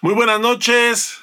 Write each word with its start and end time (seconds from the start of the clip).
Muy 0.00 0.14
buenas 0.14 0.38
noches, 0.38 1.18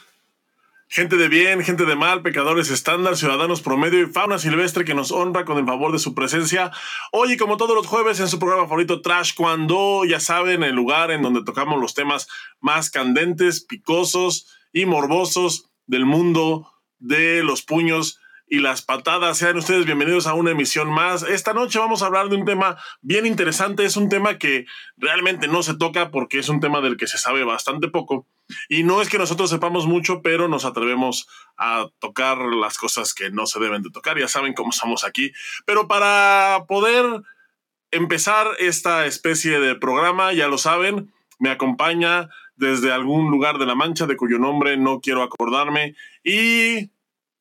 gente 0.89 1.15
de 1.15 1.29
bien, 1.29 1.63
gente 1.63 1.85
de 1.85 1.95
mal, 1.95 2.21
pecadores 2.21 2.69
estándar, 2.69 3.15
ciudadanos 3.15 3.61
promedio 3.61 4.01
y 4.01 4.11
fauna 4.11 4.37
silvestre 4.37 4.83
que 4.83 4.93
nos 4.93 5.13
honra 5.13 5.45
con 5.45 5.57
el 5.57 5.65
favor 5.65 5.93
de 5.93 5.99
su 5.99 6.13
presencia. 6.13 6.71
Hoy, 7.13 7.37
como 7.37 7.55
todos 7.55 7.73
los 7.73 7.87
jueves, 7.87 8.19
en 8.19 8.27
su 8.27 8.37
programa 8.37 8.67
favorito 8.67 9.01
Trash, 9.01 9.33
cuando 9.33 10.03
ya 10.03 10.19
saben, 10.19 10.61
el 10.61 10.75
lugar 10.75 11.11
en 11.11 11.21
donde 11.21 11.45
tocamos 11.45 11.79
los 11.79 11.93
temas 11.93 12.27
más 12.59 12.89
candentes, 12.89 13.63
picosos 13.63 14.53
y 14.73 14.85
morbosos 14.85 15.69
del 15.85 16.05
mundo 16.05 16.69
de 16.99 17.43
los 17.43 17.61
puños 17.61 18.19
y 18.47 18.59
las 18.59 18.81
patadas. 18.81 19.37
Sean 19.37 19.57
ustedes 19.57 19.85
bienvenidos 19.85 20.27
a 20.27 20.33
una 20.33 20.51
emisión 20.51 20.89
más. 20.89 21.23
Esta 21.23 21.53
noche 21.53 21.79
vamos 21.79 22.01
a 22.01 22.07
hablar 22.07 22.29
de 22.29 22.35
un 22.35 22.45
tema 22.45 22.77
bien 23.01 23.25
interesante. 23.25 23.85
Es 23.85 23.97
un 23.97 24.09
tema 24.09 24.37
que 24.37 24.65
realmente 24.97 25.47
no 25.47 25.63
se 25.63 25.75
toca 25.75 26.11
porque 26.11 26.39
es 26.39 26.49
un 26.49 26.59
tema 26.59 26.81
del 26.81 26.97
que 26.97 27.07
se 27.07 27.17
sabe 27.17 27.43
bastante 27.43 27.87
poco. 27.87 28.27
Y 28.69 28.83
no 28.83 29.01
es 29.01 29.09
que 29.09 29.17
nosotros 29.17 29.49
sepamos 29.49 29.87
mucho, 29.87 30.21
pero 30.21 30.47
nos 30.47 30.65
atrevemos 30.65 31.27
a 31.57 31.89
tocar 31.99 32.37
las 32.37 32.77
cosas 32.77 33.13
que 33.13 33.31
no 33.31 33.47
se 33.47 33.59
deben 33.59 33.81
de 33.81 33.89
tocar. 33.89 34.19
Ya 34.19 34.27
saben 34.27 34.53
cómo 34.53 34.69
estamos 34.69 35.03
aquí. 35.03 35.31
Pero 35.65 35.87
para 35.87 36.65
poder 36.67 37.23
empezar 37.91 38.47
esta 38.59 39.05
especie 39.05 39.59
de 39.59 39.75
programa, 39.75 40.33
ya 40.33 40.47
lo 40.47 40.57
saben, 40.57 41.11
me 41.39 41.49
acompaña 41.49 42.29
desde 42.55 42.91
algún 42.91 43.31
lugar 43.31 43.57
de 43.57 43.65
la 43.65 43.75
Mancha 43.75 44.05
de 44.05 44.15
cuyo 44.15 44.37
nombre 44.37 44.77
no 44.77 45.01
quiero 45.01 45.23
acordarme 45.23 45.95
y 46.23 46.89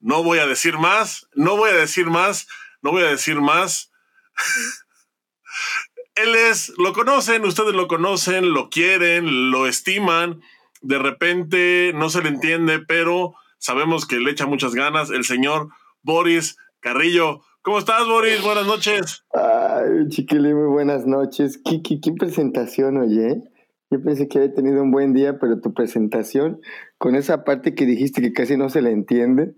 no 0.04 0.22
voy 0.22 0.38
a 0.38 0.46
decir 0.46 0.76
más, 0.76 1.26
no 1.34 1.56
voy 1.56 1.70
a 1.70 1.74
decir 1.74 2.06
más, 2.06 2.46
no 2.82 2.92
voy 2.92 3.02
a 3.02 3.08
decir 3.08 3.40
más. 3.40 3.90
Él 6.14 6.34
es, 6.34 6.74
lo 6.76 6.92
conocen, 6.92 7.42
ustedes 7.46 7.74
lo 7.74 7.88
conocen, 7.88 8.52
lo 8.52 8.68
quieren, 8.68 9.50
lo 9.50 9.66
estiman. 9.66 10.42
De 10.82 10.98
repente 10.98 11.92
no 11.94 12.10
se 12.10 12.22
le 12.22 12.28
entiende, 12.28 12.80
pero 12.80 13.34
sabemos 13.56 14.06
que 14.06 14.16
le 14.16 14.30
echa 14.30 14.44
muchas 14.46 14.74
ganas. 14.74 15.08
El 15.08 15.24
señor 15.24 15.70
Boris 16.02 16.58
Carrillo. 16.80 17.40
¿Cómo 17.62 17.78
estás, 17.78 18.06
Boris? 18.06 18.42
Buenas 18.42 18.66
noches. 18.66 19.24
Ay, 19.32 20.06
chiquilín, 20.10 20.54
muy 20.54 20.68
buenas 20.68 21.06
noches. 21.06 21.58
¿Qué, 21.64 21.80
qué, 21.82 22.12
presentación, 22.12 22.98
oye? 22.98 23.42
Yo 23.90 24.02
pensé 24.02 24.28
que 24.28 24.36
había 24.36 24.52
tenido 24.52 24.82
un 24.82 24.90
buen 24.90 25.14
día, 25.14 25.38
pero 25.38 25.60
tu 25.62 25.72
presentación, 25.72 26.60
con 26.98 27.16
esa 27.16 27.42
parte 27.42 27.74
que 27.74 27.86
dijiste 27.86 28.20
que 28.20 28.34
casi 28.34 28.58
no 28.58 28.68
se 28.68 28.82
le 28.82 28.90
entiende, 28.90 29.54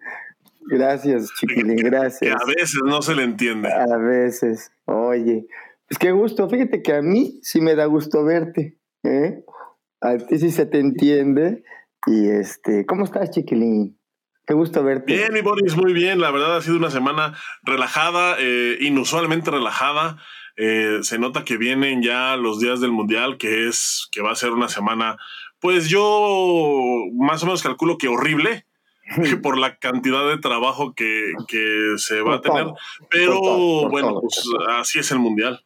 Gracias, 0.68 1.32
chiquilín, 1.38 1.76
gracias. 1.76 2.20
Que 2.20 2.30
a 2.30 2.46
veces 2.46 2.80
no 2.84 3.00
se 3.02 3.14
le 3.14 3.22
entiende. 3.22 3.68
A 3.72 3.96
veces. 3.96 4.72
Oye, 4.84 5.46
pues 5.88 5.98
qué 5.98 6.10
gusto. 6.10 6.48
Fíjate 6.48 6.82
que 6.82 6.94
a 6.94 7.02
mí 7.02 7.38
sí 7.42 7.60
me 7.60 7.74
da 7.74 7.86
gusto 7.86 8.24
verte. 8.24 8.78
¿eh? 9.04 9.44
A 10.00 10.16
ti 10.16 10.38
sí 10.38 10.50
se 10.50 10.66
te 10.66 10.80
entiende. 10.80 11.62
Y 12.06 12.28
este, 12.28 12.84
¿cómo 12.86 13.04
estás, 13.04 13.30
chiquilín? 13.30 13.98
Qué 14.46 14.54
gusto 14.54 14.82
verte. 14.84 15.12
Bien, 15.12 15.32
mi 15.32 15.40
Boris, 15.40 15.76
muy 15.76 15.92
bien. 15.92 16.20
La 16.20 16.30
verdad 16.30 16.56
ha 16.56 16.62
sido 16.62 16.76
una 16.76 16.90
semana 16.90 17.34
relajada, 17.62 18.36
eh, 18.38 18.76
inusualmente 18.80 19.50
relajada. 19.50 20.18
Eh, 20.56 20.98
se 21.02 21.18
nota 21.18 21.44
que 21.44 21.56
vienen 21.56 22.02
ya 22.02 22.36
los 22.36 22.60
días 22.60 22.80
del 22.80 22.92
mundial, 22.92 23.38
que 23.38 23.68
es 23.68 24.08
que 24.10 24.22
va 24.22 24.32
a 24.32 24.36
ser 24.36 24.52
una 24.52 24.68
semana, 24.68 25.18
pues 25.60 25.88
yo 25.88 26.00
más 27.14 27.42
o 27.42 27.46
menos 27.46 27.62
calculo 27.62 27.98
que 27.98 28.08
horrible 28.08 28.66
por 29.42 29.58
la 29.58 29.78
cantidad 29.78 30.26
de 30.28 30.38
trabajo 30.38 30.94
que, 30.94 31.32
se 31.96 32.20
va 32.22 32.36
a 32.36 32.40
tener. 32.40 32.66
Pero 33.10 33.40
bueno, 33.88 34.20
pues 34.20 34.42
así 34.68 34.98
es 34.98 35.10
el 35.10 35.18
Mundial. 35.18 35.64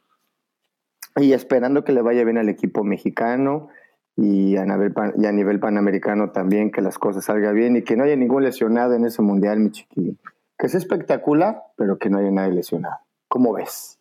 Y 1.17 1.33
esperando 1.33 1.85
que 1.85 1.93
le 1.93 2.03
vaya 2.03 2.25
bien 2.25 2.39
al 2.39 2.49
equipo 2.49 2.85
mexicano 2.85 3.69
y 4.17 4.57
a, 4.57 4.65
nivel 4.65 4.93
y 5.19 5.27
a 5.27 5.33
nivel 5.33 5.59
panamericano 5.59 6.31
también, 6.31 6.71
que 6.71 6.83
las 6.83 6.99
cosas 6.99 7.25
salgan 7.25 7.55
bien 7.55 7.77
y 7.77 7.83
que 7.83 7.97
no 7.97 8.05
haya 8.05 8.17
ningún 8.17 8.45
lesionado 8.45 8.95
en 8.95 9.05
ese 9.05 9.23
Mundial, 9.23 9.59
mi 9.61 9.71
chiquillo. 9.71 10.15
Que 10.59 10.67
es 10.67 10.75
espectacular, 10.75 11.63
pero 11.77 11.99
que 11.99 12.11
no 12.11 12.19
haya 12.19 12.31
nadie 12.31 12.53
lesionado. 12.53 12.99
¿Cómo 13.29 13.55
ves? 13.55 13.99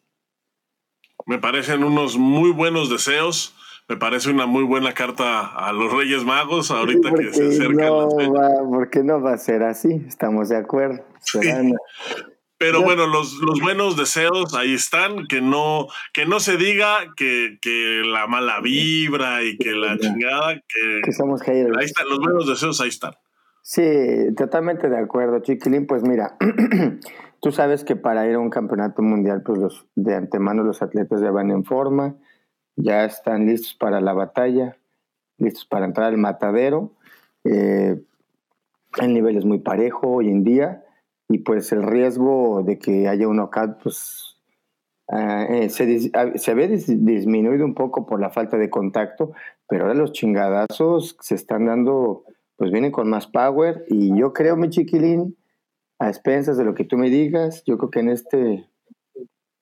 Me 1.25 1.39
parecen 1.39 1.83
unos 1.83 2.17
muy 2.17 2.51
buenos 2.51 2.89
deseos 2.89 3.55
me 3.89 3.97
parece 3.97 4.29
una 4.29 4.45
muy 4.45 4.63
buena 4.63 4.93
carta 4.93 5.47
a 5.47 5.73
los 5.73 5.91
Reyes 5.91 6.23
Magos 6.23 6.69
ahorita 6.69 7.11
que 7.11 7.33
se 7.33 7.47
acercan. 7.47 7.87
No 7.87 8.07
porque 8.69 9.03
no 9.03 9.19
va 9.19 9.33
a 9.33 9.37
ser 9.37 9.63
así, 9.63 10.05
estamos 10.07 10.47
de 10.49 10.57
acuerdo. 10.57 11.03
Pero 12.59 12.83
bueno, 12.83 13.07
los, 13.07 13.39
los, 13.39 13.59
buenos 13.61 13.97
deseos 13.97 14.53
ahí 14.53 14.75
están, 14.75 15.25
que 15.27 15.41
no, 15.41 15.87
que 16.13 16.25
no 16.25 16.39
se 16.39 16.57
diga 16.57 16.97
que, 17.15 17.57
que 17.61 18.03
la 18.05 18.27
mala 18.27 18.59
vibra 18.61 19.43
y 19.43 19.57
que 19.57 19.71
la 19.71 19.97
chingada, 19.97 20.55
que, 20.55 21.01
que 21.03 21.11
somos 21.13 21.41
haters. 21.41 21.75
Ahí 21.77 21.85
están, 21.85 22.09
los 22.09 22.19
buenos 22.19 22.47
deseos 22.47 22.79
ahí 22.81 22.89
están. 22.89 23.13
Sí, 23.63 23.81
totalmente 24.35 24.89
de 24.89 24.99
acuerdo, 24.99 25.39
Chiquilín. 25.39 25.87
Pues 25.87 26.03
mira, 26.03 26.37
tú 27.41 27.51
sabes 27.51 27.83
que 27.83 27.95
para 27.95 28.27
ir 28.27 28.35
a 28.35 28.39
un 28.39 28.49
campeonato 28.49 29.01
mundial, 29.01 29.41
pues 29.43 29.57
los 29.57 29.87
de 29.95 30.15
antemano 30.15 30.63
los 30.63 30.81
atletas 30.81 31.21
ya 31.21 31.31
van 31.31 31.49
en 31.51 31.63
forma, 31.63 32.17
ya 32.81 33.05
están 33.05 33.45
listos 33.45 33.73
para 33.73 34.01
la 34.01 34.13
batalla, 34.13 34.77
listos 35.37 35.65
para 35.65 35.85
entrar 35.85 36.07
al 36.07 36.17
matadero. 36.17 36.93
Eh, 37.43 38.01
el 39.01 39.13
nivel 39.13 39.37
es 39.37 39.45
muy 39.45 39.59
parejo 39.59 40.07
hoy 40.07 40.29
en 40.29 40.43
día 40.43 40.83
y 41.27 41.39
pues 41.39 41.71
el 41.71 41.83
riesgo 41.83 42.63
de 42.63 42.79
que 42.79 43.07
haya 43.07 43.27
un 43.27 43.37
knockout 43.37 43.81
pues 43.83 44.37
ah, 45.09 45.45
eh, 45.49 45.69
se, 45.69 46.09
ah, 46.13 46.31
se, 46.35 46.51
había 46.51 46.67
disminuido 46.67 47.65
un 47.65 47.75
poco 47.75 48.05
por 48.05 48.19
la 48.19 48.29
falta 48.29 48.57
de 48.57 48.69
contacto, 48.69 49.33
pero 49.67 49.83
ahora 49.83 49.95
los 49.95 50.13
chingadazos 50.13 51.17
se 51.19 51.35
están 51.35 51.65
dando, 51.65 52.23
pues 52.55 52.71
vienen 52.71 52.91
con 52.91 53.09
más 53.09 53.27
power 53.27 53.85
y 53.89 54.17
yo 54.17 54.33
creo, 54.33 54.55
mi 54.55 54.69
chiquilín, 54.69 55.37
a 55.99 56.07
expensas 56.07 56.57
de 56.57 56.63
lo 56.63 56.73
que 56.73 56.85
tú 56.85 56.97
me 56.97 57.09
digas, 57.09 57.63
yo 57.65 57.77
creo 57.77 57.91
que 57.91 57.99
en 57.99 58.09
este 58.09 58.69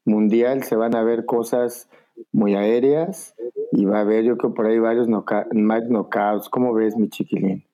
mundial 0.05 0.63
se 0.63 0.75
van 0.75 0.95
a 0.95 1.03
ver 1.03 1.25
cosas 1.25 1.89
muy 2.31 2.55
aéreas 2.55 3.35
y 3.71 3.85
va 3.85 3.99
a 3.99 4.01
haber 4.01 4.23
yo 4.23 4.37
creo 4.37 4.53
por 4.53 4.65
ahí 4.65 4.79
varios 4.79 5.07
knockouts. 5.07 6.49
¿Cómo 6.49 6.73
ves, 6.73 6.95
mi 6.95 7.09
chiquilín? 7.09 7.65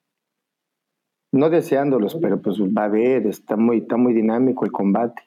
No 1.31 1.49
deseándolos, 1.49 2.15
pero 2.21 2.41
pues 2.41 2.59
va 2.59 2.83
a 2.83 2.85
haber, 2.85 3.25
está 3.27 3.55
muy, 3.55 3.79
está 3.79 3.97
muy 3.97 4.13
dinámico 4.13 4.65
el 4.65 4.71
combate. 4.71 5.23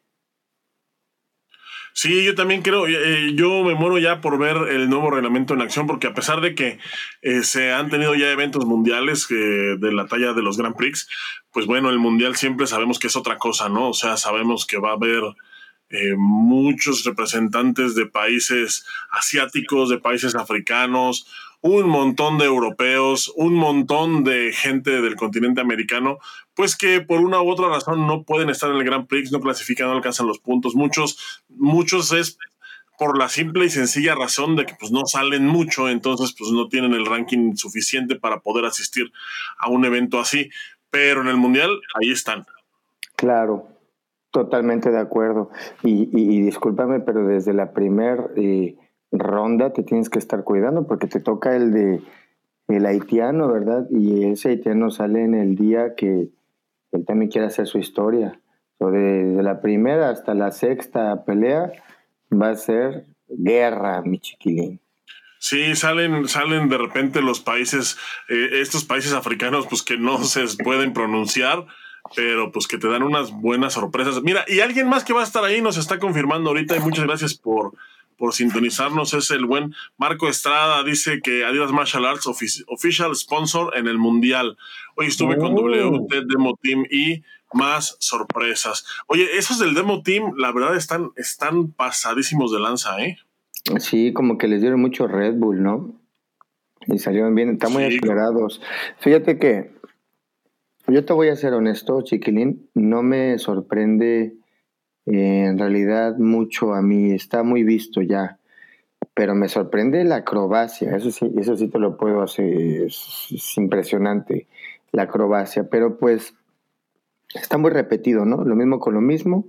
Sí, 1.99 2.23
yo 2.23 2.35
también 2.35 2.61
creo, 2.61 2.87
eh, 2.87 3.33
yo 3.37 3.65
me 3.65 3.75
muero 3.75 3.97
ya 3.97 4.21
por 4.21 4.39
ver 4.39 4.57
el 4.69 4.91
nuevo 4.91 5.11
reglamento 5.11 5.55
en 5.55 5.63
acción, 5.63 5.87
porque 5.87 6.07
a 6.07 6.13
pesar 6.13 6.43
de 6.43 6.55
que 6.55 6.79
eh, 7.23 7.43
se 7.43 7.73
han 7.73 7.89
tenido 7.89 8.15
ya 8.15 8.31
eventos 8.31 8.67
mundiales 8.67 9.27
eh, 9.31 9.77
de 9.79 9.93
la 9.93 10.07
talla 10.07 10.35
de 10.35 10.43
los 10.43 10.59
Grand 10.59 10.77
Prix, 10.77 11.09
pues 11.53 11.65
bueno, 11.65 11.89
el 11.89 11.99
mundial 11.99 12.37
siempre 12.37 12.67
sabemos 12.67 12.99
que 12.99 13.07
es 13.07 13.17
otra 13.17 13.39
cosa, 13.39 13.71
¿no? 13.71 13.89
O 13.89 13.95
sea, 13.95 14.19
sabemos 14.19 14.67
que 14.67 14.77
va 14.77 14.91
a 14.91 14.97
haber 14.97 15.23
eh, 15.91 16.15
muchos 16.17 17.05
representantes 17.05 17.95
de 17.95 18.07
países 18.07 18.85
asiáticos, 19.11 19.89
de 19.89 19.99
países 19.99 20.35
africanos, 20.35 21.27
un 21.61 21.89
montón 21.89 22.39
de 22.39 22.45
europeos, 22.45 23.33
un 23.37 23.55
montón 23.55 24.25
de 24.25 24.53
gente 24.53 25.01
del 25.01 25.17
continente 25.17 25.61
americano, 25.61 26.19
pues 26.55 26.77
que 26.77 27.01
por 27.01 27.21
una 27.21 27.41
u 27.41 27.51
otra 27.51 27.69
razón 27.69 28.07
no 28.07 28.23
pueden 28.25 28.51
estar 28.51 28.71
en 28.71 28.77
el 28.77 28.85
Grand 28.85 29.07
Prix, 29.07 29.33
no 29.33 29.41
clasifican, 29.41 29.89
no 29.89 29.95
alcanzan 29.95 30.27
los 30.27 30.39
puntos. 30.39 30.75
Muchos, 30.75 31.45
muchos 31.49 32.13
es 32.13 32.39
por 32.99 33.19
la 33.19 33.29
simple 33.29 33.67
y 33.67 33.71
sencilla 33.71 34.15
razón 34.15 34.57
de 34.57 34.65
que 34.65 34.75
pues 34.75 34.91
no 34.91 35.07
salen 35.07 35.47
mucho, 35.47 35.89
entonces 35.89 36.35
pues 36.37 36.51
no 36.51 36.69
tienen 36.69 36.95
el 36.95 37.07
ranking 37.07 37.55
suficiente 37.57 38.17
para 38.17 38.41
poder 38.41 38.65
asistir 38.65 39.13
a 39.59 39.69
un 39.69 39.85
evento 39.85 40.19
así. 40.19 40.51
Pero 40.91 41.21
en 41.21 41.29
el 41.29 41.37
Mundial, 41.37 41.79
ahí 41.95 42.11
están. 42.11 42.47
Claro, 43.17 43.76
Totalmente 44.37 44.91
de 44.91 44.99
acuerdo. 44.99 45.49
Y, 45.83 46.43
discúlpame, 46.43 47.01
pero 47.01 47.27
desde 47.27 47.55
la 47.55 47.73
primera 47.73 48.27
eh, 48.37 48.77
ronda 49.11 49.73
te 49.73 49.83
tienes 49.83 50.11
que 50.11 50.19
estar 50.19 50.45
cuidando 50.45 50.87
porque 50.87 51.07
te 51.07 51.21
toca 51.21 51.57
el 51.57 51.73
de 51.73 52.03
el 52.69 52.85
haitiano, 52.85 53.51
¿verdad? 53.51 53.87
Y 53.89 54.25
ese 54.25 54.51
haitiano 54.51 54.91
sale 54.91 55.25
en 55.25 55.35
el 55.35 55.57
día 55.57 55.95
que 55.95 56.29
él 56.93 57.05
también 57.07 57.31
quiere 57.31 57.47
hacer 57.47 57.67
su 57.67 57.79
historia. 57.79 58.39
So, 58.79 58.91
desde 58.91 59.43
la 59.43 59.63
primera 59.63 60.11
hasta 60.11 60.35
la 60.35 60.51
sexta 60.51 61.25
pelea 61.25 61.73
va 62.31 62.51
a 62.51 62.57
ser 62.57 63.07
guerra, 63.29 64.03
mi 64.03 64.19
chiquilín. 64.19 64.81
Sí, 65.39 65.75
salen, 65.77 66.29
salen 66.29 66.69
de 66.69 66.77
repente 66.77 67.23
los 67.23 67.41
países, 67.41 67.97
eh, 68.29 68.61
estos 68.61 68.85
países 68.85 69.15
africanos, 69.15 69.67
pues 69.67 69.83
que 69.83 69.97
no 69.97 70.23
se 70.25 70.45
pueden 70.63 70.93
pronunciar 70.93 71.65
pero 72.15 72.53
pues 72.53 72.67
que 72.67 72.79
te 72.79 72.89
dan 72.89 73.03
unas 73.03 73.33
buenas 73.33 73.75
sorpresas. 73.75 74.23
Mira, 74.23 74.45
y 74.49 74.61
alguien 74.61 74.89
más 74.89 75.05
que 75.05 75.13
va 75.13 75.21
a 75.23 75.25
estar 75.25 75.45
ahí 75.45 75.61
nos 75.61 75.77
está 75.77 75.99
confirmando 75.99 76.51
ahorita 76.51 76.77
y 76.77 76.81
muchas 76.81 77.05
gracias 77.05 77.35
por, 77.35 77.73
por 78.17 78.35
sintonizarnos. 78.35 79.15
Es 79.15 79.31
el 79.31 79.47
buen 79.47 79.75
Marco 79.97 80.29
Estrada, 80.29 80.83
dice 80.85 81.21
que 81.23 81.45
Adidas 81.45 81.73
Martial 81.73 82.05
Arts 82.05 82.27
official 82.27 83.15
sponsor 83.15 83.77
en 83.77 83.87
el 83.87 83.99
Mundial. 83.99 84.57
Hoy 84.97 85.07
estuve 85.07 85.37
con 85.37 85.55
WT 85.55 86.27
Demo 86.27 86.59
Team 86.61 86.85
y 86.91 87.23
más 87.53 87.97
sorpresas. 88.01 88.87
Oye, 89.07 89.37
esos 89.37 89.59
del 89.59 89.75
Demo 89.75 90.03
Team, 90.03 90.35
la 90.37 90.53
verdad 90.53 90.77
están, 90.77 91.11
están 91.17 91.73
pasadísimos 91.73 92.53
de 92.53 92.61
lanza, 92.61 92.99
¿eh? 93.03 93.19
Sí, 93.79 94.13
como 94.13 94.39
que 94.39 94.49
les 94.49 94.61
dieron 94.61 94.81
mucho 94.81 95.07
Red 95.09 95.35
Bull, 95.35 95.63
¿no? 95.63 96.01
Y 96.87 96.99
salieron 96.99 97.35
bien, 97.35 97.51
están 97.51 97.73
muy 97.73 97.85
acelerados. 97.85 98.61
Fíjate 99.01 99.39
que 99.39 99.73
yo 100.89 101.05
te 101.05 101.13
voy 101.13 101.29
a 101.29 101.37
ser 101.37 101.55
honesto, 101.55 102.03
chiquilín, 102.03 102.69
no 102.75 103.03
me 103.03 103.39
sorprende 103.39 104.35
eh, 105.07 105.45
en 105.47 105.59
realidad 105.59 106.17
mucho 106.19 106.75
a 106.75 106.83
mí, 106.83 107.13
está 107.13 107.43
muy 107.43 107.63
visto 107.63 108.03
ya, 108.03 108.39
pero 109.15 109.35
me 109.35 109.49
sorprende 109.49 110.05
la 110.05 110.17
acrobacia, 110.17 110.97
eso 110.97 111.11
sí, 111.11 111.33
eso 111.39 111.57
sí 111.57 111.69
te 111.69 111.79
lo 111.79 111.97
puedo 111.97 112.23
hacer, 112.23 112.85
es 112.85 113.55
impresionante 113.57 114.47
la 114.93 115.03
acrobacia, 115.03 115.69
pero 115.69 115.99
pues 115.99 116.35
está 117.35 117.59
muy 117.59 117.71
repetido, 117.71 118.25
¿no? 118.25 118.45
Lo 118.45 118.57
mismo 118.57 118.79
con 118.79 118.95
lo 118.95 119.01
mismo, 119.01 119.47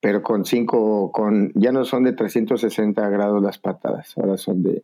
pero 0.00 0.22
con 0.22 0.44
cinco, 0.44 1.10
con, 1.12 1.52
ya 1.54 1.72
no 1.72 1.84
son 1.84 2.04
de 2.04 2.12
360 2.12 3.08
grados 3.08 3.42
las 3.42 3.58
patadas, 3.58 4.16
ahora 4.18 4.36
son 4.36 4.62
de 4.62 4.82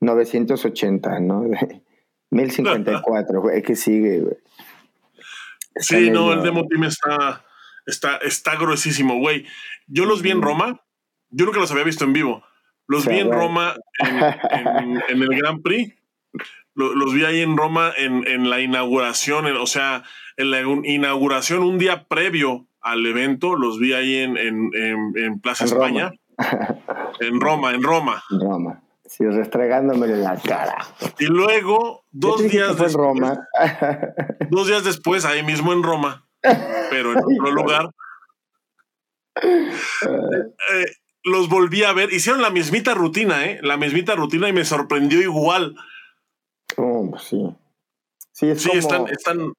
980, 0.00 1.20
¿no? 1.20 1.42
De 1.48 1.82
1054, 2.30 3.40
güey, 3.40 3.62
que 3.62 3.76
sigue, 3.76 4.20
güey. 4.20 4.36
Sí, 5.78 6.10
no, 6.10 6.32
el 6.32 6.42
Demo 6.42 6.66
Team 6.66 6.84
está, 6.84 7.44
está, 7.86 8.16
está 8.18 8.56
gruesísimo, 8.56 9.18
güey. 9.18 9.46
Yo 9.86 10.06
los 10.06 10.22
vi 10.22 10.30
en 10.30 10.42
Roma, 10.42 10.80
yo 11.30 11.44
nunca 11.44 11.60
los 11.60 11.70
había 11.70 11.84
visto 11.84 12.04
en 12.04 12.12
vivo. 12.12 12.44
Los 12.86 13.06
vi 13.06 13.18
en 13.18 13.32
Roma 13.32 13.74
en, 13.98 15.22
el 15.22 15.28
Grand 15.36 15.62
Prix. 15.62 15.94
Los, 16.74 17.14
vi 17.14 17.24
ahí 17.24 17.40
en 17.40 17.56
Roma 17.56 17.92
en, 17.96 18.50
la 18.50 18.60
inauguración, 18.60 19.46
o 19.46 19.66
sea, 19.66 20.04
en 20.36 20.50
la 20.50 20.60
inauguración 20.60 21.62
un 21.62 21.78
día 21.78 22.06
previo 22.06 22.68
al 22.80 23.04
evento, 23.06 23.56
los 23.56 23.78
vi 23.78 23.94
ahí 23.94 24.16
en, 24.16 24.36
en 24.36 25.40
Plaza 25.40 25.64
España. 25.64 26.12
en 27.20 27.40
Roma, 27.40 27.72
en 27.72 27.82
Roma. 27.82 28.22
Roma. 28.30 28.82
Sí, 29.08 29.24
restregándome 29.24 30.06
en 30.06 30.22
la 30.22 30.36
cara. 30.36 30.78
Y 31.18 31.26
luego, 31.26 32.04
dos 32.10 32.42
días 32.42 32.70
después. 32.70 32.94
Roma. 32.94 33.48
dos 34.50 34.66
días 34.66 34.84
después, 34.84 35.24
ahí 35.24 35.42
mismo 35.42 35.72
en 35.72 35.82
Roma, 35.82 36.26
pero 36.90 37.12
en 37.12 37.18
otro 37.18 37.52
lugar. 37.52 37.90
Eh, 39.42 40.86
los 41.24 41.48
volví 41.48 41.84
a 41.84 41.92
ver. 41.92 42.12
Hicieron 42.12 42.42
la 42.42 42.50
mismita 42.50 42.94
rutina, 42.94 43.44
¿eh? 43.46 43.60
La 43.62 43.76
mismita 43.76 44.14
rutina 44.14 44.48
y 44.48 44.52
me 44.52 44.64
sorprendió 44.64 45.20
igual. 45.20 45.76
Oh, 46.76 47.08
pues 47.10 47.22
sí. 47.24 47.56
Sí, 48.32 48.54
sí 48.56 48.70
están, 48.74 49.06
están. 49.08 49.52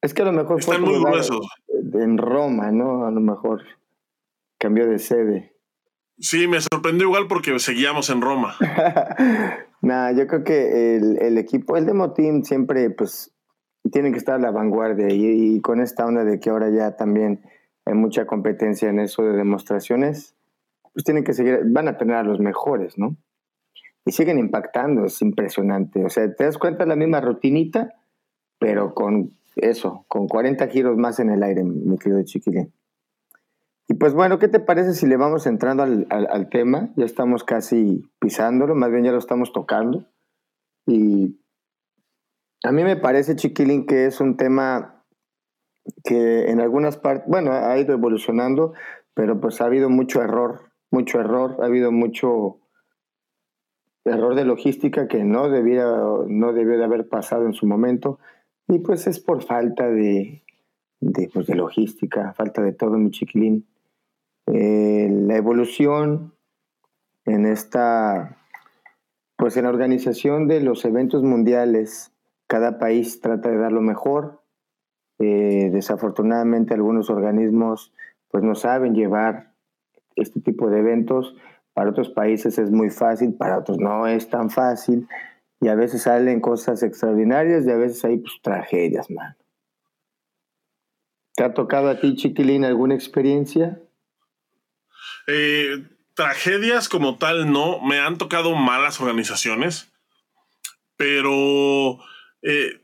Es 0.00 0.14
que 0.14 0.22
a 0.22 0.26
lo 0.26 0.32
mejor. 0.32 0.60
Están 0.60 0.82
muy 0.82 0.98
gruesos. 1.00 1.46
En 1.68 2.18
Roma, 2.18 2.70
¿no? 2.70 3.06
A 3.06 3.10
lo 3.10 3.20
mejor 3.20 3.64
cambió 4.58 4.86
de 4.86 4.98
sede. 4.98 5.55
Sí, 6.18 6.48
me 6.48 6.60
sorprendió 6.60 7.06
igual 7.06 7.26
porque 7.28 7.58
seguíamos 7.58 8.08
en 8.08 8.22
Roma. 8.22 8.54
nah, 9.82 10.12
yo 10.12 10.26
creo 10.26 10.44
que 10.44 10.96
el, 10.96 11.36
equipo, 11.36 11.76
el 11.76 11.84
Demo 11.84 12.12
Team 12.14 12.42
siempre, 12.42 12.88
pues, 12.90 13.34
tiene 13.92 14.12
que 14.12 14.18
estar 14.18 14.36
a 14.36 14.38
la 14.38 14.50
vanguardia 14.50 15.08
y, 15.10 15.60
con 15.60 15.80
esta 15.80 16.06
onda 16.06 16.24
de 16.24 16.40
que 16.40 16.50
ahora 16.50 16.70
ya 16.70 16.96
también 16.96 17.42
hay 17.84 17.94
mucha 17.94 18.26
competencia 18.26 18.88
en 18.88 18.98
eso 18.98 19.22
de 19.22 19.36
demostraciones, 19.36 20.34
pues 20.92 21.04
tienen 21.04 21.22
que 21.22 21.34
seguir, 21.34 21.60
van 21.66 21.88
a 21.88 21.98
tener 21.98 22.16
a 22.16 22.22
los 22.22 22.40
mejores, 22.40 22.96
¿no? 22.96 23.16
Y 24.06 24.12
siguen 24.12 24.38
impactando, 24.38 25.04
es 25.04 25.20
impresionante. 25.20 26.04
O 26.04 26.08
sea, 26.08 26.32
te 26.34 26.44
das 26.44 26.56
cuenta 26.58 26.86
la 26.86 26.96
misma 26.96 27.20
rutinita, 27.20 27.92
pero 28.58 28.94
con 28.94 29.36
eso, 29.56 30.04
con 30.08 30.28
40 30.28 30.66
giros 30.68 30.96
más 30.96 31.20
en 31.20 31.30
el 31.30 31.42
aire, 31.42 31.62
mi 31.62 31.98
querido 31.98 32.22
Chiquilín. 32.24 32.72
Y 33.88 33.94
pues 33.94 34.14
bueno, 34.14 34.38
¿qué 34.38 34.48
te 34.48 34.58
parece 34.58 34.94
si 34.94 35.06
le 35.06 35.16
vamos 35.16 35.46
entrando 35.46 35.84
al, 35.84 36.48
tema? 36.50 36.90
Ya 36.96 37.04
estamos 37.04 37.44
casi 37.44 38.10
pisándolo, 38.18 38.74
más 38.74 38.90
bien 38.90 39.04
ya 39.04 39.12
lo 39.12 39.18
estamos 39.18 39.52
tocando. 39.52 40.06
Y 40.86 41.38
a 42.64 42.72
mí 42.72 42.82
me 42.82 42.96
parece, 42.96 43.36
Chiquilín, 43.36 43.86
que 43.86 44.06
es 44.06 44.20
un 44.20 44.36
tema 44.36 45.04
que 46.02 46.50
en 46.50 46.60
algunas 46.60 46.96
partes, 46.96 47.28
bueno, 47.28 47.52
ha 47.52 47.78
ido 47.78 47.94
evolucionando, 47.94 48.72
pero 49.14 49.40
pues 49.40 49.60
ha 49.60 49.66
habido 49.66 49.88
mucho 49.88 50.20
error, 50.20 50.72
mucho 50.90 51.20
error, 51.20 51.56
ha 51.60 51.66
habido 51.66 51.92
mucho 51.92 52.58
error 54.04 54.34
de 54.34 54.44
logística 54.44 55.06
que 55.06 55.22
no 55.22 55.48
debía, 55.48 55.86
no 56.26 56.52
debió 56.52 56.76
de 56.76 56.84
haber 56.84 57.08
pasado 57.08 57.46
en 57.46 57.52
su 57.52 57.66
momento. 57.66 58.18
Y 58.66 58.80
pues 58.80 59.06
es 59.06 59.20
por 59.20 59.44
falta 59.44 59.88
de, 59.88 60.42
de, 61.00 61.30
pues 61.32 61.46
de 61.46 61.54
logística, 61.54 62.32
falta 62.34 62.62
de 62.62 62.72
todo, 62.72 62.98
mi 62.98 63.10
chiquilín. 63.10 63.64
Eh, 64.52 65.08
la 65.10 65.36
evolución 65.36 66.32
en 67.24 67.46
esta, 67.46 68.38
pues 69.36 69.56
en 69.56 69.64
la 69.64 69.70
organización 69.70 70.46
de 70.46 70.60
los 70.60 70.84
eventos 70.84 71.22
mundiales, 71.22 72.12
cada 72.46 72.78
país 72.78 73.20
trata 73.20 73.50
de 73.50 73.58
dar 73.58 73.72
lo 73.72 73.82
mejor. 73.82 74.42
Eh, 75.18 75.70
desafortunadamente 75.72 76.74
algunos 76.74 77.08
organismos 77.08 77.92
pues 78.30 78.44
no 78.44 78.54
saben 78.54 78.94
llevar 78.94 79.54
este 80.14 80.40
tipo 80.40 80.70
de 80.70 80.80
eventos. 80.80 81.36
Para 81.72 81.90
otros 81.90 82.10
países 82.10 82.58
es 82.58 82.70
muy 82.70 82.90
fácil, 82.90 83.34
para 83.34 83.58
otros 83.58 83.78
no 83.78 84.06
es 84.06 84.28
tan 84.28 84.50
fácil. 84.50 85.08
Y 85.60 85.68
a 85.68 85.74
veces 85.74 86.02
salen 86.02 86.40
cosas 86.40 86.82
extraordinarias 86.82 87.66
y 87.66 87.70
a 87.70 87.76
veces 87.76 88.04
hay 88.04 88.18
pues, 88.18 88.34
tragedias, 88.42 89.10
man. 89.10 89.36
¿Te 91.34 91.44
ha 91.44 91.52
tocado 91.52 91.88
a 91.88 92.00
ti, 92.00 92.14
Chiquilín, 92.14 92.64
alguna 92.64 92.94
experiencia? 92.94 93.80
Eh, 95.26 95.82
tragedias 96.14 96.88
como 96.88 97.18
tal 97.18 97.50
no, 97.50 97.80
me 97.80 97.98
han 97.98 98.16
tocado 98.16 98.54
malas 98.54 99.00
organizaciones, 99.00 99.92
pero 100.96 101.98
eh, 102.42 102.80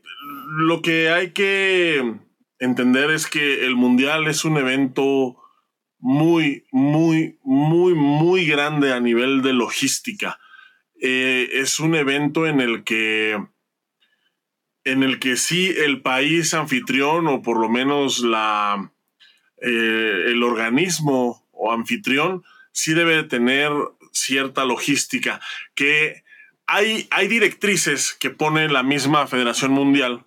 lo 0.57 0.81
que 0.81 1.09
hay 1.09 1.31
que 1.31 2.15
entender 2.59 3.09
es 3.11 3.27
que 3.27 3.65
el 3.65 3.75
Mundial 3.75 4.27
es 4.27 4.45
un 4.45 4.57
evento 4.57 5.37
muy, 5.99 6.65
muy, 6.71 7.39
muy, 7.43 7.93
muy 7.93 8.45
grande 8.45 8.93
a 8.93 8.99
nivel 8.99 9.41
de 9.41 9.53
logística. 9.53 10.39
Eh, 11.01 11.49
es 11.53 11.79
un 11.79 11.95
evento 11.95 12.45
en 12.45 12.61
el 12.61 12.83
que 12.83 13.41
en 14.85 15.01
el 15.01 15.17
que 15.19 15.37
sí 15.37 15.73
el 15.77 16.01
país 16.01 16.53
anfitrión 16.53 17.27
o 17.27 17.41
por 17.41 17.57
lo 17.57 17.69
menos 17.69 18.19
la, 18.19 18.91
el 19.61 20.43
organismo 20.43 21.42
o 21.63 21.71
anfitrión 21.71 22.43
sí 22.73 22.93
debe 22.93 23.23
tener 23.23 23.71
cierta 24.11 24.65
logística, 24.65 25.39
que 25.75 26.23
hay, 26.67 27.07
hay 27.11 27.27
directrices 27.27 28.13
que 28.19 28.29
pone 28.29 28.67
la 28.67 28.83
misma 28.83 29.27
Federación 29.27 29.71
Mundial 29.71 30.25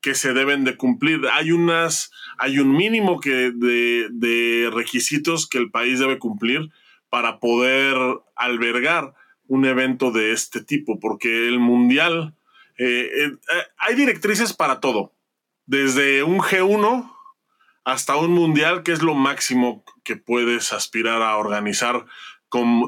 que 0.00 0.14
se 0.16 0.32
deben 0.34 0.64
de 0.64 0.76
cumplir. 0.76 1.20
Hay 1.32 1.52
unas, 1.52 2.10
hay 2.36 2.58
un 2.58 2.72
mínimo 2.72 3.20
que 3.20 3.52
de, 3.54 4.70
requisitos 4.74 5.48
que 5.48 5.58
el 5.58 5.70
país 5.70 6.00
debe 6.00 6.18
cumplir 6.18 6.70
para 7.08 7.38
poder 7.38 7.96
albergar 8.34 9.14
un 9.46 9.64
evento 9.64 10.10
de 10.10 10.32
este 10.32 10.64
tipo, 10.64 10.98
porque 10.98 11.46
el 11.46 11.60
mundial, 11.60 12.34
eh, 12.78 13.10
eh, 13.14 13.32
hay 13.78 13.94
directrices 13.94 14.52
para 14.54 14.80
todo, 14.80 15.12
desde 15.66 16.22
un 16.22 16.38
G1 16.38 17.11
hasta 17.84 18.16
un 18.16 18.32
mundial, 18.32 18.82
que 18.82 18.92
es 18.92 19.02
lo 19.02 19.14
máximo 19.14 19.84
que 20.04 20.16
puedes 20.16 20.72
aspirar 20.72 21.22
a 21.22 21.36
organizar 21.36 22.06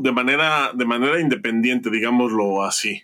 de, 0.03 0.13
manera, 0.13 0.73
de 0.75 0.85
manera 0.85 1.21
independiente, 1.21 1.91
digámoslo 1.91 2.65
así. 2.65 3.03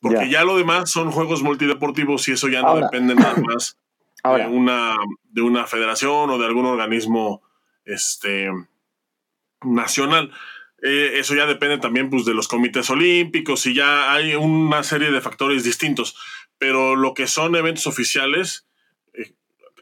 Porque 0.00 0.28
ya 0.28 0.44
lo 0.44 0.56
demás 0.56 0.90
son 0.90 1.12
juegos 1.12 1.42
multideportivos 1.42 2.26
y 2.28 2.32
eso 2.32 2.48
ya 2.48 2.62
no 2.62 2.76
depende 2.76 3.14
nada 3.14 3.36
más 3.36 3.78
de, 4.24 4.46
una, 4.46 4.96
de 5.30 5.42
una 5.42 5.66
federación 5.66 6.28
o 6.28 6.38
de 6.38 6.46
algún 6.46 6.66
organismo 6.66 7.42
este, 7.84 8.50
nacional. 9.62 10.32
Eh, 10.82 11.12
eso 11.20 11.36
ya 11.36 11.46
depende 11.46 11.78
también 11.78 12.10
pues, 12.10 12.24
de 12.24 12.34
los 12.34 12.48
comités 12.48 12.90
olímpicos 12.90 13.64
y 13.66 13.74
ya 13.74 14.12
hay 14.12 14.34
una 14.34 14.82
serie 14.82 15.12
de 15.12 15.20
factores 15.20 15.62
distintos. 15.62 16.16
Pero 16.58 16.96
lo 16.96 17.14
que 17.14 17.28
son 17.28 17.54
eventos 17.54 17.86
oficiales, 17.86 18.66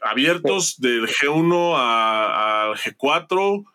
abiertos 0.01 0.79
del 0.79 1.07
G1 1.07 1.75
al 1.77 2.75
G4. 2.75 3.65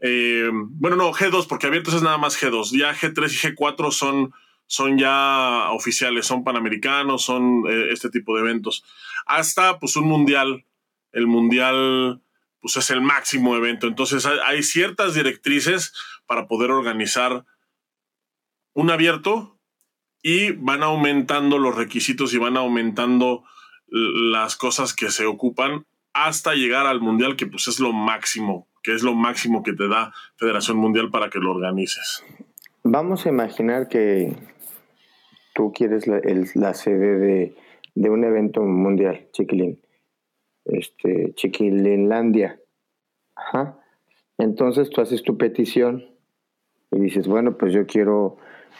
Eh, 0.00 0.50
bueno, 0.52 0.96
no, 0.96 1.12
G2, 1.12 1.46
porque 1.46 1.66
abiertos 1.66 1.94
es 1.94 2.02
nada 2.02 2.18
más 2.18 2.40
G2. 2.40 2.76
Ya 2.78 2.94
G3 2.94 3.24
y 3.24 3.54
G4 3.54 3.90
son, 3.90 4.32
son 4.66 4.98
ya 4.98 5.70
oficiales, 5.70 6.26
son 6.26 6.44
panamericanos, 6.44 7.24
son 7.24 7.64
eh, 7.68 7.88
este 7.90 8.10
tipo 8.10 8.34
de 8.34 8.42
eventos. 8.42 8.84
Hasta 9.26 9.78
pues 9.78 9.96
un 9.96 10.06
mundial. 10.06 10.64
El 11.12 11.26
mundial 11.26 12.20
pues 12.60 12.76
es 12.76 12.90
el 12.90 13.02
máximo 13.02 13.56
evento. 13.56 13.86
Entonces 13.86 14.26
hay, 14.26 14.38
hay 14.44 14.62
ciertas 14.62 15.14
directrices 15.14 15.92
para 16.26 16.48
poder 16.48 16.70
organizar 16.70 17.44
un 18.72 18.90
abierto 18.90 19.58
y 20.22 20.52
van 20.52 20.82
aumentando 20.82 21.58
los 21.58 21.74
requisitos 21.74 22.32
y 22.32 22.38
van 22.38 22.56
aumentando 22.56 23.44
las 23.94 24.56
cosas 24.56 24.92
que 24.94 25.10
se 25.10 25.24
ocupan 25.24 25.86
hasta 26.12 26.54
llegar 26.54 26.86
al 26.86 27.00
mundial, 27.00 27.36
que 27.36 27.46
pues 27.46 27.68
es 27.68 27.78
lo 27.78 27.92
máximo, 27.92 28.66
que 28.82 28.92
es 28.92 29.02
lo 29.02 29.14
máximo 29.14 29.62
que 29.62 29.72
te 29.72 29.88
da 29.88 30.12
Federación 30.36 30.78
Mundial 30.78 31.10
para 31.10 31.30
que 31.30 31.38
lo 31.38 31.52
organices. 31.52 32.24
Vamos 32.82 33.24
a 33.24 33.28
imaginar 33.28 33.88
que, 33.88 34.36
tú 35.54 35.72
quieres 35.72 36.06
la, 36.06 36.74
sede 36.74 37.18
de, 37.18 37.56
de, 37.94 38.10
un 38.10 38.24
evento 38.24 38.62
mundial, 38.62 39.28
Chiquilín. 39.32 39.80
Este, 40.64 41.32
Chiquilinlandia. 41.34 42.60
Entonces 44.38 44.90
tú 44.90 45.00
haces 45.00 45.22
tu 45.22 45.36
petición 45.38 46.04
y 46.90 47.00
dices, 47.00 47.28
bueno, 47.28 47.56
pues 47.56 47.72
yo 47.72 47.86
quiero 47.86 48.38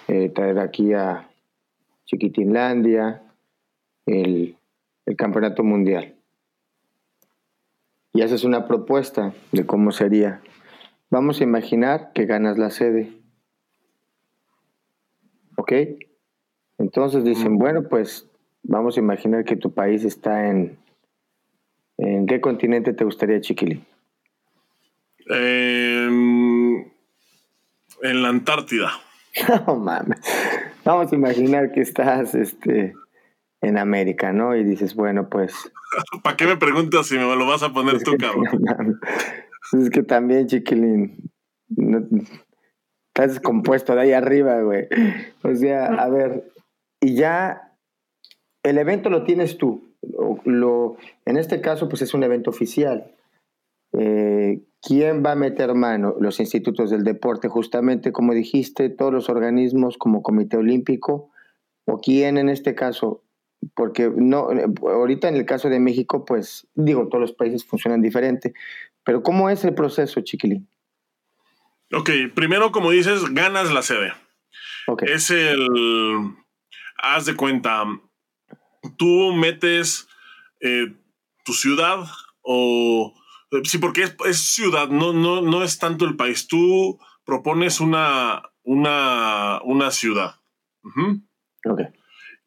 eh, 0.08 0.30
traer 0.30 0.58
aquí 0.58 0.92
a 0.92 1.30
Chiquitinlandia 2.06 3.22
el, 4.06 4.56
el 5.06 5.16
campeonato 5.16 5.62
mundial. 5.62 6.16
Y 8.12 8.22
haces 8.22 8.44
una 8.44 8.66
propuesta 8.66 9.34
de 9.52 9.66
cómo 9.66 9.90
sería. 9.90 10.40
Vamos 11.10 11.40
a 11.40 11.44
imaginar 11.44 12.12
que 12.12 12.26
ganas 12.26 12.58
la 12.58 12.70
sede. 12.70 13.12
¿Ok? 15.56 15.72
Entonces 16.78 17.24
dicen, 17.24 17.58
bueno, 17.58 17.88
pues 17.88 18.28
vamos 18.62 18.96
a 18.96 19.00
imaginar 19.00 19.44
que 19.44 19.56
tu 19.56 19.72
país 19.72 20.04
está 20.04 20.48
en... 20.48 20.78
¿En 21.96 22.26
qué 22.26 22.40
continente 22.40 22.92
te 22.92 23.04
gustaría, 23.04 23.40
Chiquili? 23.40 23.84
En, 25.26 26.92
en 28.02 28.22
la 28.22 28.28
Antártida. 28.28 28.90
No 29.66 29.76
mames. 29.76 30.20
Vamos 30.84 31.12
a 31.12 31.16
imaginar 31.16 31.72
que 31.72 31.80
estás 31.80 32.34
este, 32.34 32.94
en 33.64 33.78
América, 33.78 34.32
¿no? 34.32 34.54
Y 34.54 34.64
dices, 34.64 34.94
bueno, 34.94 35.28
pues. 35.28 35.54
¿Para 36.22 36.36
qué 36.36 36.46
me 36.46 36.56
preguntas 36.56 37.06
si 37.06 37.16
me 37.16 37.22
lo 37.22 37.46
vas 37.46 37.62
a 37.62 37.72
poner 37.72 38.02
tú, 38.02 38.16
cabrón? 38.18 39.00
es 39.72 39.90
que 39.90 40.02
también, 40.02 40.46
chiquilín. 40.46 41.30
estás 43.08 43.34
descompuesto 43.34 43.94
de 43.94 44.02
ahí 44.02 44.12
arriba, 44.12 44.60
güey. 44.60 44.86
O 45.42 45.54
sea, 45.54 45.86
a 45.86 46.08
ver, 46.08 46.50
y 47.00 47.14
ya 47.14 47.72
el 48.62 48.78
evento 48.78 49.10
lo 49.10 49.24
tienes 49.24 49.58
tú. 49.58 49.94
Lo, 50.44 50.96
en 51.24 51.38
este 51.38 51.60
caso, 51.60 51.88
pues 51.88 52.02
es 52.02 52.14
un 52.14 52.22
evento 52.22 52.50
oficial. 52.50 53.14
Eh, 53.92 54.60
¿Quién 54.82 55.24
va 55.24 55.32
a 55.32 55.36
meter 55.36 55.74
mano? 55.74 56.14
Los 56.20 56.40
institutos 56.40 56.90
del 56.90 57.04
deporte, 57.04 57.48
justamente 57.48 58.12
como 58.12 58.34
dijiste, 58.34 58.90
todos 58.90 59.12
los 59.12 59.30
organismos 59.30 59.96
como 59.96 60.22
Comité 60.22 60.58
Olímpico, 60.58 61.30
o 61.86 62.00
quién 62.00 62.36
en 62.36 62.50
este 62.50 62.74
caso, 62.74 63.23
porque 63.74 64.10
no, 64.14 64.48
ahorita 64.82 65.28
en 65.28 65.36
el 65.36 65.46
caso 65.46 65.68
de 65.68 65.80
México, 65.80 66.24
pues 66.24 66.66
digo, 66.74 67.08
todos 67.08 67.20
los 67.20 67.32
países 67.32 67.64
funcionan 67.64 68.02
diferente, 68.02 68.54
pero 69.04 69.22
¿cómo 69.22 69.50
es 69.50 69.64
el 69.64 69.74
proceso, 69.74 70.20
Chiquilín? 70.20 70.68
Ok, 71.92 72.10
primero, 72.34 72.72
como 72.72 72.90
dices, 72.90 73.22
ganas 73.30 73.72
la 73.72 73.82
sede. 73.82 74.12
Okay. 74.86 75.12
Es 75.12 75.30
el, 75.30 75.68
haz 76.96 77.26
de 77.26 77.36
cuenta, 77.36 77.84
tú 78.96 79.32
metes 79.32 80.08
eh, 80.60 80.94
tu 81.44 81.52
ciudad 81.52 82.06
o 82.42 83.14
Sí, 83.62 83.78
porque 83.78 84.04
es, 84.26 84.38
ciudad, 84.38 84.88
no, 84.88 85.12
no, 85.12 85.40
no 85.40 85.62
es 85.62 85.78
tanto 85.78 86.04
el 86.04 86.16
país. 86.16 86.48
Tú 86.48 86.98
propones 87.24 87.80
una, 87.80 88.42
una, 88.64 89.60
una 89.62 89.90
ciudad. 89.90 90.40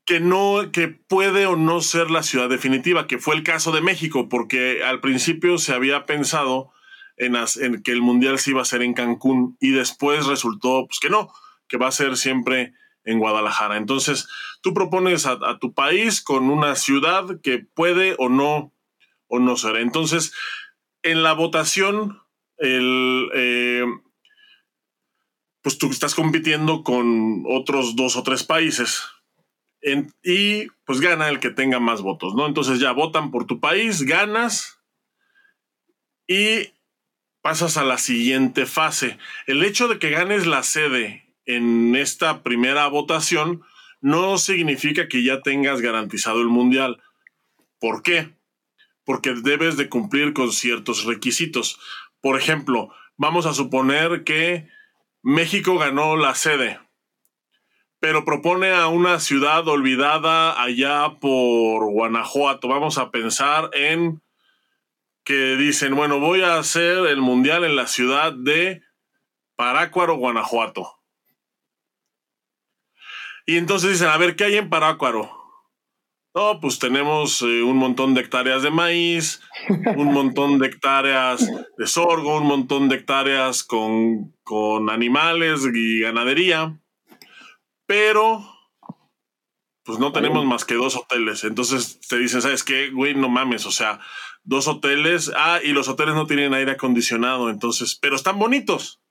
Que 0.07 0.19
no, 0.19 0.71
que 0.71 0.87
puede 0.87 1.45
o 1.45 1.55
no 1.55 1.81
ser 1.81 2.09
la 2.09 2.23
ciudad 2.23 2.49
definitiva, 2.49 3.05
que 3.05 3.19
fue 3.19 3.35
el 3.35 3.43
caso 3.43 3.71
de 3.71 3.81
México, 3.81 4.29
porque 4.29 4.83
al 4.83 5.01
principio 5.01 5.59
se 5.59 5.73
había 5.73 6.07
pensado 6.07 6.71
en, 7.17 7.35
que 7.83 7.91
el 7.91 8.01
mundial 8.01 8.39
se 8.39 8.51
iba 8.51 8.59
a 8.59 8.63
hacer 8.63 8.81
en 8.81 8.95
Cancún 8.95 9.57
y 9.59 9.71
después 9.71 10.25
resultó 10.25 10.87
pues, 10.87 10.99
que 10.99 11.09
no, 11.09 11.31
que 11.67 11.77
va 11.77 11.89
a 11.89 11.91
ser 11.91 12.17
siempre 12.17 12.73
en 13.03 13.19
Guadalajara. 13.19 13.77
Entonces, 13.77 14.27
tú 14.61 14.73
propones 14.73 15.27
a, 15.27 15.37
a, 15.43 15.59
tu 15.59 15.73
país 15.73 16.21
con 16.21 16.49
una 16.49 16.75
ciudad 16.75 17.39
que 17.43 17.59
puede 17.59 18.15
o 18.17 18.29
no, 18.29 18.73
o 19.27 19.39
no 19.39 19.55
ser. 19.57 19.75
Entonces, 19.77 20.33
en 21.03 21.23
la 21.23 21.33
votación, 21.33 22.21
el, 22.57 23.29
eh, 23.33 23.85
pues 25.61 25.77
tú 25.77 25.89
estás 25.89 26.15
compitiendo 26.15 26.83
con 26.83 27.43
otros 27.47 27.95
dos 27.95 28.15
o 28.15 28.23
tres 28.23 28.43
países. 28.43 29.03
Y 30.23 30.67
pues 30.85 30.99
gana 30.99 31.29
el 31.29 31.39
que 31.39 31.49
tenga 31.49 31.79
más 31.79 32.01
votos, 32.01 32.35
¿no? 32.35 32.45
Entonces 32.45 32.79
ya 32.79 32.91
votan 32.91 33.31
por 33.31 33.45
tu 33.45 33.59
país, 33.59 34.03
ganas 34.03 34.79
y 36.27 36.73
pasas 37.41 37.77
a 37.77 37.83
la 37.83 37.97
siguiente 37.97 38.65
fase. 38.65 39.17
El 39.45 39.63
hecho 39.63 39.87
de 39.87 39.99
que 39.99 40.09
ganes 40.09 40.45
la 40.45 40.63
sede 40.63 41.35
en 41.45 41.95
esta 41.95 42.43
primera 42.43 42.87
votación 42.87 43.63
no 44.01 44.37
significa 44.37 45.07
que 45.07 45.23
ya 45.23 45.41
tengas 45.41 45.81
garantizado 45.81 46.41
el 46.41 46.47
mundial. 46.47 47.01
¿Por 47.79 48.03
qué? 48.03 48.37
porque 49.07 49.33
debes 49.33 49.77
de 49.77 49.87
cumplir 49.87 50.33
con 50.33 50.51
ciertos 50.51 51.05
requisitos. 51.05 51.79
Por 52.19 52.37
ejemplo, 52.37 52.93
vamos 53.15 53.45
a 53.45 53.53
suponer 53.53 54.25
que 54.25 54.67
México 55.23 55.77
ganó 55.77 56.17
la 56.17 56.35
sede, 56.35 56.77
pero 57.99 58.25
propone 58.25 58.71
a 58.71 58.87
una 58.87 59.19
ciudad 59.19 59.67
olvidada 59.67 60.61
allá 60.61 61.17
por 61.19 61.91
Guanajuato. 61.91 62.67
Vamos 62.67 62.97
a 62.97 63.11
pensar 63.11 63.69
en 63.73 64.21
que 65.23 65.55
dicen, 65.57 65.95
bueno, 65.95 66.19
voy 66.19 66.41
a 66.41 66.57
hacer 66.57 67.05
el 67.07 67.21
mundial 67.21 67.63
en 67.63 67.75
la 67.75 67.87
ciudad 67.87 68.33
de 68.33 68.81
Parácuaro, 69.55 70.15
Guanajuato. 70.15 70.93
Y 73.45 73.57
entonces 73.57 73.91
dicen, 73.91 74.09
a 74.09 74.17
ver, 74.17 74.35
¿qué 74.35 74.45
hay 74.45 74.57
en 74.57 74.69
Parácuaro? 74.69 75.31
No, 76.35 76.59
pues 76.59 76.77
tenemos 76.77 77.41
eh, 77.41 77.63
un 77.63 77.77
montón 77.77 78.13
de 78.13 78.21
hectáreas 78.21 78.61
de 78.61 78.69
maíz, 78.69 79.41
un 79.95 80.13
montón 80.13 80.59
de 80.59 80.67
hectáreas 80.67 81.49
de 81.77 81.87
sorgo, 81.87 82.37
un 82.37 82.45
montón 82.45 82.89
de 82.89 82.97
hectáreas 82.97 83.63
con, 83.63 84.35
con 84.43 84.91
animales 84.91 85.67
y 85.73 86.01
ganadería, 86.01 86.79
pero 87.87 88.45
pues 89.83 89.97
no 89.97 90.11
tenemos 90.11 90.45
más 90.45 90.65
que 90.65 90.75
dos 90.75 90.95
hoteles. 90.95 91.43
Entonces 91.43 91.99
te 92.07 92.17
dicen, 92.17 92.41
¿sabes 92.41 92.63
qué? 92.63 92.91
Güey, 92.91 93.15
no 93.15 93.29
mames, 93.29 93.65
o 93.65 93.71
sea, 93.71 93.99
dos 94.43 94.67
hoteles, 94.67 95.31
ah, 95.35 95.59
y 95.63 95.71
los 95.71 95.87
hoteles 95.87 96.13
no 96.13 96.27
tienen 96.27 96.53
aire 96.53 96.73
acondicionado, 96.73 97.49
entonces, 97.49 97.97
pero 97.99 98.15
están 98.15 98.37
bonitos. 98.37 99.01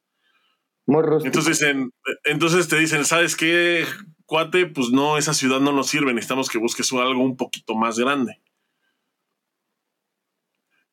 Entonces 0.87 1.59
dicen, 1.59 1.90
entonces 2.25 2.68
te 2.68 2.78
dicen, 2.78 3.04
¿sabes 3.04 3.35
qué? 3.35 3.85
cuate, 4.26 4.66
pues 4.66 4.90
no, 4.90 5.16
esa 5.16 5.33
ciudad 5.33 5.61
no 5.61 5.73
nos 5.73 5.87
sirve, 5.87 6.12
necesitamos 6.12 6.50
que 6.50 6.59
busques 6.59 6.92
algo 6.92 7.23
un 7.23 7.37
poquito 7.37 7.75
más 7.75 7.99
grande. 7.99 8.42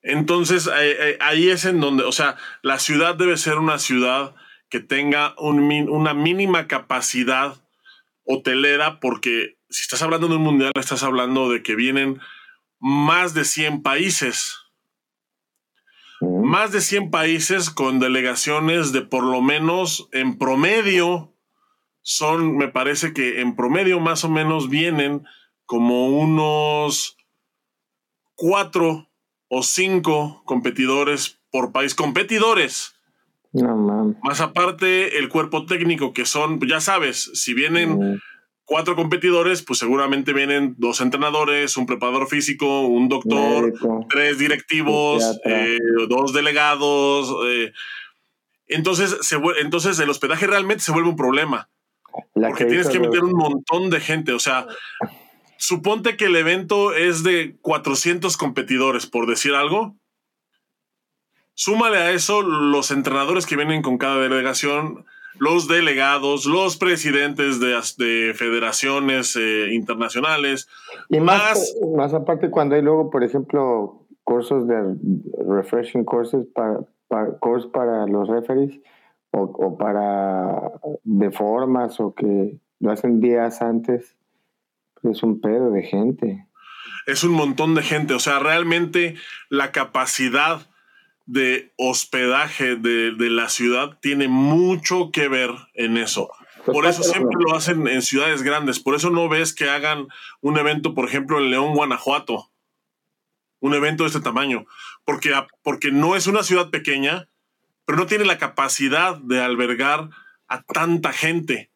Entonces, 0.02 0.70
ahí 1.20 1.50
es 1.50 1.66
en 1.66 1.80
donde, 1.80 2.04
o 2.04 2.12
sea, 2.12 2.38
la 2.62 2.78
ciudad 2.78 3.16
debe 3.16 3.38
ser 3.38 3.58
una 3.58 3.80
ciudad 3.80 4.36
que 4.70 4.80
tenga 4.80 5.34
una 5.38 6.14
mínima 6.14 6.68
capacidad 6.68 7.63
hotelera, 8.26 9.00
porque 9.00 9.58
si 9.70 9.82
estás 9.82 10.02
hablando 10.02 10.28
de 10.28 10.36
un 10.36 10.44
mundial, 10.44 10.72
estás 10.76 11.04
hablando 11.04 11.50
de 11.50 11.64
que 11.64 11.76
vienen 11.76 12.20
más 12.80 13.34
de 13.34 13.46
100 13.46 13.82
países. 13.82 14.58
Más 16.22 16.72
de 16.72 16.82
100 16.82 17.12
países 17.12 17.70
con 17.70 18.00
delegaciones 18.00 18.92
de 18.94 19.02
por 19.02 19.24
lo 19.24 19.42
menos 19.42 20.08
en 20.12 20.38
promedio 20.38 21.34
son, 22.02 22.58
me 22.58 22.68
parece 22.68 23.14
que 23.14 23.42
en 23.42 23.56
promedio 23.56 24.00
más 24.00 24.24
o 24.24 24.30
menos 24.30 24.70
vienen 24.70 25.26
como 25.66 26.10
unos 26.10 27.18
cuatro 28.36 29.10
o 29.48 29.64
cinco 29.64 30.44
competidores 30.46 31.40
por 31.50 31.72
país. 31.72 31.96
Competidores. 31.96 32.96
No, 33.54 34.16
Más 34.24 34.42
aparte, 34.42 35.20
el 35.20 35.30
cuerpo 35.30 35.66
técnico, 35.66 36.12
que 36.12 36.26
son, 36.26 36.60
ya 36.68 36.82
sabes, 36.82 37.32
si 37.34 37.54
vienen 37.54 38.20
cuatro 38.66 38.96
competidores, 38.96 39.62
pues 39.62 39.80
seguramente 39.80 40.34
vienen 40.34 40.76
dos 40.78 41.02
entrenadores, 41.02 41.78
un 41.78 41.86
preparador 41.86 42.28
físico, 42.28 42.82
un 42.82 43.10
doctor, 43.10 43.74
tres 44.10 44.40
directivos, 44.40 45.40
eh, 45.46 45.78
dos 46.10 46.34
delegados. 46.34 47.34
Eh. 47.48 47.72
entonces, 48.68 49.18
se, 49.22 49.38
entonces, 49.62 50.00
el 50.00 50.10
hospedaje 50.10 50.48
realmente 50.48 50.84
se 50.84 50.92
vuelve 50.92 51.10
un 51.10 51.16
problema 51.16 51.70
porque 52.34 52.66
tienes 52.66 52.90
que 52.90 53.00
meter 53.00 53.24
un 53.24 53.34
montón 53.34 53.90
de 53.90 54.00
gente. 54.00 54.34
O 54.34 54.40
sea, 54.40 54.68
suponte 55.58 56.16
que 56.18 56.26
el 56.26 56.36
evento 56.36 56.94
es 56.94 57.24
de 57.24 57.58
400 57.62 58.38
competidores, 58.38 59.06
por 59.06 59.28
decir 59.28 59.54
algo. 59.54 59.96
Súmale 61.56 61.98
a 61.98 62.12
eso 62.12 62.42
los 62.42 62.92
entrenadores 62.92 63.46
que 63.46 63.56
vienen 63.56 63.82
con 63.82 63.98
cada 63.98 64.18
delegación, 64.18 65.06
los 65.40 65.68
delegados, 65.68 66.46
los 66.46 66.78
presidentes 66.78 67.60
de, 67.60 68.34
federaciones 68.36 69.36
eh, 69.36 69.74
internacionales. 69.74 70.68
Y 71.10 71.20
más, 71.20 71.76
más, 71.96 72.14
aparte 72.14 72.50
cuando 72.50 72.76
hay 72.76 72.82
luego, 72.82 73.10
por 73.10 73.24
ejemplo, 73.24 74.06
cursos 74.24 74.68
de 74.68 74.96
refreshing 75.48 76.06
courses 76.06 76.46
para, 76.54 76.80
para, 77.08 77.38
para 77.72 78.08
los 78.08 78.28
referees 78.30 78.80
o, 79.32 79.78
para 79.78 80.72
deformas 81.04 82.00
o 82.00 82.14
que 82.14 82.60
lo 82.80 82.92
hacen 82.92 83.20
días 83.20 83.62
antes, 83.62 84.16
es 85.04 85.24
un 85.24 85.42
pedo 85.42 85.72
de 85.72 85.84
gente. 85.84 86.48
Es 87.08 87.24
un 87.24 87.32
montón 87.32 87.76
de 87.76 87.82
gente, 87.82 88.14
o 88.14 88.20
sea, 88.20 88.40
realmente 88.40 89.16
la 89.50 89.72
capacidad 89.72 90.68
de 91.26 91.74
hospedaje 91.78 92.76
de, 92.76 93.12
de 93.12 93.30
la 93.30 93.50
ciudad 93.50 93.98
tiene 94.02 94.28
mucho 94.28 95.12
que 95.12 95.28
ver 95.28 95.52
en 95.74 95.98
eso. 95.98 96.30
Pues 96.66 96.76
por 96.76 96.86
eso 96.86 97.04
siempre 97.04 97.38
lo 97.40 97.56
hacen 97.56 97.88
en 97.88 98.02
ciudades 98.02 98.42
grandes. 98.42 98.80
Por 98.80 98.96
eso 98.96 99.10
no 99.10 99.28
ves 99.28 99.54
que 99.54 99.70
hagan 99.70 100.08
un 100.42 100.58
evento, 100.58 100.94
por 100.94 101.06
ejemplo, 101.06 101.40
en 101.40 101.50
León, 101.50 101.74
Guanajuato. 101.74 102.52
Un 103.60 103.74
evento 103.74 104.04
de 104.04 104.08
este 104.08 104.22
tamaño. 104.22 104.66
Porque, 105.06 105.34
porque 105.62 105.92
no 105.92 106.16
es 106.16 106.28
una 106.28 106.44
ciudad 106.44 106.70
pequeña, 106.70 107.28
pero 107.86 107.98
no 107.98 108.06
tiene 108.06 108.24
la 108.26 108.38
capacidad 108.38 109.18
de 109.18 109.42
albergar 109.42 110.10
a 110.48 110.62
tanta 110.64 111.12
gente. 111.12 111.72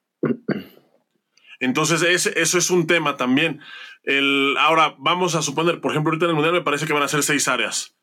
Entonces, 1.60 2.02
eso 2.36 2.58
es 2.58 2.70
un 2.70 2.88
tema 2.88 3.18
también. 3.18 3.60
El, 4.04 4.56
ahora, 4.58 4.96
vamos 5.00 5.36
a 5.36 5.42
suponer, 5.42 5.82
por 5.82 5.92
ejemplo, 5.92 6.12
ahorita 6.12 6.26
en 6.26 6.30
el 6.30 6.36
Mundial 6.36 6.54
me 6.54 6.62
parece 6.62 6.86
que 6.86 6.94
van 6.94 7.04
a 7.04 7.10
ser 7.10 7.24
seis 7.24 7.48
áreas. 7.50 7.97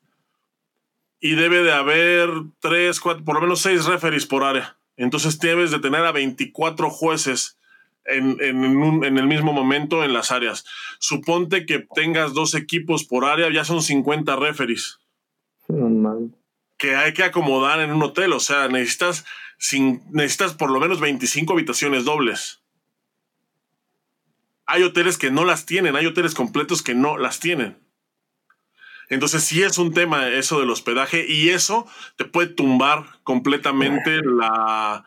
Y 1.25 1.33
debe 1.33 1.63
de 1.63 1.71
haber 1.71 2.29
tres, 2.59 2.99
cuatro, 2.99 3.23
por 3.25 3.33
lo 3.33 3.41
menos 3.41 3.59
seis 3.59 3.85
referees 3.85 4.27
por 4.27 4.43
área. 4.43 4.77
Entonces 4.95 5.39
debes 5.39 5.71
de 5.71 5.79
tener 5.79 6.05
a 6.05 6.11
24 6.11 6.91
jueces 6.91 7.57
en, 8.05 8.39
el 8.39 9.25
mismo 9.25 9.51
momento 9.51 10.03
en 10.03 10.13
las 10.13 10.31
áreas. 10.31 10.65
Suponte 10.99 11.65
que 11.65 11.79
tengas 11.95 12.35
dos 12.35 12.53
equipos 12.53 13.05
por 13.05 13.25
área, 13.25 13.51
ya 13.51 13.65
son 13.65 13.81
50 13.81 14.35
referees. 14.35 14.99
que 16.77 16.95
hay 16.95 17.13
que 17.15 17.23
acomodar 17.23 17.79
en 17.79 17.91
un 17.91 18.03
hotel. 18.03 18.31
O 18.31 18.39
sea, 18.39 18.67
necesitas, 18.67 19.25
necesitas 20.11 20.53
por 20.53 20.69
lo 20.69 20.79
menos 20.79 20.99
25 20.99 21.53
habitaciones 21.53 22.05
dobles. 22.05 22.61
Hay 24.67 24.83
hoteles 24.83 25.17
que 25.17 25.31
no 25.31 25.43
las 25.43 25.65
tienen, 25.65 25.95
hay 25.95 26.05
hoteles 26.05 26.35
completos 26.35 26.83
que 26.83 26.93
no 26.93 27.17
las 27.17 27.39
tienen. 27.39 27.83
Entonces 29.09 29.43
sí 29.43 29.61
es 29.63 29.77
un 29.77 29.93
tema 29.93 30.29
eso 30.29 30.59
del 30.59 30.69
hospedaje 30.69 31.25
y 31.27 31.49
eso 31.49 31.87
te 32.15 32.25
puede 32.25 32.47
tumbar 32.47 33.05
completamente 33.23 34.21
la, 34.23 35.03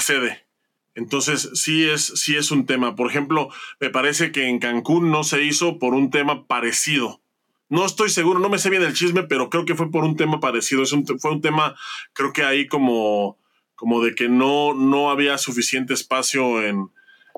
sede. 0.00 0.46
Entonces 0.94 1.50
sí 1.54 1.88
es, 1.88 2.04
sí 2.04 2.36
es 2.36 2.50
un 2.50 2.66
tema. 2.66 2.96
Por 2.96 3.10
ejemplo, 3.10 3.50
me 3.80 3.90
parece 3.90 4.32
que 4.32 4.48
en 4.48 4.58
Cancún 4.58 5.10
no 5.10 5.24
se 5.24 5.42
hizo 5.42 5.78
por 5.78 5.94
un 5.94 6.10
tema 6.10 6.46
parecido. 6.46 7.20
No 7.68 7.86
estoy 7.86 8.10
seguro, 8.10 8.38
no 8.38 8.50
me 8.50 8.58
sé 8.58 8.68
bien 8.68 8.82
el 8.82 8.92
chisme, 8.92 9.22
pero 9.22 9.48
creo 9.48 9.64
que 9.64 9.74
fue 9.74 9.90
por 9.90 10.04
un 10.04 10.16
tema 10.16 10.40
parecido. 10.40 10.82
Es 10.82 10.92
un, 10.92 11.06
fue 11.18 11.32
un 11.32 11.40
tema, 11.40 11.74
creo 12.12 12.32
que 12.32 12.44
ahí 12.44 12.66
como, 12.66 13.38
como 13.74 14.04
de 14.04 14.14
que 14.14 14.28
no, 14.28 14.74
no 14.74 15.10
había 15.10 15.38
suficiente 15.38 15.94
espacio 15.94 16.62
en, 16.62 16.90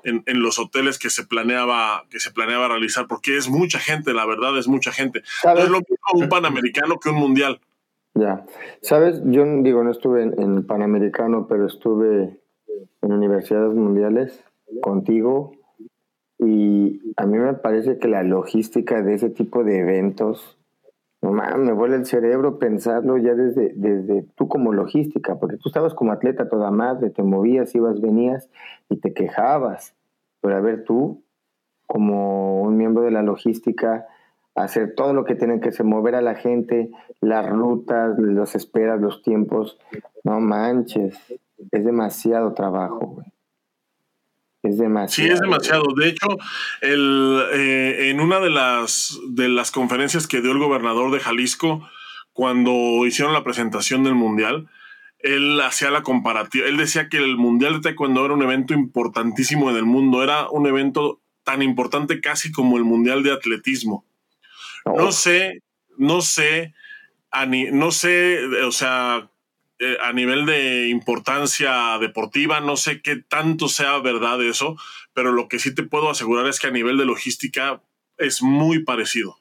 en, 0.05 0.43
los 0.43 0.59
hoteles 0.59 0.99
que 0.99 1.11
se 1.11 1.25
planeaba 1.25 2.05
que 2.11 2.21
se 2.21 2.31
planeaba 2.31 2.69
realizar 2.69 3.07
porque 3.09 3.37
es 3.37 3.49
mucha 3.49 3.79
gente 3.79 4.13
la 4.13 4.27
verdad 4.27 4.57
es 4.59 4.69
mucha 4.69 4.93
gente. 4.93 5.23
No 5.45 5.59
es 5.59 5.69
lo 5.69 5.79
mismo 5.79 5.97
un 6.15 6.29
panamericano 6.29 6.99
que 6.99 7.09
un 7.11 7.17
mundial. 7.17 7.61
Ya. 8.15 8.45
Sabes 8.83 9.21
yo 9.25 9.45
digo 9.63 9.83
no 9.83 9.91
estuve 9.91 10.23
en, 10.23 10.41
en 10.41 10.67
panamericano 10.67 11.47
pero 11.49 11.67
estuve 11.67 12.41
en 13.03 13.13
universidades 13.13 13.75
mundiales 13.75 14.45
contigo 14.83 15.53
y 16.39 17.01
a 17.17 17.27
mí 17.27 17.39
me 17.39 17.55
parece 17.55 17.99
que 17.99 18.09
la 18.09 18.23
logística 18.23 19.03
de 19.03 19.15
ese 19.15 19.31
tipo 19.31 19.65
de 19.65 19.79
eventos 19.79 20.59
no 21.33 21.59
me 21.59 21.73
vuelve 21.73 21.97
el 21.97 22.07
cerebro 22.07 22.59
pensarlo 22.59 23.17
ya 23.17 23.35
desde, 23.35 23.73
desde 23.75 24.27
tú 24.35 24.49
como 24.49 24.73
logística, 24.73 25.37
porque 25.37 25.57
tú 25.57 25.69
estabas 25.69 25.95
como 25.95 26.13
atleta 26.13 26.49
toda 26.49 26.71
madre, 26.71 27.11
te 27.11 27.23
movías, 27.23 27.75
ibas, 27.75 28.01
venías 28.01 28.51
y 28.91 28.97
te 28.97 29.15
quejabas. 29.15 29.95
Pero 30.41 30.57
a 30.57 30.61
ver, 30.61 30.85
tú, 30.85 31.23
como 31.87 32.61
un 32.63 32.77
miembro 32.77 33.05
de 33.05 33.11
la 33.11 33.23
logística, 33.23 34.07
hacer 34.55 34.95
todo 34.95 35.15
lo 35.15 35.25
que 35.25 35.35
tienen 35.35 35.61
que 35.61 35.71
hacer, 35.71 35.87
mover 35.87 36.15
a 36.15 36.23
la 36.23 36.35
gente, 36.35 36.91
las 37.21 37.49
rutas, 37.49 38.19
los 38.19 38.55
esperas, 38.55 39.01
los 39.01 39.23
tiempos, 39.23 39.79
no 40.25 40.41
manches, 40.41 41.19
es 41.71 41.85
demasiado 41.85 42.53
trabajo, 42.53 43.15
güey. 43.15 43.34
Es 44.65 44.79
demasiado. 44.79 45.29
Sí, 45.29 45.33
es 45.33 45.41
demasiado. 45.41 45.85
De 45.95 46.09
hecho, 46.09 46.27
el, 46.81 47.43
eh, 47.53 48.09
en 48.11 48.21
una 48.21 48.41
de 48.41 48.49
las, 48.49 49.21
de 49.29 49.49
las 49.49 49.71
conferencias 49.71 50.27
que 50.27 50.41
dio 50.41 50.53
el 50.53 50.59
gobernador 50.59 51.13
de 51.13 51.21
Jalisco, 51.21 51.87
cuando 52.33 53.05
hicieron 53.07 53.35
la 53.35 53.45
presentación 53.45 54.05
del 54.05 54.15
Mundial, 54.15 54.69
él 55.19 55.61
hacía 55.61 55.91
la 55.91 56.03
comparativa. 56.03 56.67
Él 56.67 56.79
decía 56.79 57.11
que 57.11 57.19
el 57.19 57.37
Mundial 57.37 57.75
de 57.75 57.81
Taekwondo 57.81 58.25
era 58.25 58.35
un 58.35 58.43
evento 58.43 58.73
importantísimo 58.73 59.71
en 59.71 59.77
el 59.77 59.85
mundo. 59.85 60.23
Era 60.23 60.49
un 60.49 60.67
evento 60.67 61.21
tan 61.45 61.61
importante 61.61 62.23
casi 62.23 62.51
como 62.51 62.79
el 62.79 62.85
Mundial 62.85 63.23
de 63.23 63.33
Atletismo. 63.33 64.07
No 64.87 65.09
oh. 65.09 65.13
sé, 65.13 65.63
no 65.99 66.23
sé, 66.23 66.73
no 67.73 67.91
sé, 67.91 68.39
o 68.65 68.73
sea, 68.73 69.29
eh, 69.85 69.99
a 70.03 70.13
nivel 70.13 70.47
de 70.47 70.89
importancia 70.89 71.99
deportiva, 72.01 72.61
no 72.61 72.77
sé 72.77 73.03
qué 73.03 73.17
tanto 73.17 73.69
sea 73.69 73.99
verdad 73.99 74.43
eso, 74.43 74.77
pero 75.13 75.31
lo 75.31 75.47
que 75.47 75.59
sí 75.59 75.75
te 75.75 75.83
puedo 75.83 76.09
asegurar 76.09 76.47
es 76.47 76.59
que 76.59 76.69
a 76.69 76.71
nivel 76.71 76.97
de 76.97 77.05
logística 77.05 77.83
es 78.17 78.41
muy 78.41 78.83
parecido. 78.85 79.37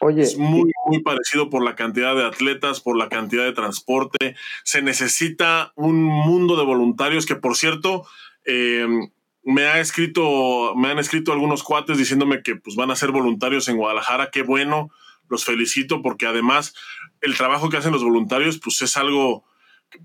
Oye, 0.00 0.22
es 0.22 0.38
muy, 0.38 0.70
muy 0.86 1.02
parecido 1.02 1.50
por 1.50 1.64
la 1.64 1.74
cantidad 1.74 2.14
de 2.14 2.24
atletas, 2.24 2.80
por 2.80 2.96
la 2.96 3.08
cantidad 3.08 3.42
de 3.42 3.54
transporte. 3.54 4.36
Se 4.62 4.82
necesita 4.82 5.72
un 5.74 6.00
mundo 6.00 6.56
de 6.56 6.64
voluntarios 6.64 7.26
que, 7.26 7.34
por 7.34 7.56
cierto, 7.56 8.06
em, 8.44 9.10
me 9.42 9.64
ha 9.66 9.80
escrito, 9.80 10.76
me 10.76 10.90
han 10.90 11.00
escrito 11.00 11.32
algunos 11.32 11.64
cuates 11.64 11.98
diciéndome 11.98 12.42
que 12.42 12.54
pues, 12.54 12.76
van 12.76 12.92
a 12.92 12.96
ser 12.96 13.10
voluntarios 13.10 13.68
en 13.68 13.78
Guadalajara. 13.78 14.30
Qué 14.30 14.42
bueno, 14.42 14.90
los 15.28 15.44
felicito 15.44 16.02
porque 16.02 16.26
además 16.26 16.74
el 17.20 17.36
trabajo 17.36 17.68
que 17.68 17.76
hacen 17.76 17.92
los 17.92 18.04
voluntarios, 18.04 18.58
pues 18.58 18.80
es 18.82 18.96
algo, 18.96 19.44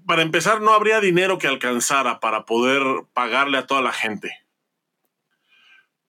para 0.05 0.21
empezar, 0.21 0.61
no 0.61 0.73
habría 0.73 0.99
dinero 0.99 1.37
que 1.37 1.47
alcanzara 1.47 2.19
para 2.19 2.45
poder 2.45 2.83
pagarle 3.13 3.57
a 3.57 3.67
toda 3.67 3.81
la 3.81 3.93
gente. 3.93 4.31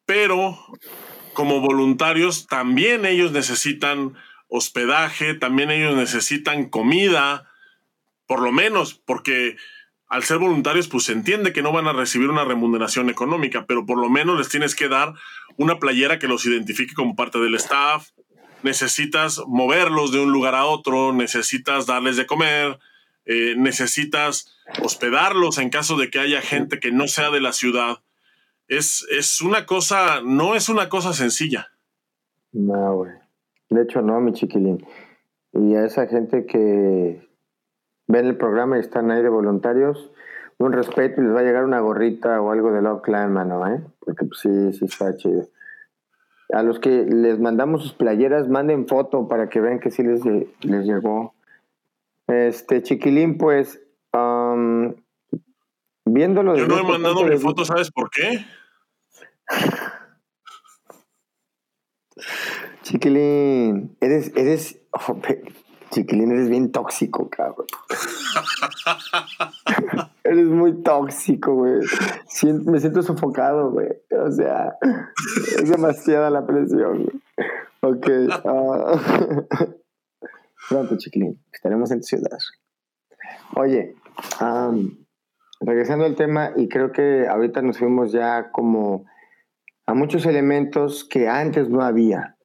Pero 0.05 0.59
como 1.33 1.61
voluntarios, 1.61 2.47
también 2.47 3.07
ellos 3.07 3.33
necesitan 3.33 4.15
hospedaje, 4.49 5.35
también 5.35 5.71
ellos 5.71 5.97
necesitan 5.97 6.69
comida, 6.69 7.49
por 8.27 8.41
lo 8.43 8.53
menos, 8.53 8.95
porque 8.95 9.57
al 10.09 10.25
ser 10.25 10.39
voluntarios, 10.39 10.89
pues 10.89 11.05
se 11.05 11.13
entiende 11.13 11.55
que 11.55 11.63
no 11.63 11.73
van 11.73 11.87
a 11.87 11.95
recibir 11.95 12.29
una 12.29 12.45
remuneración 12.45 13.09
económica, 13.09 13.65
pero 13.67 13.87
por 13.87 13.99
lo 13.99 14.11
menos 14.11 14.37
les 14.37 14.51
tienes 14.51 14.75
que 14.75 14.89
dar 14.89 15.15
una 15.57 15.79
playera 15.79 16.19
que 16.19 16.29
los 16.29 16.45
identifique 16.45 16.93
como 16.93 17.17
parte 17.17 17.39
del 17.39 17.55
staff, 17.55 18.11
necesitas 18.63 19.41
moverlos 19.47 20.13
de 20.13 20.21
un 20.21 20.31
lugar 20.31 20.55
a 20.55 20.67
otro, 20.67 21.15
necesitas 21.15 21.87
darles 21.87 22.17
de 22.17 22.27
comer, 22.27 22.79
eh, 23.25 23.55
necesitas 23.57 24.55
hospedarlos 24.83 25.59
en 25.59 25.71
caso 25.71 25.97
de 25.97 26.11
que 26.11 26.19
haya 26.19 26.41
gente 26.41 26.81
que 26.81 26.93
no 26.93 27.09
sea 27.09 27.31
de 27.31 27.41
la 27.41 27.53
ciudad. 27.53 27.99
Es, 28.69 29.07
es 29.11 29.41
una 29.41 29.67
cosa, 29.67 30.21
no 30.25 30.55
es 30.55 30.69
una 30.69 30.89
cosa 30.89 31.13
sencilla. 31.13 31.69
No, 32.53 32.97
güey. 32.97 33.13
De 33.71 33.83
hecho, 33.83 34.03
no, 34.03 34.21
mi 34.21 34.33
chiquilín. 34.33 34.87
Y 35.53 35.75
a 35.75 35.85
esa 35.85 36.07
gente 36.07 36.47
que 36.47 37.29
ven 38.07 38.27
el 38.27 38.37
programa 38.37 38.77
y 38.77 38.81
están 38.81 39.11
ahí 39.11 39.23
de 39.23 39.29
voluntarios, 39.29 40.11
un 40.59 40.73
respeto 40.73 41.21
y 41.21 41.25
les 41.25 41.35
va 41.35 41.41
a 41.41 41.45
llegar 41.45 41.65
una 41.65 41.81
gorrita 41.81 42.41
o 42.41 42.53
algo 42.53 42.73
de 42.73 42.83
Love 42.83 43.03
Clan, 43.03 43.33
mano, 43.33 43.67
¿eh? 43.67 43.83
Porque 44.01 44.27
pues, 44.27 44.41
sí, 44.41 44.73
sí 44.73 44.85
está 44.85 45.17
chido 45.17 45.49
a 46.53 46.63
los 46.63 46.79
que 46.79 47.05
les 47.05 47.41
mandamos 47.41 47.83
sus 47.83 47.95
playeras, 47.95 48.49
manden 48.49 48.87
foto 48.87 49.27
para 49.27 49.49
que 49.49 49.61
vean 49.61 49.81
que 49.81 49.91
sí 49.91 50.03
les, 50.03 50.23
les 50.25 50.87
llegó. 50.87 51.35
Este, 52.33 52.83
Chiquilín, 52.83 53.37
pues, 53.37 53.81
um, 54.13 54.95
viéndolo... 56.05 56.57
Yo 56.57 56.67
no 56.67 56.79
he 56.79 56.83
mandado 56.83 57.25
mi 57.25 57.37
foto, 57.37 57.65
¿sabes 57.65 57.91
por 57.91 58.11
qué? 58.11 58.45
Chiquilín, 62.83 63.97
eres, 64.01 64.33
eres, 64.35 64.81
oh, 64.93 65.21
Chiquilín, 65.91 66.33
eres 66.33 66.49
bien 66.49 66.73
tóxico, 66.73 67.29
cabrón. 67.29 67.67
eres 70.25 70.47
muy 70.47 70.83
tóxico, 70.83 71.55
güey. 71.55 71.81
me 72.65 72.81
siento 72.81 73.03
sofocado, 73.03 73.71
güey. 73.71 73.89
O 74.11 74.31
sea, 74.31 74.79
es 75.59 75.71
demasiada 75.71 76.31
la 76.31 76.47
presión, 76.47 77.05
güey. 77.05 77.21
Ok. 77.83 78.09
Uh, 78.45 78.97
pronto, 80.69 80.97
Chiquilín, 80.97 81.43
estaremos 81.53 81.91
en 81.91 82.01
tu 82.01 82.07
ciudad. 82.07 82.39
Oye, 83.57 83.95
regresando 85.61 86.05
al 86.05 86.17
tema, 86.17 86.53
y 86.57 86.69
creo 86.69 86.93
que 86.93 87.27
ahorita 87.29 87.63
nos 87.63 87.79
fuimos 87.79 88.13
ya 88.13 88.51
como 88.51 89.05
a 89.87 89.95
muchos 89.95 90.27
elementos 90.27 91.05
que 91.05 91.29
antes 91.29 91.69
no 91.69 91.83
había. 91.83 92.37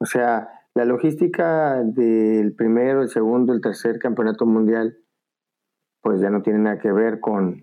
O 0.00 0.06
sea, 0.06 0.48
la 0.74 0.84
logística 0.84 1.82
del 1.82 2.54
primero, 2.54 3.02
el 3.02 3.08
segundo, 3.08 3.52
el 3.52 3.60
tercer 3.60 3.98
campeonato 3.98 4.46
mundial, 4.46 4.96
pues 6.00 6.20
ya 6.20 6.30
no 6.30 6.42
tiene 6.42 6.60
nada 6.60 6.78
que 6.78 6.92
ver 6.92 7.18
con, 7.20 7.60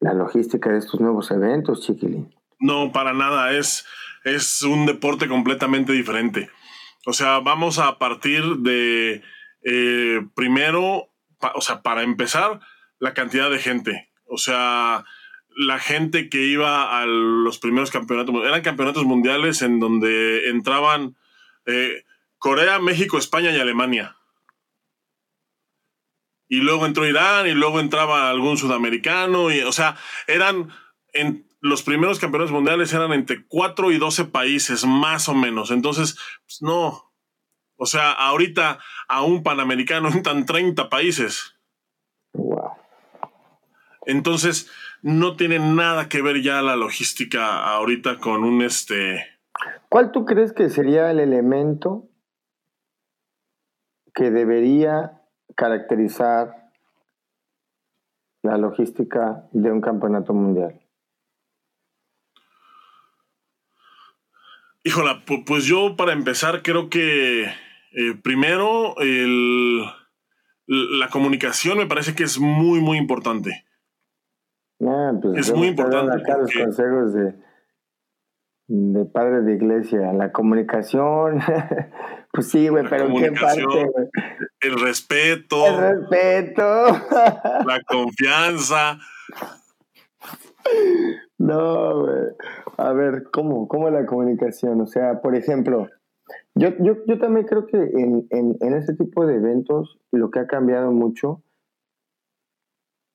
la 0.00 0.14
logística 0.14 0.70
de 0.70 0.78
estos 0.78 1.00
nuevos 1.00 1.30
eventos, 1.30 1.82
Chiquilín. 1.82 2.34
No, 2.60 2.92
para 2.92 3.12
nada, 3.12 3.52
es, 3.52 3.84
es 4.24 4.62
un 4.62 4.86
deporte 4.86 5.28
completamente 5.28 5.92
diferente. 5.92 6.50
O 7.08 7.14
sea, 7.14 7.38
vamos 7.38 7.78
a 7.78 7.98
partir 7.98 8.44
de 8.58 9.22
eh, 9.64 10.20
primero, 10.34 11.08
o 11.54 11.60
sea, 11.62 11.80
para 11.80 12.02
empezar, 12.02 12.60
la 12.98 13.14
cantidad 13.14 13.50
de 13.50 13.58
gente. 13.58 14.10
O 14.26 14.36
sea, 14.36 15.06
la 15.56 15.78
gente 15.78 16.28
que 16.28 16.44
iba 16.44 17.00
a 17.00 17.06
los 17.06 17.58
primeros 17.60 17.90
campeonatos, 17.90 18.34
eran 18.44 18.60
campeonatos 18.60 19.04
mundiales 19.04 19.62
en 19.62 19.80
donde 19.80 20.50
entraban 20.50 21.16
eh, 21.64 22.04
Corea, 22.36 22.78
México, 22.78 23.16
España 23.16 23.52
y 23.52 23.58
Alemania. 23.58 24.18
Y 26.46 26.58
luego 26.58 26.84
entró 26.84 27.06
Irán 27.08 27.46
y 27.46 27.52
luego 27.52 27.80
entraba 27.80 28.28
algún 28.28 28.58
sudamericano. 28.58 29.50
Y, 29.50 29.60
o 29.60 29.72
sea, 29.72 29.96
eran 30.26 30.68
en 31.14 31.47
los 31.60 31.82
primeros 31.82 32.18
campeonatos 32.18 32.52
mundiales 32.52 32.92
eran 32.92 33.12
entre 33.12 33.44
4 33.46 33.90
y 33.92 33.98
12 33.98 34.26
países, 34.26 34.84
más 34.86 35.28
o 35.28 35.34
menos. 35.34 35.70
Entonces, 35.70 36.16
pues, 36.44 36.62
no. 36.62 37.12
O 37.76 37.86
sea, 37.86 38.12
ahorita 38.12 38.78
a 39.08 39.22
un 39.22 39.42
panamericano 39.42 40.08
entran 40.12 40.46
30 40.46 40.88
países. 40.88 41.54
Entonces, 44.06 44.70
no 45.02 45.36
tiene 45.36 45.58
nada 45.58 46.08
que 46.08 46.22
ver 46.22 46.42
ya 46.42 46.62
la 46.62 46.76
logística 46.76 47.64
ahorita 47.64 48.18
con 48.18 48.44
un 48.44 48.62
este. 48.62 49.24
¿Cuál 49.88 50.12
tú 50.12 50.24
crees 50.24 50.52
que 50.52 50.70
sería 50.70 51.10
el 51.10 51.20
elemento 51.20 52.08
que 54.14 54.30
debería 54.30 55.22
caracterizar 55.56 56.70
la 58.42 58.56
logística 58.56 59.46
de 59.52 59.70
un 59.70 59.80
campeonato 59.80 60.32
mundial? 60.32 60.80
Híjola, 64.88 65.22
pues 65.44 65.66
yo 65.66 65.96
para 65.96 66.14
empezar 66.14 66.62
creo 66.62 66.88
que 66.88 67.42
eh, 67.42 68.14
primero 68.22 68.94
la 70.66 71.08
comunicación 71.08 71.76
me 71.76 71.84
parece 71.84 72.14
que 72.14 72.22
es 72.24 72.38
muy, 72.40 72.80
muy 72.80 72.96
importante. 72.96 73.66
Pues 74.78 75.48
es 75.50 75.54
muy 75.54 75.68
importante. 75.68 76.16
Acá 76.16 76.38
los 76.38 76.50
consejos 76.54 77.12
de, 77.12 77.34
de 78.68 79.04
padres 79.04 79.44
de 79.44 79.56
iglesia, 79.56 80.10
la 80.14 80.32
comunicación, 80.32 81.40
pues 82.32 82.48
sí, 82.48 82.68
güey, 82.68 82.86
pero 82.88 83.08
¿en 83.08 83.16
qué 83.16 83.32
parte, 83.32 83.90
El 84.60 84.80
respeto. 84.80 85.66
El 85.66 86.00
respeto. 86.00 86.62
la 87.66 87.82
confianza. 87.86 88.98
No, 91.40 92.00
güey. 92.00 92.24
A 92.78 92.92
ver, 92.92 93.30
¿cómo? 93.32 93.68
¿Cómo 93.68 93.88
la 93.90 94.06
comunicación? 94.06 94.80
O 94.80 94.86
sea, 94.86 95.20
por 95.20 95.36
ejemplo, 95.36 95.86
yo, 96.56 96.70
yo, 96.80 96.96
yo 97.06 97.18
también 97.18 97.46
creo 97.46 97.66
que 97.66 97.76
en, 97.76 98.26
en, 98.30 98.56
en 98.60 98.74
este 98.74 98.94
tipo 98.94 99.24
de 99.24 99.36
eventos 99.36 100.00
lo 100.10 100.30
que 100.30 100.40
ha 100.40 100.46
cambiado 100.48 100.90
mucho 100.90 101.42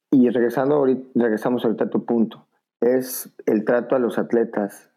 y 0.10 0.30
regresando 0.30 0.76
ahorita, 0.76 1.10
regresamos 1.16 1.66
ahorita 1.66 1.86
a 1.86 1.90
tu 1.90 2.06
punto, 2.06 2.48
es 2.80 3.34
el 3.46 3.66
trato 3.66 3.96
a 3.96 4.00
los 4.00 4.18
atletas 4.18 4.90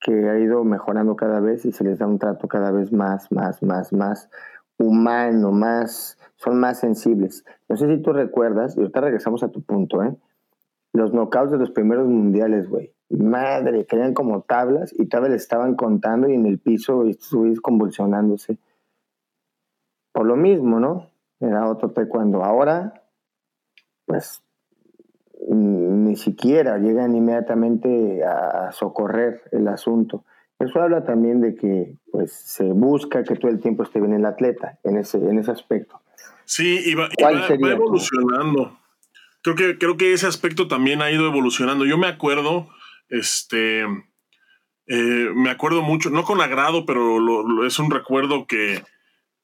que 0.00 0.28
ha 0.28 0.38
ido 0.38 0.64
mejorando 0.64 1.16
cada 1.16 1.40
vez 1.40 1.64
y 1.64 1.72
se 1.72 1.84
les 1.84 1.98
da 1.98 2.06
un 2.06 2.18
trato 2.18 2.46
cada 2.46 2.70
vez 2.70 2.92
más, 2.92 3.30
más, 3.32 3.62
más, 3.62 3.92
más 3.92 4.30
humano, 4.78 5.50
más, 5.50 6.18
son 6.36 6.58
más 6.58 6.78
sensibles. 6.78 7.44
No 7.68 7.76
sé 7.76 7.88
si 7.88 8.02
tú 8.02 8.12
recuerdas, 8.12 8.76
y 8.76 8.80
ahorita 8.80 9.00
regresamos 9.00 9.42
a 9.42 9.48
tu 9.48 9.62
punto, 9.62 10.02
¿eh? 10.02 10.14
Los 10.92 11.12
knockouts 11.12 11.52
de 11.52 11.58
los 11.58 11.70
primeros 11.70 12.08
mundiales, 12.08 12.68
güey. 12.68 12.92
Madre, 13.10 13.86
caían 13.86 14.14
como 14.14 14.42
tablas 14.42 14.92
y 14.96 15.06
todavía 15.06 15.30
les 15.32 15.42
estaban 15.42 15.74
contando 15.74 16.28
y 16.28 16.34
en 16.34 16.46
el 16.46 16.58
piso 16.58 17.04
estuviste 17.04 17.60
convulsionándose. 17.60 18.58
Por 20.12 20.26
lo 20.26 20.36
mismo, 20.36 20.80
¿no? 20.80 21.10
Era 21.40 21.68
otro 21.68 21.90
taekwondo. 21.90 22.44
Ahora, 22.44 23.02
pues 24.06 24.42
ni 25.48 26.16
siquiera 26.16 26.78
llegan 26.78 27.14
inmediatamente 27.16 28.22
a 28.24 28.72
socorrer 28.72 29.42
el 29.52 29.68
asunto. 29.68 30.24
Eso 30.60 30.80
habla 30.80 31.04
también 31.04 31.40
de 31.40 31.54
que 31.54 31.96
pues, 32.12 32.32
se 32.32 32.64
busca 32.64 33.24
que 33.24 33.34
todo 33.34 33.50
el 33.50 33.60
tiempo 33.60 33.82
esté 33.82 33.98
bien 33.98 34.12
el 34.12 34.26
atleta 34.26 34.78
en 34.84 34.98
ese, 34.98 35.16
en 35.16 35.38
ese 35.38 35.50
aspecto. 35.50 36.00
Sí, 36.44 36.80
y 36.84 36.94
va, 36.94 37.08
evolucionando. 37.18 38.78
Creo 39.42 39.56
que, 39.56 39.78
creo 39.78 39.96
que 39.96 40.12
ese 40.12 40.26
aspecto 40.26 40.68
también 40.68 41.02
ha 41.02 41.10
ido 41.10 41.26
evolucionando. 41.26 41.86
Yo 41.86 41.96
me 41.96 42.06
acuerdo, 42.06 42.68
este, 43.08 43.82
eh, 44.86 45.30
me 45.34 45.50
acuerdo 45.50 45.82
mucho, 45.82 46.10
no 46.10 46.24
con 46.24 46.40
agrado, 46.40 46.84
pero 46.84 47.64
es 47.66 47.78
un 47.78 47.90
recuerdo 47.90 48.46
que, 48.46 48.82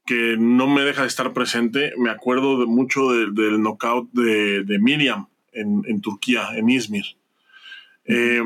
que 0.05 0.37
no 0.39 0.67
me 0.67 0.83
deja 0.83 1.03
de 1.03 1.09
estar 1.09 1.33
presente. 1.33 1.93
Me 1.97 2.11
acuerdo 2.11 2.59
de 2.59 2.67
mucho 2.67 3.11
del 3.13 3.63
knockout 3.63 4.11
de, 4.13 4.65
de 4.65 4.79
Miriam 4.79 5.29
en, 5.53 6.01
Turquía, 6.01 6.51
en 6.55 6.69
Izmir. 6.69 7.05
Eh, 8.05 8.43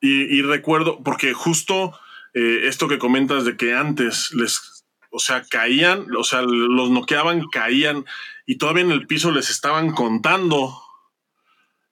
y, 0.00 0.42
recuerdo, 0.42 1.00
porque 1.04 1.32
justo 1.32 1.96
eh, 2.34 2.62
esto 2.64 2.88
que 2.88 2.98
comentas 2.98 3.44
de 3.44 3.56
que 3.56 3.74
antes 3.74 4.32
les, 4.34 4.84
o 5.10 5.20
sea, 5.20 5.44
caían, 5.48 6.06
o 6.16 6.24
sea, 6.24 6.42
los 6.42 6.90
noqueaban, 6.90 7.46
caían 7.52 8.04
y 8.46 8.58
todavía 8.58 8.84
en 8.84 8.92
el 8.92 9.06
piso 9.06 9.30
les 9.30 9.50
estaban 9.50 9.92
contando. 9.92 10.80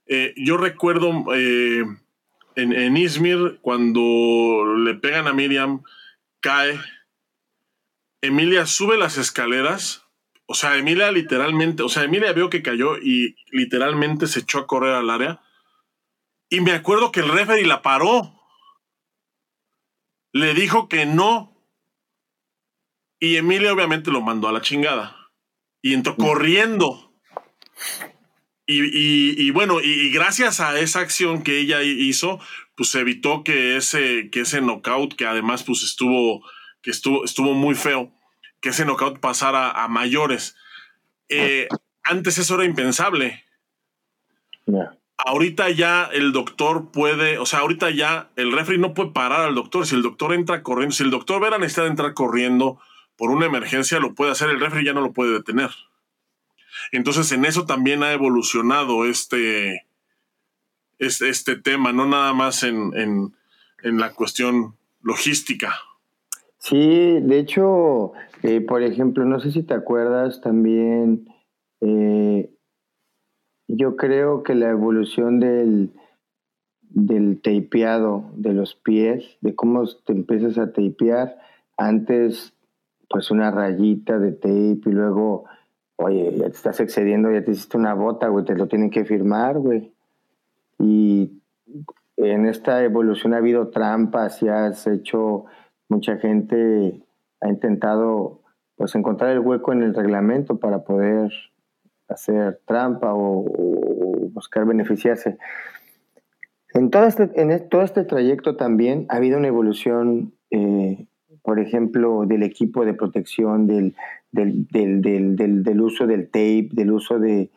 Eh, 0.07 0.35
yo 0.37 0.57
recuerdo 0.57 1.11
en, 1.35 1.99
en 2.57 2.97
Izmir, 2.97 3.59
cuando 3.63 4.77
le 4.77 4.95
pegan 4.95 5.27
a 5.27 5.33
Miriam, 5.33 5.83
cae. 6.41 6.81
Emilia 8.23 8.67
sube 8.67 8.99
las 8.99 9.17
escaleras 9.17 10.11
o 10.53 10.55
sea, 10.55 10.77
Emilia 10.77 11.13
literalmente, 11.13 11.85
o 11.85 11.89
sea, 11.89 12.03
Emilia 12.03 12.33
vio 12.33 12.51
que 12.51 12.61
cayó 12.61 12.99
y 12.99 13.37
literalmente 13.53 14.27
se 14.27 14.41
echó 14.41 14.59
a 14.59 14.67
correr 14.67 14.97
al 14.97 15.09
área. 15.09 15.41
Y 16.49 16.61
me 16.61 16.73
acuerdo 16.73 17.13
que 17.13 17.21
el 17.21 17.29
referee 17.29 17.65
la 17.65 17.83
paró. 17.83 18.35
Le 20.33 20.53
dijo 20.55 20.89
que 20.89 21.07
no. 21.07 21.57
Y 23.21 23.37
Emilia 23.37 23.73
obviamente 23.73 24.11
lo 24.11 24.23
mandó 24.23 24.49
a 24.49 24.53
la 24.53 24.61
chingada. 24.61 25.20
Y 25.83 25.95
entró 25.95 26.17
corriendo. 26.17 27.11
Y, 28.67 29.51
bueno, 29.51 29.81
y, 29.81 30.11
gracias 30.11 30.61
a 30.61 30.79
esa 30.79 31.01
acción 31.01 31.43
que 31.43 31.59
ella 31.59 31.83
hizo, 31.83 32.39
pues 32.77 32.91
se 32.91 33.01
evitó 33.01 33.43
que 33.43 33.77
ese, 33.77 34.31
que 34.31 34.43
ese 34.43 34.61
knockout, 34.61 35.15
que 35.15 35.27
además 35.27 35.65
pues 35.65 35.83
estuvo, 35.83 36.45
que 36.83 36.91
estuvo, 36.91 37.25
estuvo 37.25 37.55
muy 37.55 37.75
feo, 37.75 38.13
que 38.61 38.69
ese 38.69 38.85
knockout 38.85 39.19
pasara 39.19 39.71
a 39.71 39.89
mayores. 39.89 40.57
Eh, 41.29 41.67
antes 42.05 42.39
eso 42.39 42.55
era 42.55 42.65
impensable. 42.65 43.45
Ahorita 45.17 45.69
ya 45.71 46.09
el 46.13 46.33
doctor 46.33 46.93
puede, 46.93 47.39
o 47.39 47.47
sea, 47.47 47.61
ahorita 47.61 47.91
ya 47.91 48.31
el 48.37 48.53
referee 48.53 48.79
no 48.79 48.95
puede 48.95 49.11
parar 49.11 49.43
al 49.43 49.55
doctor. 49.55 49.85
Si 49.87 49.97
el 49.97 50.03
doctor 50.03 50.33
entra 50.33 50.63
corriendo, 50.63 50.95
si 50.95 51.03
el 51.03 51.11
doctor 51.11 51.43
ve 51.43 51.51
la 51.51 51.59
necesidad 51.59 51.85
de 51.85 51.91
entrar 51.91 52.15
corriendo 52.15 52.81
por 53.21 53.31
una 53.31 53.45
emergencia, 53.45 54.01
lo 54.01 54.15
puede 54.15 54.31
hacer, 54.31 54.49
el 54.49 54.61
referee 54.61 54.87
ya 54.87 54.95
no 54.95 55.03
lo 55.03 55.13
puede 55.13 55.35
detener. 55.35 55.69
Entonces 56.91 57.31
en 57.33 57.45
eso 57.45 57.67
también 57.67 58.03
ha 58.03 58.15
evolucionado 58.15 59.05
este, 59.05 59.85
este, 60.99 61.57
tema, 61.57 61.93
no 61.93 62.07
nada 62.07 62.33
más 62.33 62.63
en, 62.63 62.97
en, 62.97 63.35
en 63.83 63.99
la 63.99 64.15
cuestión 64.15 64.75
logística. 65.03 65.75
Sí, 66.57 67.21
de 67.21 67.39
hecho, 67.39 68.13
eh, 68.43 68.63
por 68.63 68.83
ejemplo, 68.83 69.27
no 69.27 69.39
sé 69.39 69.53
si 69.53 69.65
te 69.65 69.75
acuerdas 69.75 70.41
también, 70.41 71.29
eh, 71.83 72.49
yo 73.69 73.97
creo 73.97 74.43
que 74.43 74.55
la 74.55 74.71
evolución 74.71 75.41
del, 75.41 75.93
del 76.89 77.39
tapeado 77.43 78.31
de 78.33 78.55
los 78.55 78.77
pies, 78.77 79.37
de 79.43 79.55
cómo 79.55 79.87
te 80.07 80.15
empiezas 80.15 80.57
a 80.57 80.73
tapear, 80.73 81.37
antes 81.77 82.55
pues 83.11 83.31
una 83.33 83.51
rayita 83.51 84.19
de 84.19 84.33
tape 84.33 84.81
y 84.87 84.93
luego, 84.93 85.45
oye, 85.97 86.33
ya 86.37 86.45
te 86.45 86.57
estás 86.57 86.81
excediendo, 86.81 87.31
ya 87.31 87.45
te 87.45 87.51
hiciste 87.51 87.77
una 87.77 87.93
bota, 87.93 88.29
güey, 88.29 88.45
te 88.45 88.55
lo 88.55 88.69
tienen 88.69 88.89
que 88.89 89.05
firmar, 89.05 89.59
güey. 89.59 89.93
Y 90.79 91.43
en 92.17 92.47
esta 92.47 92.83
evolución 92.85 93.35
ha 93.35 93.39
habido 93.39 93.69
trampas 93.69 94.43
y 94.43 94.49
has 94.49 94.87
hecho 94.87 95.47
mucha 95.89 96.17
gente 96.19 97.03
ha 97.41 97.49
intentado 97.49 98.41
pues 98.77 98.95
encontrar 98.95 99.31
el 99.31 99.41
hueco 99.41 99.73
en 99.73 99.83
el 99.83 99.95
reglamento 99.95 100.59
para 100.59 100.85
poder 100.85 101.31
hacer 102.09 102.61
trampa 102.65 103.13
o, 103.13 103.45
buscar 104.33 104.65
beneficiarse. 104.65 105.37
En 106.73 106.91
todo 106.91 107.05
este, 107.05 107.31
en 107.35 107.69
todo 107.69 107.83
este 107.83 108.05
trayecto 108.05 108.57
también 108.57 109.07
ha 109.09 109.17
habido 109.17 109.39
una 109.39 109.49
evolución, 109.49 110.33
eh, 110.51 111.07
por 111.43 111.59
ejemplo, 111.59 112.25
del 112.27 112.43
equipo 112.43 112.85
de 112.85 112.95
protección, 112.95 113.67
del, 113.67 113.95
del, 114.33 115.81
uso 115.81 116.07
del 116.07 116.27
tape, 116.27 116.69
del 116.73 116.93
uso 116.93 117.19
de, 117.19 117.51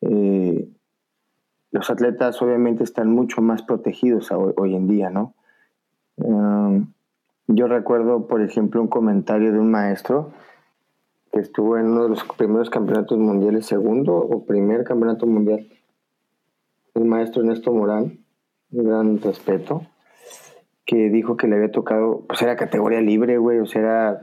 eh, 0.00 0.68
los 1.70 1.90
atletas 1.90 2.40
obviamente 2.40 2.84
están 2.84 3.10
mucho 3.10 3.42
más 3.42 3.62
protegidos 3.62 4.30
hoy, 4.32 4.74
en 4.74 4.88
día, 4.88 5.10
¿no? 5.10 5.34
Yo 7.46 7.66
recuerdo, 7.66 8.26
por 8.26 8.42
ejemplo, 8.42 8.82
un 8.82 8.88
comentario 8.88 9.52
de 9.52 9.58
un 9.58 9.70
maestro 9.70 10.32
que 11.32 11.40
estuvo 11.40 11.78
en 11.78 11.86
uno 11.86 12.04
de 12.04 12.08
los 12.10 12.24
primeros 12.36 12.70
campeonatos 12.70 13.18
mundiales, 13.18 13.66
segundo 13.66 14.16
o 14.16 14.44
primer 14.44 14.84
campeonato 14.84 15.26
mundial, 15.26 15.66
el 16.94 17.04
maestro 17.04 17.42
Ernesto 17.42 17.72
Morán, 17.72 18.18
un 18.72 18.84
gran 18.84 19.20
respeto, 19.20 19.82
que 20.88 21.10
dijo 21.10 21.36
que 21.36 21.46
le 21.46 21.56
había 21.56 21.70
tocado, 21.70 22.24
pues 22.26 22.40
era 22.40 22.56
categoría 22.56 23.02
libre, 23.02 23.36
güey, 23.36 23.58
o 23.58 23.66
sea, 23.66 24.22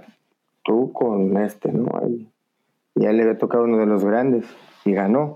tú 0.63 0.91
con 0.93 1.37
este, 1.37 1.71
¿no? 1.71 1.87
Y, 2.09 2.27
y 2.95 3.05
a 3.05 3.11
él 3.11 3.17
le 3.17 3.23
había 3.23 3.37
tocado 3.37 3.65
uno 3.65 3.77
de 3.77 3.85
los 3.85 4.03
grandes 4.03 4.47
y 4.83 4.93
ganó. 4.93 5.35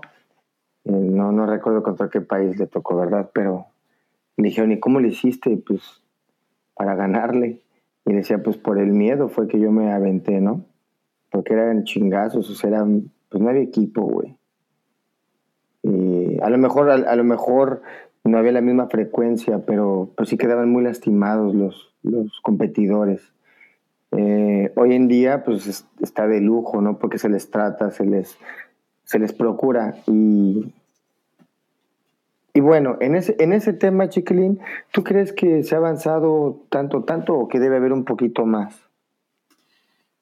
Eh, 0.84 0.90
no, 0.90 1.30
no 1.30 1.46
recuerdo 1.46 1.84
contra 1.84 2.10
qué 2.10 2.20
país 2.20 2.58
le 2.58 2.66
tocó, 2.66 2.96
¿verdad? 2.96 3.30
Pero 3.32 3.66
le 4.36 4.48
dijeron, 4.48 4.72
¿y 4.72 4.80
cómo 4.80 4.98
le 4.98 5.06
hiciste? 5.06 5.56
Pues 5.56 6.02
para 6.74 6.96
ganarle. 6.96 7.62
Y 8.06 8.12
decía, 8.12 8.42
pues 8.42 8.56
por 8.56 8.80
el 8.80 8.90
miedo 8.90 9.28
fue 9.28 9.46
que 9.46 9.60
yo 9.60 9.70
me 9.70 9.92
aventé, 9.92 10.40
¿no? 10.40 10.64
Porque 11.30 11.52
eran 11.52 11.84
chingazos, 11.84 12.50
o 12.50 12.54
sea, 12.54 12.70
eran, 12.70 13.12
pues 13.28 13.40
no 13.40 13.50
había 13.50 13.62
equipo, 13.62 14.02
güey. 14.02 14.36
Y 15.84 16.40
a 16.42 16.50
lo 16.50 16.58
mejor, 16.58 16.90
a, 16.90 17.14
lo 17.14 17.22
mejor 17.22 17.82
no 18.24 18.38
había 18.38 18.52
la 18.52 18.60
misma 18.60 18.88
frecuencia, 18.88 19.64
pero 19.66 20.12
pues 20.16 20.28
sí 20.28 20.36
quedaban 20.36 20.70
muy 20.70 20.82
lastimados 20.82 21.54
los, 21.54 21.94
los 22.02 22.40
competidores. 22.42 23.32
Eh, 24.12 24.72
hoy 24.76 24.94
en 24.94 25.08
día, 25.08 25.44
pues 25.44 25.86
está 26.00 26.26
de 26.26 26.40
lujo, 26.40 26.80
¿no? 26.80 26.98
Porque 26.98 27.18
se 27.18 27.28
les 27.28 27.50
trata, 27.50 27.90
se 27.90 28.04
les, 28.04 28.36
se 29.04 29.18
les 29.18 29.32
procura. 29.32 29.96
Y, 30.06 30.72
y 32.52 32.60
bueno, 32.60 32.96
en 33.00 33.14
ese, 33.14 33.36
en 33.38 33.52
ese 33.52 33.72
tema, 33.72 34.08
Chiquilín, 34.08 34.60
¿tú 34.92 35.04
crees 35.04 35.32
que 35.32 35.62
se 35.62 35.74
ha 35.74 35.78
avanzado 35.78 36.60
tanto, 36.70 37.04
tanto 37.04 37.34
o 37.34 37.48
que 37.48 37.60
debe 37.60 37.76
haber 37.76 37.92
un 37.92 38.04
poquito 38.04 38.46
más? 38.46 38.82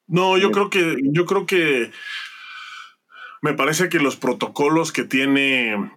No, 0.06 0.38
yo 0.38 0.50
creo 0.50 0.70
que, 0.70 0.96
yo 1.02 1.26
creo 1.26 1.46
que 1.46 1.90
me 3.42 3.54
parece 3.54 3.88
que 3.88 4.00
los 4.00 4.16
protocolos 4.16 4.92
que 4.92 5.04
tiene 5.04 5.92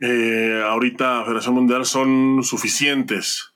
eh, 0.00 0.62
ahorita 0.66 1.24
Federación 1.24 1.54
Mundial 1.54 1.86
son 1.86 2.42
suficientes 2.42 3.54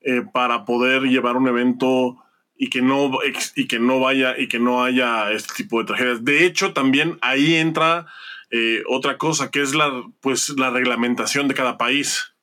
eh, 0.00 0.22
para 0.32 0.64
poder 0.64 1.02
llevar 1.02 1.36
un 1.36 1.46
evento 1.46 2.18
y 2.56 2.70
que 2.70 2.82
no 2.82 3.12
y 3.54 3.68
que 3.68 3.78
no 3.78 4.00
vaya 4.00 4.36
y 4.38 4.48
que 4.48 4.58
no 4.58 4.82
haya 4.82 5.30
este 5.30 5.54
tipo 5.54 5.78
de 5.78 5.86
tragedias. 5.86 6.24
De 6.24 6.44
hecho, 6.44 6.72
también 6.72 7.18
ahí 7.20 7.54
entra 7.54 8.06
eh, 8.50 8.82
otra 8.88 9.16
cosa 9.16 9.50
que 9.50 9.62
es 9.62 9.74
la, 9.74 10.04
pues, 10.20 10.48
la 10.50 10.70
reglamentación 10.70 11.48
de 11.48 11.54
cada 11.54 11.78
país. 11.78 12.34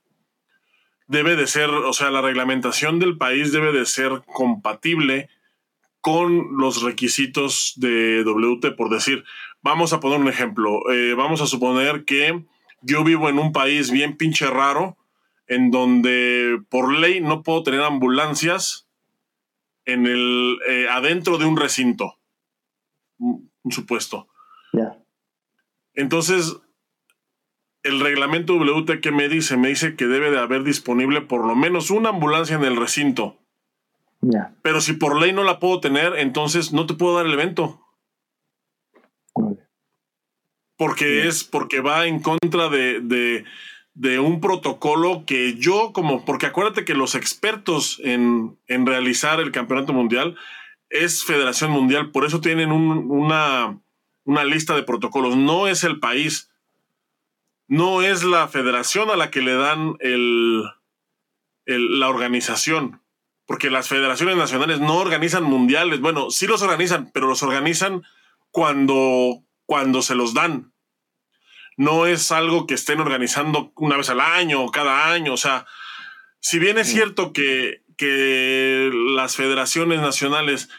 Debe 1.08 1.36
de 1.36 1.47
ser, 1.47 1.69
o 1.69 1.93
sea, 1.93 2.12
la 2.12 2.21
reglamentación 2.21 2.99
del 2.99 3.17
país 3.17 3.52
debe 3.52 3.73
de 3.73 3.86
ser 3.86 4.21
compatible 4.26 5.30
con 5.99 6.58
los 6.58 6.82
requisitos 6.82 7.73
de 7.76 8.23
WT, 8.23 8.76
por 8.76 8.89
decir, 8.89 9.23
vamos 9.62 9.93
a 9.93 9.99
poner 9.99 10.19
un 10.19 10.28
ejemplo, 10.28 10.82
vamos 11.15 11.41
a 11.41 11.47
suponer 11.47 12.04
que 12.04 12.45
yo 12.84 13.04
vivo 13.04 13.30
en 13.30 13.39
un 13.39 13.52
país 13.52 13.91
bien 13.91 14.17
pinche 14.17 14.48
raro, 14.48 14.98
en 15.48 15.72
donde 15.72 16.62
por 16.69 16.93
ley 16.93 17.22
no 17.22 17.43
puedo 17.43 17.63
tener 17.63 17.82
ambulancias 17.82 18.88
en 19.86 20.06
el, 20.06 20.58
eh, 20.69 20.88
adentro 20.89 21.38
de 21.38 21.46
un 21.46 21.58
recinto, 21.58 22.19
un 23.17 23.72
supuesto. 23.72 24.28
Entonces, 25.93 26.58
el 27.84 28.00
reglamento 28.00 28.56
WT 28.56 29.02
que 29.02 29.12
me 29.12 29.28
dice, 29.28 29.58
me 29.58 29.67
dice 29.67 29.96
que 29.96 30.08
debe 30.08 30.32
de 30.32 30.39
haber 30.39 30.63
disponible 30.63 31.22
por 31.22 31.46
lo 31.46 31.56
menos 31.56 31.91
una 31.91 32.10
ambulancia 32.10 32.56
en 32.56 32.63
el 32.63 32.78
recinto. 32.78 33.39
Pero 34.62 34.80
si 34.80 34.93
por 34.93 35.19
ley 35.19 35.34
no 35.34 35.43
la 35.43 35.60
puedo 35.60 35.82
tener, 35.82 36.15
entonces 36.17 36.72
no 36.72 36.86
te 36.86 36.93
puedo 36.93 37.17
dar 37.17 37.26
el 37.26 37.34
evento. 37.34 37.83
Porque 40.78 41.28
es 41.28 41.44
porque 41.44 41.82
va 41.82 42.08
en 42.08 42.20
contra 42.20 42.70
de, 42.70 43.46
de, 43.94 44.20
un 44.20 44.42
protocolo 44.42 45.24
que 45.26 45.56
yo 45.56 45.94
como, 45.94 46.26
porque 46.26 46.48
acuérdate 46.48 46.84
que 46.84 46.96
los 46.96 47.16
expertos 47.16 48.02
en, 48.04 48.58
en 48.68 48.86
realizar 48.86 49.40
el 49.40 49.52
campeonato 49.52 49.94
mundial 49.94 50.36
es 50.90 51.24
Federación 51.24 51.72
Mundial, 51.72 52.12
por 52.12 52.26
eso 52.26 52.40
tienen 52.40 52.72
una, 52.72 53.80
una 54.26 54.44
lista 54.44 54.76
de 54.76 54.84
protocolos, 54.84 55.36
no 55.36 55.68
es 55.68 55.84
el 55.84 56.00
país, 56.00 56.52
no 57.68 58.02
es 58.02 58.24
la 58.24 58.48
federación 58.48 59.10
a 59.10 59.16
la 59.16 59.32
que 59.32 59.42
le 59.42 59.56
dan 59.56 59.96
el, 60.00 60.64
la 61.66 62.10
organización, 62.10 63.02
porque 63.46 63.70
las 63.70 63.88
federaciones 63.88 64.38
nacionales 64.38 64.80
no 64.80 64.98
organizan 64.98 65.44
mundiales, 65.44 66.00
bueno, 66.00 66.30
sí 66.30 66.46
los 66.46 66.62
organizan, 66.62 67.12
pero 67.14 67.28
los 67.28 67.44
organizan 67.44 68.04
cuando, 68.52 69.43
cuando 69.65 70.02
se 70.02 70.15
los 70.15 70.34
dan. 70.34 70.73
No 71.78 72.06
es 72.06 72.32
algo 72.32 72.67
que 72.67 72.76
estén 72.76 72.99
organizando 72.99 73.71
una 73.76 73.97
vez 73.97 74.10
al 74.10 74.21
año 74.21 74.62
o 74.62 74.71
cada 74.71 75.12
año, 75.12 75.34
o 75.34 75.38
sea, 75.38 75.65
si 76.39 76.60
bien 76.60 76.78
es 76.78 76.88
cierto 76.88 77.34
que, 77.34 77.84
que 77.97 78.91
las 79.15 79.36
federaciones 79.36 80.02
nacionales 80.02 80.69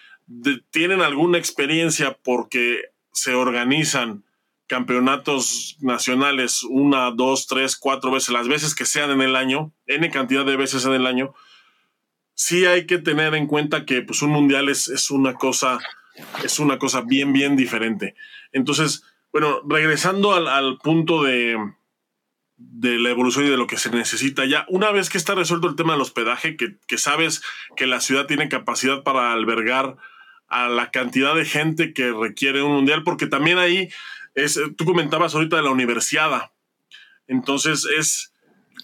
tienen 0.71 1.01
alguna 1.01 1.39
experiencia 1.39 2.19
porque 2.23 2.91
se 3.13 3.35
organizan 3.35 4.25
campeonatos 4.67 5.77
nacionales 5.81 6.63
una, 6.65 7.11
dos, 7.11 7.47
tres, 7.47 7.77
cuatro 7.77 8.11
veces, 8.11 8.31
las 8.31 8.49
veces 8.49 8.75
que 8.75 8.87
sean 8.87 9.11
en 9.11 9.21
el 9.21 9.37
año, 9.37 9.73
n 9.87 10.11
cantidad 10.11 10.45
de 10.45 10.57
veces 10.57 10.85
en 10.85 10.93
el 10.93 11.07
año, 11.07 11.35
sí 12.35 12.65
hay 12.67 12.87
que 12.87 12.99
tener 12.99 13.35
en 13.35 13.47
cuenta 13.47 13.85
que 13.85 14.03
pues, 14.03 14.23
un 14.23 14.31
mundial 14.31 14.69
es, 14.69 14.89
es 14.89 15.11
una 15.11 15.35
cosa, 15.35 15.79
es 16.43 16.59
una 16.59 16.79
cosa 16.79 17.03
bien, 17.03 17.33
bien 17.33 17.57
diferente. 17.57 18.15
Entonces, 18.53 19.05
bueno, 19.33 19.61
regresando 19.69 20.35
al, 20.35 20.79
punto 20.79 21.23
de, 21.23 21.57
de 22.57 22.99
la 22.99 23.11
evolución 23.11 23.47
y 23.47 23.51
de 23.51 23.57
lo 23.57 23.67
que 23.67 23.79
se 23.79 23.91
necesita 23.91 24.45
ya. 24.45 24.67
Una 24.69 24.93
vez 24.93 25.11
que 25.11 25.19
está 25.19 25.35
resuelto 25.35 25.69
el 25.69 25.77
tema 25.77 25.95
del 25.95 26.03
hospedaje, 26.03 26.57
que, 26.57 26.77
que, 26.87 26.99
sabes 26.99 27.43
que 27.77 27.87
la 27.87 28.01
ciudad 28.01 28.27
tiene 28.27 28.49
capacidad 28.49 29.03
para 29.03 29.33
albergar 29.33 29.97
a 30.49 30.69
la 30.69 30.91
cantidad 30.91 31.35
de 31.35 31.45
gente 31.45 31.93
que 31.93 32.13
requiere 32.13 32.63
un 32.63 32.73
mundial, 32.73 33.03
porque 33.03 33.27
también 33.27 33.59
ahí 33.59 33.89
es, 34.35 34.61
tú 34.77 34.85
comentabas 34.85 35.35
ahorita 35.35 35.57
de 35.57 35.63
la 35.63 35.71
universidad. 35.71 36.53
Entonces 37.27 37.87
es 37.87 38.34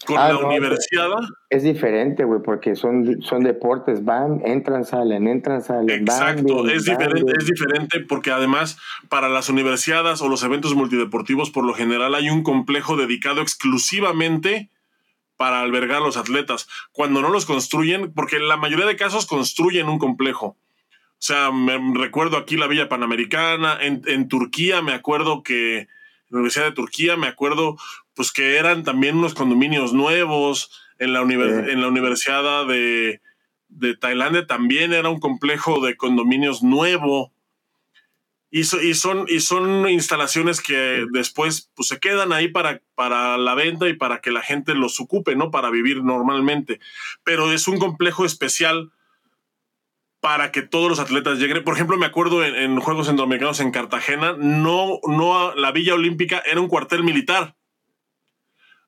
con 0.05 0.17
ah, 0.17 0.29
la 0.29 0.37
universidad. 0.37 1.09
Es 1.49 1.63
diferente, 1.63 2.23
güey, 2.23 2.41
porque 2.41 2.75
son, 2.75 3.21
son 3.21 3.43
deportes, 3.43 4.03
van, 4.03 4.41
entran, 4.45 4.85
salen, 4.85 5.27
entran, 5.27 5.61
salen. 5.61 6.01
Exacto, 6.01 6.67
es, 6.67 6.85
diferente, 6.85 7.33
es 7.37 7.45
diferente 7.45 7.99
porque 8.01 8.31
además 8.31 8.77
para 9.09 9.29
las 9.29 9.49
universidades 9.49 10.21
o 10.21 10.29
los 10.29 10.43
eventos 10.43 10.75
multideportivos 10.75 11.51
por 11.51 11.65
lo 11.65 11.73
general 11.73 12.15
hay 12.15 12.29
un 12.29 12.43
complejo 12.43 12.95
dedicado 12.97 13.41
exclusivamente 13.41 14.69
para 15.37 15.61
albergar 15.61 15.97
a 15.97 16.05
los 16.05 16.17
atletas. 16.17 16.67
Cuando 16.91 17.21
no 17.21 17.29
los 17.29 17.45
construyen, 17.45 18.13
porque 18.13 18.37
en 18.37 18.47
la 18.47 18.57
mayoría 18.57 18.85
de 18.85 18.95
casos 18.95 19.25
construyen 19.25 19.89
un 19.89 19.99
complejo 19.99 20.57
o 21.21 21.23
sea, 21.23 21.51
me 21.51 21.79
recuerdo 21.93 22.35
aquí 22.35 22.57
la 22.57 22.65
Villa 22.65 22.89
Panamericana, 22.89 23.77
en, 23.79 24.01
en 24.07 24.27
Turquía 24.27 24.81
me 24.81 24.93
acuerdo 24.93 25.43
que, 25.43 25.81
en 25.81 25.87
la 26.31 26.37
Universidad 26.37 26.65
de 26.65 26.71
Turquía 26.71 27.15
me 27.15 27.27
acuerdo 27.27 27.77
pues 28.21 28.31
que 28.31 28.57
eran 28.57 28.83
también 28.83 29.17
unos 29.17 29.33
condominios 29.33 29.93
nuevos, 29.93 30.69
en 30.99 31.13
la, 31.13 31.21
en 31.21 31.81
la 31.81 31.87
Universidad 31.87 32.67
de, 32.67 33.19
de, 33.67 33.97
Tailandia 33.97 34.45
también 34.45 34.93
era 34.93 35.09
un 35.09 35.19
complejo 35.19 35.83
de 35.83 35.97
condominios 35.97 36.61
nuevo. 36.61 37.33
Y, 38.51 38.59
y, 38.59 38.93
son, 38.93 39.25
y 39.27 39.39
son 39.39 39.89
instalaciones 39.89 40.61
que 40.61 41.03
después 41.11 41.71
pues, 41.73 41.87
se 41.87 41.97
quedan 41.97 42.31
ahí 42.31 42.47
para, 42.47 42.83
para 42.93 43.39
la 43.39 43.55
venta 43.55 43.89
y 43.89 43.93
para 43.93 44.21
que 44.21 44.29
la 44.29 44.43
gente 44.43 44.75
los 44.75 44.99
ocupe, 44.99 45.35
¿no? 45.35 45.49
Para 45.49 45.71
vivir 45.71 46.03
normalmente. 46.03 46.79
Pero 47.23 47.51
es 47.51 47.67
un 47.67 47.79
complejo 47.79 48.23
especial 48.23 48.91
para 50.19 50.51
que 50.51 50.61
todos 50.61 50.87
los 50.87 50.99
atletas 50.99 51.39
lleguen. 51.39 51.63
Por 51.63 51.73
ejemplo, 51.73 51.97
me 51.97 52.05
acuerdo 52.05 52.45
en, 52.45 52.79
Juegos 52.79 53.07
Centroamericanos 53.07 53.61
en 53.61 53.71
Cartagena, 53.71 54.35
no, 54.37 54.99
no, 55.07 55.55
la 55.55 55.71
Villa 55.71 55.95
Olímpica 55.95 56.43
era 56.45 56.61
un 56.61 56.67
cuartel 56.67 57.03
militar. 57.03 57.55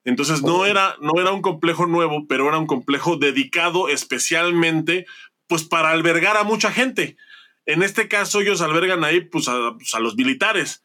Entonces 0.06 0.44
no 0.44 0.66
era, 0.66 0.96
no 1.02 1.20
era 1.22 1.32
un 1.32 1.42
complejo 1.42 1.86
nuevo, 1.86 2.26
pero 2.28 2.48
era 2.48 2.58
un 2.58 2.68
complejo 2.68 3.18
dedicado 3.18 3.88
especialmente 3.88 5.06
pues 5.48 5.64
para 5.64 5.92
albergar 5.92 6.38
a 6.38 6.44
mucha 6.44 6.72
gente. 6.72 7.16
En 7.66 7.84
este 7.84 8.08
caso 8.08 8.42
ellos 8.42 8.62
albergan 8.62 9.04
ahí 9.04 9.22
pues 9.22 9.48
a 9.48 9.74
pues, 9.78 9.94
los 10.00 10.16
militares. 10.16 10.84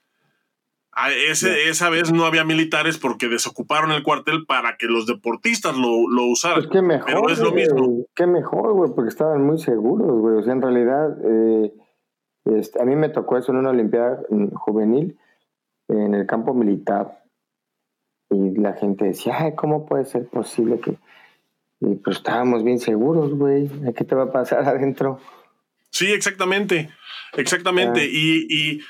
Ese, 1.31 1.68
esa 1.68 1.90
vez 1.90 2.12
no 2.12 2.24
había 2.24 2.44
militares 2.44 2.98
porque 2.98 3.28
desocuparon 3.28 3.92
el 3.92 4.02
cuartel 4.02 4.46
para 4.46 4.76
que 4.76 4.87
los 4.87 5.07
deportistas 5.07 5.76
lo, 5.76 6.09
lo 6.11 6.24
usaran. 6.24 6.59
Pues 6.59 6.70
qué 6.72 6.83
mejor, 6.83 7.07
Pero 7.07 7.28
es 7.28 7.38
lo 7.38 7.52
mismo. 7.52 8.04
Qué 8.16 8.26
mejor, 8.26 8.72
güey, 8.72 8.90
porque 8.94 9.11
estaban 9.11 9.44
muy 9.44 9.59
seguros, 9.59 10.11
güey. 10.18 10.38
O 10.38 10.42
sea, 10.42 10.54
en 10.54 10.62
realidad, 10.62 11.16
eh, 11.24 11.72
este, 12.46 12.83
a 12.83 12.85
mí 12.85 12.96
me 12.96 13.11
tocó 13.11 13.38
eso 13.38 13.52
en 13.52 13.59
una 13.59 13.70
Olimpiada 13.70 14.22
juvenil 14.54 15.16
en 15.88 16.14
el 16.14 16.26
campo 16.26 16.52
militar. 16.52 17.17
Y 18.30 18.58
la 18.58 18.74
gente 18.74 19.06
decía, 19.06 19.36
ay, 19.38 19.54
¿cómo 19.54 19.86
puede 19.86 20.04
ser 20.04 20.26
posible 20.28 20.80
que... 20.80 20.96
Y 21.80 21.94
pues 21.96 22.16
estábamos 22.16 22.64
bien 22.64 22.80
seguros, 22.80 23.34
güey. 23.34 23.68
¿Qué 23.96 24.04
te 24.04 24.14
va 24.14 24.24
a 24.24 24.32
pasar 24.32 24.64
adentro? 24.68 25.20
Sí, 25.90 26.06
exactamente. 26.12 26.90
Exactamente. 27.34 28.00
Ah. 28.00 28.08
Y, 28.10 28.46
y, 28.48 28.80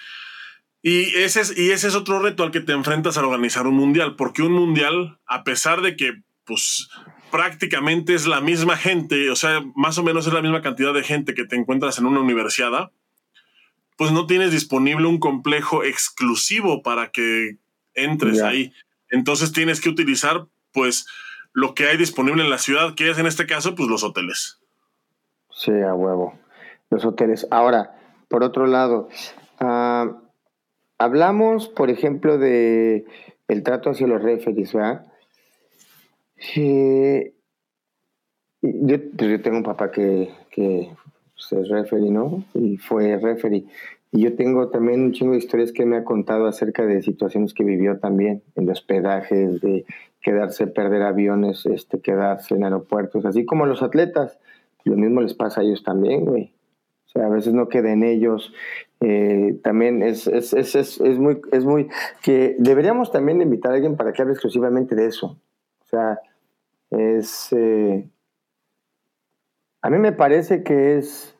y, 0.83 1.14
ese 1.16 1.42
es, 1.42 1.57
y 1.57 1.70
ese 1.70 1.88
es 1.88 1.94
otro 1.94 2.20
reto 2.20 2.42
al 2.42 2.51
que 2.51 2.61
te 2.61 2.72
enfrentas 2.72 3.18
al 3.18 3.27
organizar 3.27 3.66
un 3.66 3.74
mundial. 3.74 4.16
Porque 4.16 4.42
un 4.42 4.53
mundial, 4.53 5.18
a 5.27 5.44
pesar 5.44 5.83
de 5.83 5.96
que, 5.96 6.22
pues, 6.44 6.88
prácticamente 7.31 8.14
es 8.14 8.27
la 8.27 8.40
misma 8.40 8.77
gente, 8.77 9.31
o 9.31 9.37
sea, 9.37 9.62
más 9.74 9.98
o 9.98 10.03
menos 10.03 10.27
es 10.27 10.33
la 10.33 10.42
misma 10.42 10.62
cantidad 10.62 10.94
de 10.94 11.03
gente 11.03 11.35
que 11.35 11.44
te 11.44 11.57
encuentras 11.57 11.98
en 11.98 12.07
una 12.07 12.20
universidad, 12.20 12.90
pues 13.96 14.12
no 14.12 14.27
tienes 14.27 14.53
disponible 14.53 15.07
un 15.07 15.18
complejo 15.18 15.85
exclusivo 15.85 16.83
para 16.83 17.11
que 17.11 17.59
entres 17.94 18.40
ahí. 18.40 18.72
Entonces 19.11 19.53
tienes 19.53 19.81
que 19.81 19.88
utilizar, 19.88 20.47
pues, 20.73 21.07
lo 21.53 21.75
que 21.75 21.87
hay 21.88 21.97
disponible 21.97 22.42
en 22.42 22.51
la 22.51 22.59
ciudad, 22.59 22.94
que 22.94 23.11
es 23.11 23.18
en 23.18 23.27
este 23.27 23.47
caso, 23.47 23.75
pues 23.75 23.88
los 23.88 24.05
hoteles. 24.05 24.61
Sí, 25.51 25.73
a 25.73 25.94
huevo. 25.94 26.38
Los 26.90 27.05
hoteles. 27.05 27.47
Ahora, 27.51 27.97
por 28.29 28.44
otro 28.44 28.66
lado, 28.66 29.09
ah, 29.61 30.21
hablamos, 30.99 31.68
por 31.68 31.90
ejemplo, 31.90 32.38
de 32.38 33.07
el 33.49 33.62
trato 33.62 33.90
hacia 33.90 34.07
los 34.07 34.23
referees, 34.23 34.73
¿verdad? 34.73 35.07
yo, 38.62 38.97
pues 39.16 39.31
yo 39.31 39.42
tengo 39.42 39.57
un 39.57 39.62
papá 39.62 39.90
que, 39.90 40.31
que 40.51 40.90
pues, 41.35 41.53
es 41.53 41.92
¿no? 41.92 42.44
Y 42.55 42.77
fue 42.77 43.16
referee. 43.18 43.64
Y 44.11 44.23
yo 44.23 44.37
tengo 44.37 44.71
también 44.71 45.03
un 45.03 45.12
chingo 45.12 45.33
de 45.33 45.38
historias 45.38 45.73
que 45.73 45.85
me 45.85 45.97
ha 45.97 46.05
contado 46.05 46.47
acerca 46.47 46.87
de 46.87 47.03
situaciones 47.03 47.53
que 47.53 47.64
vivió 47.64 47.99
también 47.99 48.42
en 48.55 48.71
hospedajes, 48.71 49.61
de 49.61 49.85
quedarse, 50.23 50.66
perder 50.66 51.03
aviones, 51.03 51.66
este, 51.66 52.01
quedarse 52.01 52.55
en 52.55 52.64
aeropuertos, 52.64 53.27
así 53.27 53.44
como 53.44 53.66
los 53.66 53.83
atletas. 53.83 54.38
Lo 54.85 54.97
mismo 54.97 55.21
les 55.21 55.35
pasa 55.35 55.61
a 55.61 55.64
ellos 55.64 55.83
también, 55.83 56.25
güey. 56.25 56.55
O 57.07 57.11
sea, 57.11 57.27
a 57.27 57.31
veces 57.31 57.53
no 57.53 57.68
queda 57.68 57.92
en 57.92 58.03
ellos. 58.03 58.53
Eh, 59.01 59.59
también 59.62 60.03
es, 60.03 60.27
es, 60.27 60.53
es, 60.55 60.75
es, 60.75 61.18
muy, 61.18 61.40
es 61.53 61.64
muy... 61.64 61.88
que 62.23 62.57
deberíamos 62.59 63.12
también 63.12 63.40
invitar 63.40 63.73
a 63.73 63.75
alguien 63.77 63.97
para 63.97 64.12
que 64.12 64.23
hable 64.23 64.35
exclusivamente 64.35 64.94
de 64.94 65.07
eso. 65.07 65.38
O 65.81 65.87
sea, 65.87 66.18
es... 66.90 67.53
Eh, 67.53 68.09
a 69.81 69.90
mí 69.90 69.99
me 69.99 70.12
parece 70.12 70.62
que 70.62 70.99
es 70.99 71.38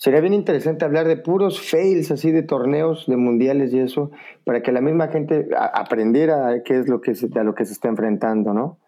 Sería 0.00 0.22
bien 0.22 0.32
interesante 0.32 0.86
hablar 0.86 1.06
de 1.06 1.18
puros 1.18 1.60
fails, 1.60 2.10
así 2.10 2.32
de 2.32 2.42
torneos, 2.42 3.04
de 3.06 3.18
mundiales 3.18 3.74
y 3.74 3.80
eso, 3.80 4.10
para 4.44 4.62
que 4.62 4.72
la 4.72 4.80
misma 4.80 5.08
gente 5.08 5.46
aprendiera 5.54 6.62
qué 6.64 6.78
es 6.78 6.88
lo 6.88 7.02
que 7.02 7.14
se, 7.14 7.28
a 7.38 7.44
lo 7.44 7.54
que 7.54 7.66
se 7.66 7.74
está 7.74 7.88
enfrentando, 7.88 8.54
¿no? 8.54 8.78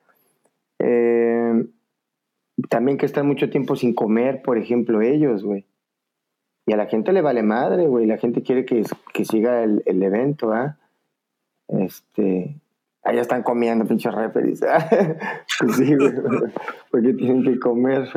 Eh, 0.79 1.67
también 2.71 2.97
que 2.97 3.05
están 3.05 3.27
mucho 3.27 3.51
tiempo 3.51 3.77
sin 3.77 3.93
comer, 3.95 4.41
por 4.41 4.57
ejemplo, 4.57 5.03
ellos, 5.03 5.45
güey. 5.45 5.67
Y 6.65 6.73
a 6.73 6.79
la 6.79 6.87
gente 6.87 7.13
le 7.13 7.21
vale 7.21 7.43
madre, 7.43 7.87
güey. 7.89 8.07
La 8.07 8.17
gente 8.17 8.43
quiere 8.43 8.65
que, 8.65 8.83
que 9.13 9.27
siga 9.27 9.63
el, 9.65 9.83
el 9.85 10.03
evento, 10.03 10.51
¿ah? 10.51 10.79
Este. 11.69 12.59
Allá 13.05 13.21
están 13.21 13.43
comiendo, 13.43 13.85
pinches 13.85 14.15
referees. 14.15 14.63
pues 15.61 15.77
sí, 15.77 15.95
güey. 15.95 16.15
Porque 16.91 17.13
tienen 17.13 17.43
que 17.43 17.59
comer. 17.59 18.09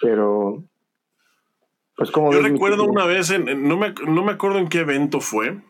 Pero 0.00 0.62
pues 1.98 2.12
como 2.12 2.32
Yo 2.32 2.40
recuerdo 2.40 2.84
una 2.84 3.04
vez, 3.06 3.36
no, 3.36 3.76
me, 3.76 3.92
no, 3.92 4.22
me, 4.22 4.32
acuerdo 4.32 4.58
en 4.58 4.68
qué 4.68 4.78
evento 4.78 5.20
fue. 5.20 5.60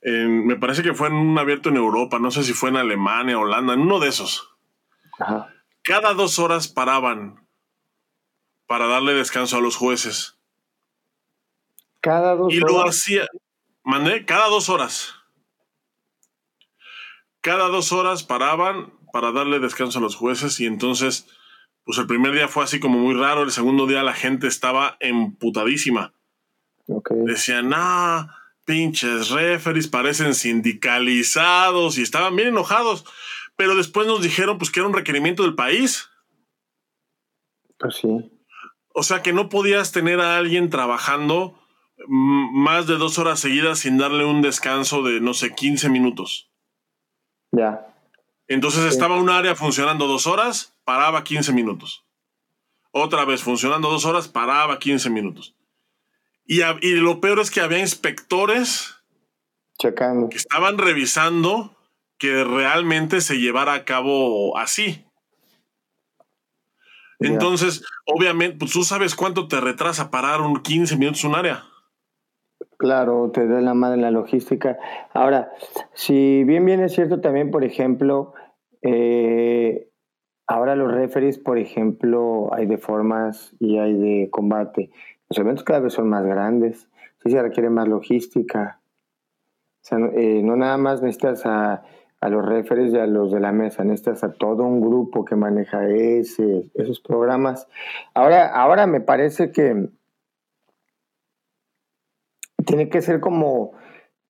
me 0.00 0.54
parece 0.54 0.84
que 0.84 0.94
fue 0.94 1.08
en 1.08 1.14
un 1.14 1.36
abierto 1.36 1.70
en 1.70 1.76
Europa, 1.76 2.20
no 2.20 2.30
sé 2.30 2.44
si 2.44 2.52
fue 2.52 2.68
en 2.68 2.76
Alemania, 2.76 3.36
Holanda, 3.36 3.74
en 3.74 3.80
uno 3.80 3.98
de 3.98 4.10
esos. 4.10 4.48
Cada 5.82 6.14
dos 6.14 6.38
horas 6.38 6.68
paraban 6.68 7.48
para 8.68 8.86
darle 8.86 9.12
descanso 9.12 9.56
a 9.56 9.60
los 9.60 9.74
jueces. 9.74 10.38
Cada 12.00 12.36
dos 12.36 12.46
horas. 12.46 12.54
Y 12.54 12.60
lo 12.60 12.88
hacía, 12.88 13.26
mandé, 13.82 14.24
cada 14.24 14.46
dos 14.46 14.68
horas. 14.68 15.16
Cada 17.40 17.66
dos 17.66 17.90
horas 17.90 18.22
paraban 18.22 18.92
para 19.12 19.32
darle 19.32 19.58
descanso 19.58 19.98
a 19.98 20.02
los 20.02 20.14
jueces 20.14 20.60
y 20.60 20.66
entonces 20.66 21.26
pues 21.90 21.98
el 21.98 22.06
primer 22.06 22.32
día 22.32 22.46
fue 22.46 22.62
así 22.62 22.78
como 22.78 23.00
muy 23.00 23.14
raro, 23.16 23.42
el 23.42 23.50
segundo 23.50 23.88
día 23.88 24.04
la 24.04 24.12
gente 24.12 24.46
estaba 24.46 24.96
emputadísima. 25.00 26.14
Decían, 26.86 27.72
ah, 27.74 28.36
pinches 28.64 29.30
referees 29.30 29.88
parecen 29.88 30.36
sindicalizados 30.36 31.98
y 31.98 32.02
estaban 32.02 32.36
bien 32.36 32.46
enojados, 32.46 33.04
pero 33.56 33.74
después 33.74 34.06
nos 34.06 34.22
dijeron 34.22 34.56
pues 34.56 34.70
que 34.70 34.78
era 34.78 34.86
un 34.86 34.94
requerimiento 34.94 35.42
del 35.42 35.56
país. 35.56 36.08
Pues 37.76 37.96
sí. 37.96 38.30
O 38.94 39.02
sea 39.02 39.22
que 39.22 39.32
no 39.32 39.48
podías 39.48 39.90
tener 39.90 40.20
a 40.20 40.36
alguien 40.36 40.70
trabajando 40.70 41.60
más 42.06 42.86
de 42.86 42.98
dos 42.98 43.18
horas 43.18 43.40
seguidas 43.40 43.80
sin 43.80 43.98
darle 43.98 44.24
un 44.24 44.42
descanso 44.42 45.02
de, 45.02 45.20
no 45.20 45.34
sé, 45.34 45.56
15 45.56 45.88
minutos. 45.88 46.52
Ya. 47.50 47.84
Entonces 48.46 48.84
estaba 48.84 49.16
un 49.16 49.28
área 49.28 49.56
funcionando 49.56 50.06
dos 50.06 50.28
horas, 50.28 50.76
paraba 50.90 51.22
15 51.22 51.52
minutos. 51.52 52.04
Otra 52.90 53.24
vez 53.24 53.44
funcionando 53.44 53.88
dos 53.88 54.04
horas, 54.06 54.26
paraba 54.26 54.80
15 54.80 55.08
minutos. 55.08 55.54
Y, 56.44 56.62
y 56.82 56.96
lo 56.96 57.20
peor 57.20 57.38
es 57.38 57.52
que 57.52 57.60
había 57.60 57.78
inspectores 57.78 58.96
Checando. 59.78 60.28
que 60.28 60.38
estaban 60.38 60.78
revisando 60.78 61.76
que 62.18 62.42
realmente 62.42 63.20
se 63.20 63.38
llevara 63.38 63.74
a 63.74 63.84
cabo 63.84 64.58
así. 64.58 65.06
Entonces, 67.20 67.84
obviamente, 68.04 68.56
pues 68.58 68.72
tú 68.72 68.82
sabes 68.82 69.14
cuánto 69.14 69.46
te 69.46 69.60
retrasa 69.60 70.10
parar 70.10 70.40
un 70.40 70.60
15 70.60 70.96
minutos 70.96 71.22
un 71.22 71.36
área. 71.36 71.66
Claro, 72.78 73.30
te 73.32 73.46
da 73.46 73.60
la 73.60 73.74
madre 73.74 74.00
la 74.00 74.10
logística. 74.10 74.76
Ahora, 75.14 75.52
si 75.94 76.42
bien 76.42 76.64
bien 76.64 76.80
es 76.80 76.94
cierto 76.94 77.20
también, 77.20 77.52
por 77.52 77.62
ejemplo, 77.62 78.34
eh, 78.82 79.89
ahora 80.50 80.74
los 80.74 80.90
referees, 80.90 81.38
por 81.38 81.58
ejemplo, 81.58 82.52
hay 82.52 82.66
de 82.66 82.76
formas 82.76 83.54
y 83.60 83.78
hay 83.78 83.94
de 83.94 84.30
combate. 84.30 84.90
Los 85.28 85.38
eventos 85.38 85.62
cada 85.62 85.78
vez 85.78 85.92
son 85.92 86.08
más 86.08 86.26
grandes, 86.26 86.88
sí 87.22 87.30
se 87.30 87.40
requiere 87.40 87.70
más 87.70 87.86
logística. 87.86 88.80
O 89.76 89.82
sea, 89.82 89.98
eh, 89.98 90.42
no 90.42 90.56
nada 90.56 90.76
más 90.76 91.02
necesitas 91.02 91.46
a, 91.46 91.84
a, 92.20 92.28
los 92.28 92.44
referees 92.44 92.92
y 92.92 92.98
a 92.98 93.06
los 93.06 93.30
de 93.30 93.38
la 93.38 93.52
mesa, 93.52 93.84
necesitas 93.84 94.24
a 94.24 94.32
todo 94.32 94.64
un 94.64 94.80
grupo 94.80 95.24
que 95.24 95.36
maneja 95.36 95.88
ese, 95.88 96.68
esos 96.74 97.00
programas. 97.00 97.68
Ahora, 98.12 98.48
ahora 98.48 98.88
me 98.88 99.00
parece 99.00 99.52
que 99.52 99.88
tiene 102.66 102.88
que 102.88 103.02
ser 103.02 103.20
como 103.20 103.70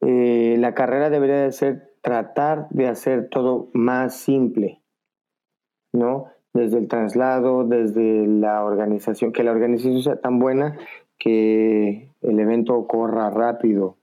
eh, 0.02 0.56
la 0.58 0.74
carrera 0.74 1.08
debería 1.08 1.40
de 1.40 1.52
ser 1.52 1.94
tratar 2.02 2.68
de 2.68 2.88
hacer 2.88 3.30
todo 3.30 3.70
más 3.72 4.16
simple, 4.16 4.79
¿no? 5.92 6.26
Desde 6.52 6.78
el 6.78 6.88
traslado, 6.88 7.64
desde 7.64 8.26
la 8.26 8.64
organización, 8.64 9.32
que 9.32 9.44
la 9.44 9.52
organización 9.52 10.02
sea 10.02 10.20
tan 10.20 10.38
buena 10.38 10.78
que 11.18 12.10
el 12.22 12.40
evento 12.40 12.86
corra 12.86 13.30
rápido. 13.30 13.96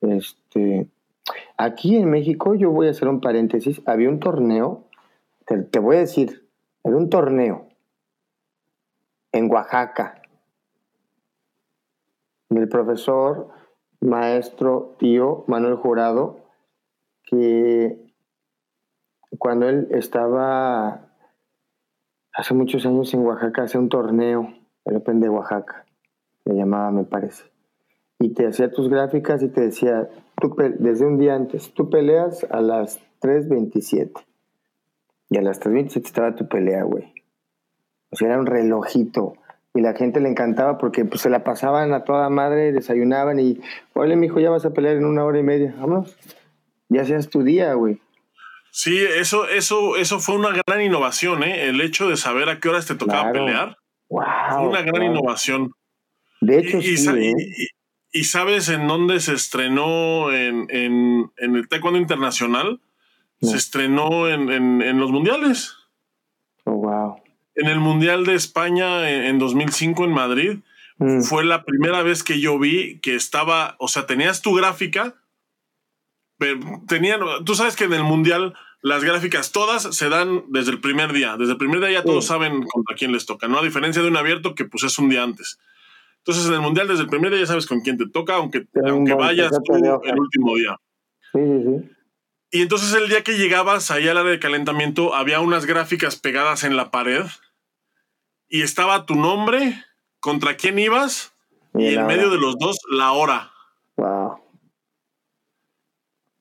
Este, 0.00 0.88
aquí 1.56 1.96
en 1.96 2.10
México, 2.10 2.54
yo 2.54 2.70
voy 2.70 2.86
a 2.86 2.90
hacer 2.90 3.08
un 3.08 3.20
paréntesis, 3.20 3.82
había 3.86 4.08
un 4.08 4.20
torneo, 4.20 4.84
te, 5.44 5.62
te 5.62 5.78
voy 5.78 5.96
a 5.96 6.00
decir, 6.00 6.48
era 6.84 6.96
un 6.96 7.10
torneo 7.10 7.68
en 9.32 9.50
Oaxaca, 9.50 10.22
del 12.48 12.68
profesor, 12.68 13.48
maestro, 14.00 14.96
tío 14.98 15.44
Manuel 15.48 15.76
Jurado, 15.76 16.38
que 17.24 18.07
cuando 19.38 19.68
él 19.68 19.88
estaba 19.90 21.08
hace 22.32 22.54
muchos 22.54 22.84
años 22.86 23.12
en 23.14 23.24
Oaxaca, 23.24 23.62
hace 23.62 23.78
un 23.78 23.88
torneo, 23.88 24.52
el 24.84 24.96
Open 24.96 25.20
de 25.20 25.28
Oaxaca, 25.28 25.86
me 26.44 26.54
llamaba, 26.54 26.90
me 26.90 27.04
parece. 27.04 27.44
Y 28.18 28.30
te 28.34 28.46
hacía 28.46 28.70
tus 28.70 28.88
gráficas 28.88 29.42
y 29.42 29.48
te 29.48 29.60
decía, 29.60 30.08
tú 30.40 30.54
desde 30.78 31.06
un 31.06 31.18
día 31.18 31.34
antes, 31.34 31.72
tú 31.72 31.88
peleas 31.88 32.44
a 32.50 32.60
las 32.60 33.00
3.27. 33.20 34.12
Y 35.30 35.38
a 35.38 35.42
las 35.42 35.60
3.27 35.60 36.04
estaba 36.04 36.34
tu 36.34 36.48
pelea, 36.48 36.82
güey. 36.84 37.12
O 38.10 38.16
sea, 38.16 38.28
era 38.28 38.40
un 38.40 38.46
relojito. 38.46 39.34
Y 39.74 39.82
la 39.82 39.94
gente 39.94 40.20
le 40.20 40.30
encantaba 40.30 40.78
porque 40.78 41.04
pues, 41.04 41.20
se 41.20 41.30
la 41.30 41.44
pasaban 41.44 41.92
a 41.92 42.02
toda 42.04 42.28
madre, 42.30 42.72
desayunaban 42.72 43.38
y, 43.38 43.60
oye, 43.94 44.24
hijo, 44.24 44.40
ya 44.40 44.50
vas 44.50 44.64
a 44.64 44.72
pelear 44.72 44.96
en 44.96 45.04
una 45.04 45.24
hora 45.24 45.38
y 45.38 45.42
media. 45.42 45.74
Vámonos 45.78 46.16
ya 46.88 47.04
seas 47.04 47.28
tu 47.28 47.42
día, 47.42 47.74
güey. 47.74 48.00
Sí, 48.70 48.98
eso, 48.98 49.48
eso, 49.48 49.96
eso 49.96 50.20
fue 50.20 50.36
una 50.36 50.50
gran 50.66 50.82
innovación, 50.82 51.42
¿eh? 51.42 51.68
El 51.68 51.80
hecho 51.80 52.08
de 52.08 52.16
saber 52.16 52.48
a 52.48 52.60
qué 52.60 52.68
horas 52.68 52.86
te 52.86 52.94
tocaba 52.94 53.32
pelear. 53.32 53.76
Wow, 54.08 54.24
fue 54.50 54.68
una 54.68 54.82
gran 54.82 55.02
innovación. 55.02 55.72
De 56.40 56.58
hecho, 56.58 56.80
sí, 56.80 56.94
¿eh? 57.08 57.34
¿Y 58.10 58.24
sabes 58.24 58.68
en 58.68 58.86
dónde 58.88 59.20
se 59.20 59.34
estrenó 59.34 60.32
en, 60.32 60.66
en, 60.70 61.30
en 61.36 61.56
el 61.56 61.68
Taekwondo 61.68 61.98
Internacional? 61.98 62.80
Se 63.40 63.56
estrenó 63.56 64.28
en, 64.28 64.50
en, 64.50 64.98
los 64.98 65.12
mundiales. 65.12 65.76
Oh, 66.64 66.72
wow. 66.72 67.22
En 67.54 67.68
el 67.68 67.78
Mundial 67.78 68.24
de 68.24 68.34
España 68.34 69.08
en, 69.08 69.38
2005 69.38 70.04
en 70.04 70.10
Madrid. 70.10 70.58
Mm. 70.98 71.20
Fue 71.20 71.44
la 71.44 71.64
primera 71.64 72.02
vez 72.02 72.24
que 72.24 72.40
yo 72.40 72.58
vi 72.58 72.98
que 73.00 73.14
estaba, 73.14 73.76
o 73.78 73.86
sea, 73.86 74.06
tenías 74.06 74.42
tu 74.42 74.54
gráfica, 74.54 75.14
tenían, 76.86 77.20
tú 77.44 77.54
sabes 77.54 77.76
que 77.76 77.84
en 77.84 77.94
el 77.94 78.04
Mundial 78.04 78.54
las 78.80 79.02
gráficas 79.02 79.52
todas 79.52 79.94
se 79.94 80.08
dan 80.08 80.44
desde 80.48 80.70
el 80.70 80.80
primer 80.80 81.12
día. 81.12 81.36
Desde 81.36 81.52
el 81.52 81.58
primer 81.58 81.80
día 81.80 81.90
ya 81.90 82.04
todos 82.04 82.26
saben 82.26 82.62
contra 82.62 82.96
quién 82.96 83.12
les 83.12 83.26
toca, 83.26 83.48
¿no? 83.48 83.58
A 83.58 83.62
diferencia 83.62 84.02
de 84.02 84.08
un 84.08 84.16
abierto 84.16 84.54
que 84.54 84.64
pues 84.64 84.84
es 84.84 84.98
un 84.98 85.08
día 85.08 85.22
antes. 85.22 85.58
Entonces 86.18 86.46
en 86.46 86.54
el 86.54 86.60
Mundial 86.60 86.88
desde 86.88 87.02
el 87.02 87.08
primer 87.08 87.30
día 87.30 87.40
ya 87.40 87.46
sabes 87.46 87.66
con 87.66 87.80
quién 87.80 87.98
te 87.98 88.08
toca, 88.08 88.36
aunque, 88.36 88.66
aunque 88.84 89.14
vayas 89.14 89.50
tú 89.64 89.74
el 89.74 90.18
último 90.18 90.54
día. 90.56 90.76
Sí, 91.32 91.40
sí, 91.40 91.64
sí. 91.64 91.90
Y 92.50 92.62
entonces 92.62 92.94
el 92.94 93.08
día 93.08 93.22
que 93.22 93.36
llegabas 93.36 93.90
ahí 93.90 94.08
al 94.08 94.16
área 94.16 94.32
de 94.32 94.38
calentamiento 94.38 95.14
había 95.14 95.40
unas 95.40 95.66
gráficas 95.66 96.16
pegadas 96.16 96.64
en 96.64 96.76
la 96.76 96.90
pared 96.90 97.24
y 98.48 98.62
estaba 98.62 99.04
tu 99.04 99.14
nombre, 99.14 99.84
contra 100.20 100.56
quién 100.56 100.78
ibas 100.78 101.34
y, 101.74 101.94
en 101.94 102.06
medio 102.06 102.30
de 102.30 102.38
los 102.38 102.58
dos 102.58 102.78
la 102.90 103.12
hora. 103.12 103.50
Wow. 103.96 104.40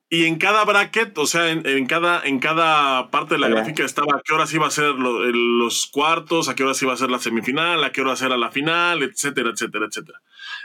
Y 0.09 0.25
en 0.25 0.37
cada 0.37 0.63
bracket, 0.63 1.17
o 1.17 1.25
sea, 1.25 1.51
en, 1.51 1.85
cada, 1.85 2.21
en 2.25 2.39
cada 2.39 3.11
parte 3.11 3.33
de 3.33 3.41
la 3.41 3.49
gráfica 3.49 3.83
estaba 3.83 4.15
a 4.15 4.21
qué 4.23 4.33
horas 4.33 4.53
iba 4.53 4.65
a 4.65 4.71
ser 4.71 4.93
los 4.95 5.87
cuartos, 5.87 6.47
a 6.47 6.55
qué 6.55 6.63
horas 6.63 6.81
iba 6.81 6.93
a 6.93 6.97
ser 6.97 7.09
la 7.09 7.19
semifinal, 7.19 7.83
a 7.83 7.91
qué 7.91 7.99
horas 8.01 8.21
era 8.21 8.37
la 8.37 8.49
final, 8.49 9.03
etcétera, 9.03 9.49
etcétera, 9.49 9.87
etcétera. 9.87 10.21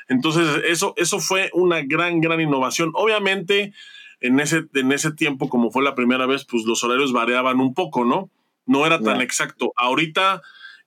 Entonces, 0.07 0.62
eso, 0.68 0.95
eso 0.97 1.18
fue 1.18 1.51
una 1.55 1.80
gran, 1.82 2.20
gran 2.20 2.40
innovación. 2.40 2.93
Obviamente, 2.95 3.72
en 4.20 4.38
ese, 4.38 4.66
en 4.74 4.93
ese 4.93 5.11
tiempo, 5.11 5.49
como 5.49 5.72
fue 5.72 5.82
la 5.82 5.97
primera 5.97 6.26
vez, 6.26 6.45
pues 6.45 6.62
los 6.64 6.84
horarios 6.84 7.12
variaban 7.12 7.59
un 7.59 7.74
poco, 7.74 8.05
¿no? 8.05 8.30
No 8.64 8.86
era 8.86 9.01
tan 9.01 9.20
exacto. 9.20 9.72
Ahorita, 9.74 10.40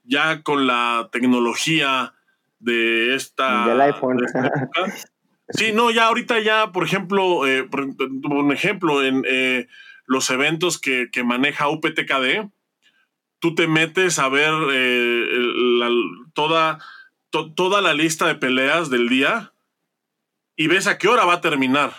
ya 0.06 0.44
con 0.44 0.66
la 0.66 1.10
tecnología 1.12 2.14
de 2.60 3.16
esta... 3.16 3.68
Del 3.68 3.82
iPhone. 3.82 4.18
Sí, 5.50 5.72
no, 5.74 5.92
ya 5.92 6.08
ahorita 6.08 6.40
ya, 6.40 6.72
por 6.72 6.84
ejemplo, 6.84 7.46
eh, 7.46 7.68
un 8.24 8.52
ejemplo, 8.52 9.04
en 9.04 9.24
eh, 9.28 9.68
los 10.06 10.30
eventos 10.30 10.80
que, 10.80 11.10
maneja 11.24 11.70
UPTKD, 11.70 12.50
tú 13.40 13.54
te 13.54 13.68
metes 13.68 14.18
a 14.18 14.28
ver 14.28 14.54
eh, 14.72 15.28
toda, 16.34 16.80
toda 17.30 17.82
la 17.82 17.94
lista 17.94 18.26
de 18.26 18.36
peleas 18.36 18.90
del 18.90 19.08
día 19.08 19.54
y 20.56 20.68
ves 20.68 20.88
a 20.88 20.98
qué 20.98 21.08
hora 21.08 21.26
va 21.26 21.36
a 21.36 21.42
terminar. 21.42 21.94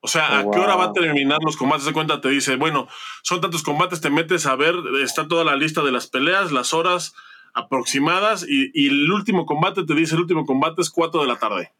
O 0.00 0.08
sea, 0.08 0.38
a 0.38 0.50
qué 0.50 0.58
hora 0.58 0.76
va 0.76 0.84
a 0.84 0.92
terminar 0.92 1.38
los 1.44 1.56
combates. 1.56 1.86
De 1.86 1.92
cuenta 1.92 2.20
te 2.20 2.28
dice, 2.28 2.56
bueno, 2.56 2.86
son 3.22 3.40
tantos 3.40 3.62
combates, 3.62 4.00
te 4.00 4.10
metes 4.10 4.46
a 4.46 4.56
ver, 4.56 4.74
está 5.02 5.26
toda 5.26 5.42
la 5.42 5.56
lista 5.56 5.82
de 5.82 5.90
las 5.90 6.06
peleas, 6.06 6.52
las 6.52 6.74
horas 6.74 7.14
aproximadas 7.54 8.46
y, 8.46 8.70
y 8.74 8.88
el 8.88 9.10
último 9.10 9.46
combate 9.46 9.84
te 9.84 9.94
dice, 9.94 10.14
el 10.14 10.20
último 10.20 10.44
combate 10.44 10.82
es 10.82 10.90
4 10.90 11.22
de 11.22 11.26
la 11.26 11.36
tarde. 11.36 11.72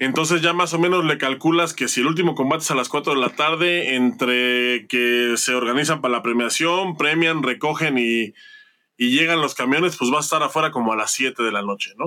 Entonces 0.00 0.40
ya 0.40 0.54
más 0.54 0.72
o 0.72 0.78
menos 0.78 1.04
le 1.04 1.18
calculas 1.18 1.74
que 1.74 1.86
si 1.86 2.00
el 2.00 2.06
último 2.06 2.34
combate 2.34 2.62
es 2.62 2.70
a 2.70 2.74
las 2.74 2.88
4 2.88 3.14
de 3.14 3.20
la 3.20 3.28
tarde, 3.28 3.96
entre 3.96 4.86
que 4.88 5.34
se 5.36 5.54
organizan 5.54 6.00
para 6.00 6.12
la 6.12 6.22
premiación, 6.22 6.96
premian, 6.96 7.42
recogen 7.42 7.98
y, 7.98 8.32
llegan 8.96 9.42
los 9.42 9.54
camiones, 9.54 9.98
pues 9.98 10.10
va 10.10 10.16
a 10.16 10.20
estar 10.20 10.42
afuera 10.42 10.70
como 10.70 10.94
a 10.94 10.96
las 10.96 11.12
7 11.12 11.42
de 11.42 11.52
la 11.52 11.60
noche, 11.60 11.92
¿no? 11.96 12.04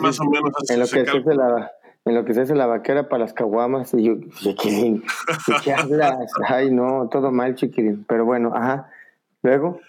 más 0.00 0.20
o 0.20 0.24
menos 0.24 0.52
en 0.68 0.80
lo, 0.80 0.84
que 0.84 0.90
se 0.90 1.00
hace 1.00 1.34
la, 1.34 1.70
en 2.04 2.14
lo 2.14 2.24
que 2.24 2.34
se 2.34 2.40
hace 2.40 2.54
la 2.56 2.66
vaquera 2.66 3.08
para 3.08 3.20
las 3.24 3.32
caguamas, 3.32 3.94
y 3.94 4.02
yo, 4.02 4.14
chiquilín, 4.40 5.04
¿qué 5.62 5.72
hablas? 5.74 6.16
Ay, 6.48 6.72
no, 6.72 7.08
todo 7.08 7.30
mal, 7.30 7.54
chiquilín. 7.54 8.04
Pero 8.08 8.24
bueno, 8.24 8.52
ajá. 8.52 8.90
Luego. 9.42 9.80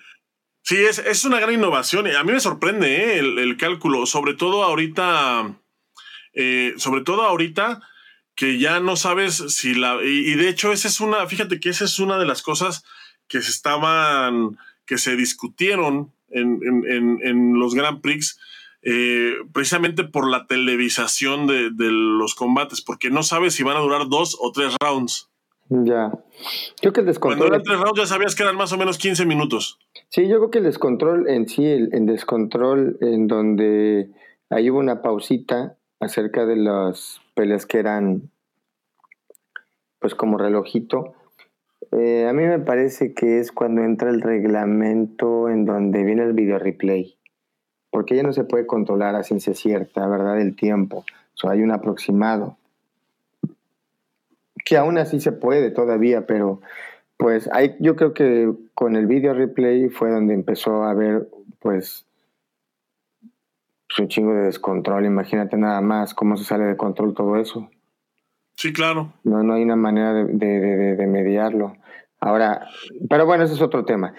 Sí, 0.62 0.78
es, 0.78 1.00
es 1.00 1.26
una 1.26 1.40
gran 1.40 1.56
innovación. 1.56 2.08
A 2.08 2.24
mí 2.24 2.32
me 2.32 2.40
sorprende 2.40 2.96
¿eh? 2.96 3.20
el, 3.20 3.40
el 3.40 3.58
cálculo, 3.58 4.06
sobre 4.06 4.36
todo 4.36 4.64
ahorita 4.64 5.56
eh, 6.34 6.74
sobre 6.78 7.02
todo 7.02 7.24
ahorita 7.24 7.82
que 8.36 8.60
ya 8.60 8.80
no 8.80 8.96
sabes 8.96 9.36
si 9.36 9.76
la... 9.76 10.00
Y, 10.04 10.36
de 10.36 10.50
hecho 10.50 10.72
esa 10.72 10.88
es 10.88 11.00
una, 11.00 11.26
fíjate 11.28 11.60
que 11.60 11.70
esa 11.70 11.86
es 11.86 12.00
una 12.00 12.18
de 12.18 12.26
las 12.26 12.42
cosas 12.42 12.84
que 13.28 13.42
se 13.42 13.52
estaban, 13.52 14.58
que 14.86 14.98
se 14.98 15.16
discutieron 15.16 16.12
en, 16.30 17.60
los 17.60 17.76
Grand 17.76 18.02
Prix, 18.02 18.40
eh, 18.82 19.36
precisamente 19.54 20.04
por 20.04 20.28
la 20.28 20.48
televisación 20.48 21.46
de, 21.46 21.72
los 21.78 22.34
combates, 22.34 22.82
porque 22.82 23.12
no 23.12 23.22
sabes 23.22 23.54
si 23.54 23.64
van 23.64 23.78
a 23.78 23.82
durar 23.82 24.10
dos 24.10 24.36
o 24.42 24.52
tres 24.52 24.76
rounds. 24.82 25.30
Ya. 25.70 26.12
Yo 26.82 26.92
que 26.92 27.00
el 27.02 27.06
descontrol. 27.06 27.38
Cuando 27.38 27.56
eran 27.56 27.64
tres 27.64 27.80
rounds 27.80 28.00
ya 28.00 28.06
sabías 28.08 28.36
que 28.36 28.44
eran 28.44 28.58
más 28.58 28.74
o 28.74 28.78
menos 28.78 28.98
15 28.98 29.26
minutos. 29.26 29.80
Sí, 30.10 30.28
yo 30.28 30.38
creo 30.38 30.52
que 30.52 30.58
el 30.58 30.66
descontrol 30.66 31.30
en 31.30 31.48
sí, 31.48 31.66
el, 31.66 31.90
el 31.94 32.06
descontrol 32.06 32.98
en 33.00 33.28
donde 33.28 34.10
ahí 34.50 34.70
hubo 34.70 34.80
una 34.80 35.02
pausita 35.02 35.78
acerca 36.04 36.46
de 36.46 36.58
las 36.58 37.22
peleas 37.34 37.66
que 37.66 37.80
eran 37.80 38.30
pues 40.00 40.16
como 40.16 40.38
relojito. 40.38 41.14
Eh, 41.92 42.28
a 42.28 42.34
mí 42.34 42.44
me 42.44 42.60
parece 42.60 43.14
que 43.14 43.40
es 43.40 43.52
cuando 43.52 43.84
entra 43.84 44.10
el 44.10 44.22
reglamento 44.22 45.50
en 45.50 45.66
donde 45.66 46.04
viene 46.04 46.24
el 46.24 46.34
video 46.34 46.60
replay, 46.60 47.16
porque 47.90 48.16
ya 48.16 48.24
no 48.24 48.34
se 48.34 48.44
puede 48.44 48.66
controlar 48.66 49.16
a 49.16 49.24
ciencia 49.24 49.54
cierta, 49.54 50.06
¿verdad? 50.08 50.42
El 50.42 50.56
tiempo, 50.56 51.06
o 51.44 51.50
hay 51.50 51.62
un 51.62 51.72
aproximado, 51.72 52.58
que 54.66 54.78
aún 54.78 54.98
así 54.98 55.20
se 55.20 55.32
puede 55.32 55.72
todavía, 55.72 56.26
pero 56.26 56.62
pues 57.18 57.50
hay, 57.54 57.76
yo 57.80 57.96
creo 57.96 58.14
que 58.14 58.52
con 58.74 58.96
el 58.96 59.08
video 59.08 59.34
replay 59.34 59.90
fue 59.90 60.10
donde 60.10 60.34
empezó 60.34 60.84
a 60.84 60.92
haber 60.92 61.30
pues 63.94 64.00
un 64.00 64.08
chingo 64.08 64.34
de 64.34 64.46
descontrol. 64.46 65.06
Imagínate 65.06 65.56
nada 65.56 65.82
más 65.82 66.16
cómo 66.16 66.36
se 66.36 66.44
sale 66.44 66.66
de 66.66 66.78
control 66.78 67.14
todo 67.14 67.38
eso. 67.38 67.70
Sí, 68.56 68.74
claro. 68.74 69.14
No, 69.24 69.44
no 69.44 69.54
hay 69.54 69.64
una 69.64 69.76
manera 69.76 70.14
de, 70.14 71.08
mediarlo. 71.08 71.78
Ahora, 72.20 72.68
pero 73.10 73.26
bueno, 73.26 73.44
ese 73.44 73.54
es 73.54 73.62
otro 73.62 73.86
tema. 73.86 74.16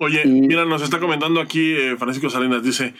Oye, 0.00 0.24
mira, 0.24 0.64
nos 0.64 0.82
está 0.82 0.98
comentando 0.98 1.40
aquí 1.40 1.76
eh, 1.76 1.96
Francisco 1.96 2.30
Salinas, 2.30 2.62
dice, 2.62 2.94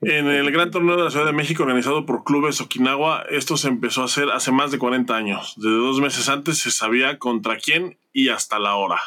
en 0.00 0.26
el 0.26 0.50
Gran 0.50 0.70
Torneo 0.70 0.96
de 0.96 1.04
la 1.04 1.10
Ciudad 1.10 1.26
de 1.26 1.32
México 1.32 1.62
organizado 1.62 2.04
por 2.04 2.24
Clubes 2.24 2.60
Okinawa, 2.60 3.24
esto 3.30 3.56
se 3.56 3.68
empezó 3.68 4.02
a 4.02 4.06
hacer 4.06 4.30
hace 4.30 4.50
más 4.50 4.72
de 4.72 4.78
40 4.78 5.14
años. 5.14 5.54
Desde 5.56 5.76
dos 5.76 6.00
meses 6.00 6.28
antes 6.28 6.58
se 6.58 6.70
sabía 6.70 7.18
contra 7.18 7.56
quién 7.58 7.98
y 8.12 8.28
hasta 8.28 8.58
la 8.58 8.74
hora. 8.74 9.00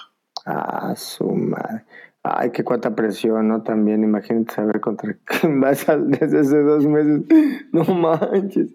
Ah, 0.46 0.94
su 0.96 1.26
madre. 1.26 1.84
Ay, 2.28 2.50
qué 2.50 2.64
cuánta 2.64 2.96
presión, 2.96 3.48
¿no? 3.48 3.62
También 3.62 4.04
imagínate 4.04 4.52
saber 4.52 4.82
contra 4.82 5.16
quién 5.26 5.62
vas 5.62 5.86
desde 6.08 6.40
hace 6.40 6.58
dos 6.64 6.86
meses. 6.88 7.22
No 7.72 7.84
manches. 7.84 8.74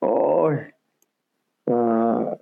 Ay. 0.00 0.72
Ah, 1.68 2.36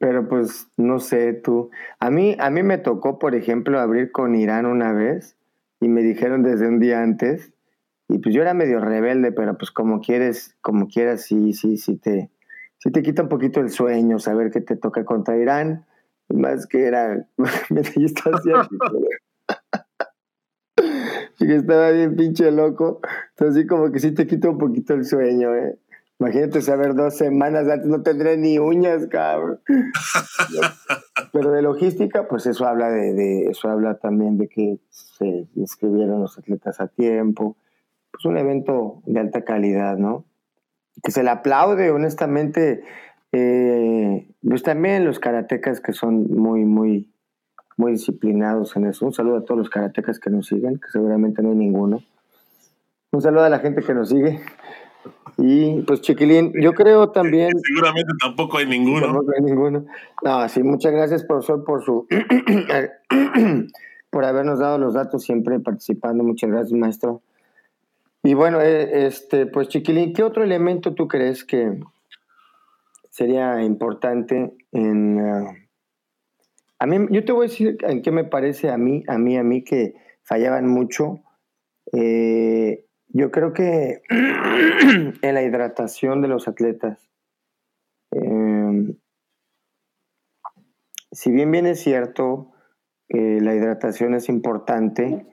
pero 0.00 0.28
pues 0.28 0.66
no 0.76 0.98
sé 0.98 1.34
tú. 1.34 1.70
A 2.00 2.10
mí, 2.10 2.36
a 2.40 2.50
mí 2.50 2.64
me 2.64 2.78
tocó, 2.78 3.20
por 3.20 3.36
ejemplo, 3.36 3.78
abrir 3.78 4.10
con 4.10 4.34
Irán 4.34 4.66
una 4.66 4.92
vez 4.92 5.36
y 5.80 5.86
me 5.86 6.02
dijeron 6.02 6.42
desde 6.42 6.66
un 6.66 6.80
día 6.80 7.00
antes. 7.00 7.52
Y 8.08 8.18
pues 8.18 8.34
yo 8.34 8.42
era 8.42 8.54
medio 8.54 8.80
rebelde, 8.80 9.30
pero 9.30 9.56
pues 9.56 9.70
como 9.70 10.00
quieres, 10.00 10.56
como 10.62 10.88
quieras, 10.88 11.22
sí, 11.22 11.52
sí, 11.52 11.76
sí 11.76 11.96
te, 11.96 12.32
sí 12.78 12.90
te 12.90 13.02
quita 13.04 13.22
un 13.22 13.28
poquito 13.28 13.60
el 13.60 13.70
sueño 13.70 14.18
saber 14.18 14.50
que 14.50 14.60
te 14.60 14.74
toca 14.74 15.04
contra 15.04 15.36
Irán. 15.36 15.86
Más 16.28 16.66
que 16.66 16.86
era 16.86 17.28
asiático. 17.38 19.00
y 21.38 21.46
que 21.46 21.56
estaba 21.56 21.90
bien 21.90 22.16
pinche 22.16 22.50
loco. 22.50 23.00
Entonces, 23.30 23.58
así 23.58 23.66
como 23.66 23.90
que 23.92 24.00
sí 24.00 24.12
te 24.12 24.26
quita 24.26 24.50
un 24.50 24.58
poquito 24.58 24.94
el 24.94 25.04
sueño, 25.04 25.54
¿eh? 25.54 25.78
Imagínate 26.18 26.62
saber 26.62 26.94
dos 26.94 27.14
semanas 27.16 27.68
antes, 27.68 27.86
no 27.86 28.02
tendré 28.02 28.38
ni 28.38 28.58
uñas, 28.58 29.06
cabrón. 29.06 29.60
Pero 31.32 31.50
de 31.50 31.60
logística, 31.60 32.26
pues 32.26 32.46
eso 32.46 32.66
habla 32.66 32.88
de, 32.88 33.48
eso 33.50 33.68
habla 33.68 33.98
también 33.98 34.38
de 34.38 34.48
que 34.48 34.78
se 34.88 35.46
inscribieron 35.54 36.22
los 36.22 36.38
atletas 36.38 36.80
a 36.80 36.88
tiempo. 36.88 37.58
Pues 38.10 38.24
un 38.24 38.38
evento 38.38 39.02
de 39.04 39.20
alta 39.20 39.44
calidad, 39.44 39.98
¿no? 39.98 40.24
Que 41.02 41.10
se 41.10 41.22
le 41.22 41.28
aplaude, 41.28 41.90
honestamente. 41.90 42.82
Eh, 43.32 44.26
pues 44.48 44.62
también 44.62 45.04
los 45.04 45.18
karatecas 45.18 45.82
que 45.82 45.92
son 45.92 46.30
muy, 46.30 46.64
muy, 46.64 47.12
muy 47.76 47.92
disciplinados 47.92 48.76
en 48.76 48.86
eso. 48.86 49.04
Un 49.06 49.12
saludo 49.12 49.36
a 49.38 49.44
todos 49.44 49.58
los 49.58 49.70
karatecas 49.70 50.18
que 50.18 50.30
nos 50.30 50.46
siguen, 50.46 50.78
que 50.78 50.88
seguramente 50.90 51.42
no 51.42 51.50
hay 51.50 51.56
ninguno. 51.56 52.02
Un 53.12 53.22
saludo 53.22 53.44
a 53.44 53.48
la 53.48 53.58
gente 53.58 53.82
que 53.82 53.94
nos 53.94 54.08
sigue. 54.08 54.40
Y 55.38 55.82
pues 55.82 56.00
Chiquilín, 56.00 56.52
yo 56.60 56.72
creo 56.72 57.10
también... 57.10 57.50
Seguramente 57.62 58.12
tampoco 58.20 58.58
hay 58.58 58.66
ninguno. 58.66 59.02
Tampoco 59.06 59.32
hay 59.36 59.42
ninguno. 59.42 59.86
No, 60.22 60.48
sí, 60.48 60.62
muchas 60.62 60.92
gracias 60.92 61.24
profesor 61.24 61.64
por 61.64 61.84
su... 61.84 62.06
por 64.10 64.24
habernos 64.24 64.58
dado 64.58 64.78
los 64.78 64.94
datos 64.94 65.22
siempre 65.22 65.60
participando. 65.60 66.24
Muchas 66.24 66.50
gracias 66.50 66.72
maestro. 66.72 67.20
Y 68.22 68.34
bueno, 68.34 68.60
eh, 68.60 69.06
este, 69.06 69.46
pues 69.46 69.68
Chiquilín, 69.68 70.14
¿qué 70.14 70.22
otro 70.22 70.42
elemento 70.42 70.94
tú 70.94 71.06
crees 71.06 71.44
que 71.44 71.78
sería 73.10 73.62
importante 73.62 74.56
en... 74.72 75.20
Uh, 75.20 75.65
a 76.78 76.86
mí, 76.86 77.06
yo 77.10 77.24
te 77.24 77.32
voy 77.32 77.46
a 77.46 77.48
decir 77.48 77.78
en 77.80 78.02
qué 78.02 78.10
me 78.10 78.24
parece 78.24 78.70
a 78.70 78.76
mí, 78.76 79.02
a 79.08 79.18
mí, 79.18 79.36
a 79.36 79.42
mí 79.42 79.64
que 79.64 79.94
fallaban 80.22 80.68
mucho. 80.68 81.20
Eh, 81.92 82.86
yo 83.08 83.30
creo 83.30 83.52
que 83.52 84.02
en 84.10 85.34
la 85.34 85.42
hidratación 85.42 86.20
de 86.20 86.28
los 86.28 86.48
atletas. 86.48 87.10
Em, 88.10 88.96
si 91.12 91.30
bien 91.30 91.50
bien 91.50 91.66
es 91.66 91.80
cierto 91.80 92.52
que 93.08 93.40
la 93.40 93.54
hidratación 93.54 94.14
es 94.14 94.28
importante, 94.28 95.26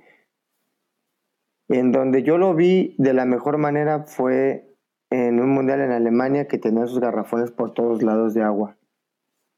en 1.68 1.92
donde 1.92 2.24
yo 2.24 2.38
lo 2.38 2.54
vi 2.54 2.96
de 3.00 3.14
la 3.14 3.26
mejor 3.26 3.58
manera 3.58 4.04
fue 4.04 4.74
en 5.10 5.40
un 5.40 5.50
mundial 5.50 5.82
en 5.82 5.92
Alemania 5.92 6.48
que 6.48 6.58
tenía 6.58 6.88
sus 6.88 7.00
garrafones 7.00 7.52
por 7.52 7.74
todos 7.74 8.02
lados 8.02 8.34
de 8.34 8.44
agua. 8.44 8.78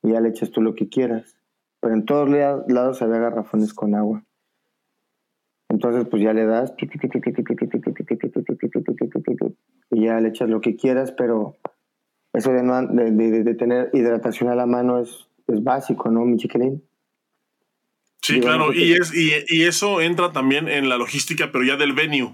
Y 0.02 0.12
ya 0.12 0.20
le 0.20 0.30
echas 0.30 0.52
tú 0.52 0.62
lo 0.62 0.76
que 0.76 0.90
quieras. 0.90 1.38
Pero 1.86 1.94
en 1.94 2.06
todos 2.06 2.28
lados 2.68 3.04
había 3.04 3.20
garrafones 3.20 3.76
con 3.76 3.94
agua. 3.94 4.24
Entonces, 5.70 6.08
pues 6.10 6.24
ya 6.24 6.34
le 6.34 6.48
das 6.48 6.74
y 9.92 10.04
ya 10.04 10.20
le 10.20 10.30
echas 10.30 10.50
lo 10.50 10.62
que 10.62 10.76
quieras, 10.78 11.12
pero 11.12 11.58
eso 12.34 12.52
de, 12.54 12.64
no, 12.64 12.88
de, 12.88 13.54
tener 13.54 13.92
hidratación 13.94 14.50
a 14.50 14.56
la 14.56 14.66
mano 14.66 15.00
es, 15.00 15.28
es 15.46 15.64
básico, 15.64 16.10
¿no, 16.10 16.22
mi 16.22 16.38
chiquilín? 16.38 16.84
Sí, 18.24 18.40
claro, 18.40 18.74
y, 18.74 18.94
es, 18.94 19.14
y, 19.14 19.62
eso 19.62 20.02
entra 20.02 20.34
también 20.34 20.68
en 20.68 20.90
la 20.90 20.98
logística, 20.98 21.52
pero 21.52 21.64
ya 21.64 21.78
del 21.78 21.94
venue. 21.94 22.34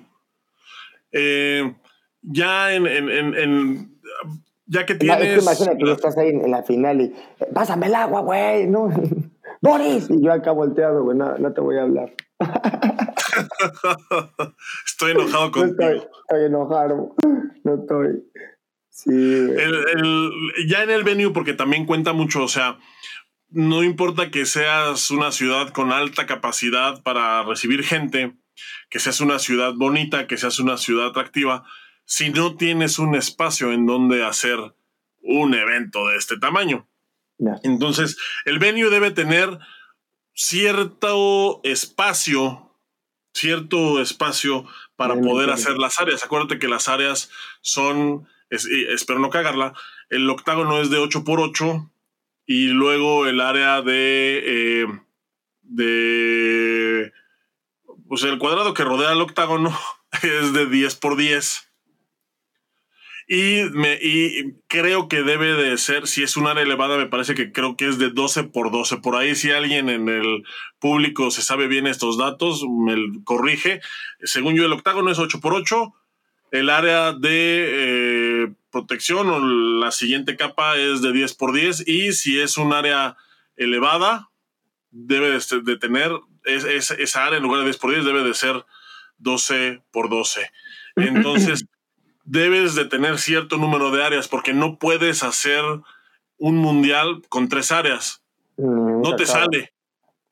Eh, 1.11 1.75
ya 2.21 2.73
en, 2.73 2.87
en, 2.87 3.35
en, 3.35 3.99
ya 4.65 4.85
que 4.85 4.95
tienes. 4.95 5.27
Es 5.27 5.33
que 5.33 5.41
imagínate, 5.41 5.91
estás 5.91 6.17
ahí 6.17 6.29
en, 6.29 6.49
la 6.49 6.63
final 6.63 7.01
y 7.01 7.13
pásame 7.53 7.87
el 7.87 7.95
agua, 7.95 8.21
güey, 8.21 8.67
no. 8.67 8.89
Boris. 9.61 10.09
Y 10.09 10.23
yo 10.23 10.33
acá 10.33 10.51
volteado, 10.51 11.03
güey, 11.03 11.17
no, 11.17 11.37
no 11.37 11.53
te 11.53 11.61
voy 11.61 11.77
a 11.77 11.83
hablar. 11.83 12.13
estoy 14.85 15.11
enojado 15.11 15.51
contigo. 15.51 15.89
estoy, 15.89 16.45
enojado. 16.45 17.15
No 17.63 17.75
estoy. 17.75 18.23
Sí. 18.89 19.11
ya 20.67 20.83
en 20.83 20.89
el 20.89 21.03
venue, 21.03 21.31
porque 21.31 21.53
también 21.53 21.85
cuenta 21.85 22.13
mucho, 22.13 22.43
o 22.43 22.47
sea, 22.47 22.79
no 23.49 23.83
importa 23.83 24.31
que 24.31 24.45
seas 24.45 25.11
una 25.11 25.31
ciudad 25.31 25.69
con 25.69 25.91
alta 25.91 26.25
capacidad 26.25 27.01
para 27.03 27.43
recibir 27.43 27.83
gente, 27.83 28.35
que 28.89 28.99
seas 28.99 29.21
una 29.21 29.39
ciudad 29.39 29.73
bonita, 29.75 30.27
que 30.27 30.37
seas 30.37 30.59
una 30.59 30.77
ciudad 30.77 31.07
atractiva, 31.07 31.63
si 32.05 32.29
no 32.29 32.55
tienes 32.55 32.99
un 32.99 33.15
espacio 33.15 33.71
en 33.71 33.85
donde 33.85 34.25
hacer 34.25 34.57
un 35.21 35.53
evento 35.53 36.07
de 36.07 36.17
este 36.17 36.37
tamaño. 36.37 36.87
Entonces, 37.63 38.17
el 38.45 38.59
venue 38.59 38.89
debe 38.89 39.11
tener 39.11 39.59
cierto 40.33 41.61
espacio, 41.63 42.75
cierto 43.33 44.01
espacio 44.01 44.65
para 44.95 45.15
poder 45.19 45.49
hacer 45.49 45.77
las 45.77 45.99
áreas. 45.99 46.23
Acuérdate 46.23 46.59
que 46.59 46.67
las 46.67 46.87
áreas 46.87 47.29
son, 47.61 48.27
espero 48.49 49.19
no 49.19 49.29
cagarla, 49.29 49.73
el 50.09 50.29
octágono 50.29 50.79
es 50.79 50.89
de 50.89 50.97
8 50.97 51.23
por 51.23 51.39
8 51.39 51.91
y 52.45 52.67
luego 52.67 53.25
el 53.25 53.39
área 53.39 53.81
de, 53.81 54.43
eh, 54.45 54.87
de, 55.61 57.13
pues 58.07 58.23
el 58.23 58.37
cuadrado 58.37 58.73
que 58.73 58.83
rodea 58.83 59.13
el 59.13 59.21
octágono 59.21 59.77
es 60.23 60.53
de 60.53 60.67
10 60.67 60.95
por 60.95 61.15
10. 61.15 61.70
Y, 63.33 63.63
me, 63.71 63.93
y 63.93 64.57
creo 64.67 65.07
que 65.07 65.23
debe 65.23 65.53
de 65.53 65.77
ser, 65.77 66.05
si 66.05 66.21
es 66.21 66.35
un 66.35 66.47
área 66.47 66.63
elevada, 66.63 66.97
me 66.97 67.05
parece 67.05 67.33
que 67.33 67.53
creo 67.53 67.77
que 67.77 67.87
es 67.87 67.97
de 67.97 68.09
12 68.09 68.43
por 68.43 68.71
12. 68.73 68.97
Por 68.97 69.15
ahí, 69.15 69.35
si 69.35 69.51
alguien 69.51 69.87
en 69.87 70.09
el 70.09 70.43
público 70.79 71.31
se 71.31 71.41
sabe 71.41 71.67
bien 71.67 71.87
estos 71.87 72.17
datos, 72.17 72.65
me 72.67 72.93
corrige. 73.23 73.79
Según 74.21 74.55
yo, 74.55 74.65
el 74.65 74.73
octágono 74.73 75.11
es 75.11 75.17
8 75.17 75.39
por 75.39 75.53
8. 75.53 75.93
El 76.51 76.69
área 76.69 77.13
de 77.13 77.69
eh, 78.43 78.53
protección 78.69 79.29
o 79.29 79.39
la 79.39 79.91
siguiente 79.91 80.35
capa 80.35 80.75
es 80.75 81.01
de 81.01 81.13
10 81.13 81.33
por 81.35 81.53
10. 81.53 81.87
Y 81.87 82.11
si 82.11 82.37
es 82.37 82.57
un 82.57 82.73
área 82.73 83.15
elevada, 83.55 84.29
debe 84.89 85.29
de, 85.29 85.77
tener, 85.77 86.11
es, 86.43 86.91
esa 86.91 87.27
área 87.27 87.37
en 87.37 87.43
lugar 87.43 87.59
de 87.59 87.67
10 87.67 87.77
por 87.77 87.91
10 87.91 88.03
debe 88.03 88.25
de 88.25 88.33
ser 88.33 88.65
12 89.19 89.83
por 89.89 90.09
12. 90.09 90.51
Entonces 90.97 91.63
debes 92.31 92.75
de 92.75 92.85
tener 92.85 93.17
cierto 93.19 93.57
número 93.57 93.91
de 93.91 94.05
áreas 94.05 94.29
porque 94.29 94.53
no 94.53 94.79
puedes 94.79 95.21
hacer 95.21 95.63
un 96.37 96.55
mundial 96.55 97.23
con 97.27 97.49
tres 97.49 97.73
áreas. 97.73 98.23
Mm, 98.55 99.01
no 99.01 99.15
te 99.17 99.25
sale. 99.25 99.73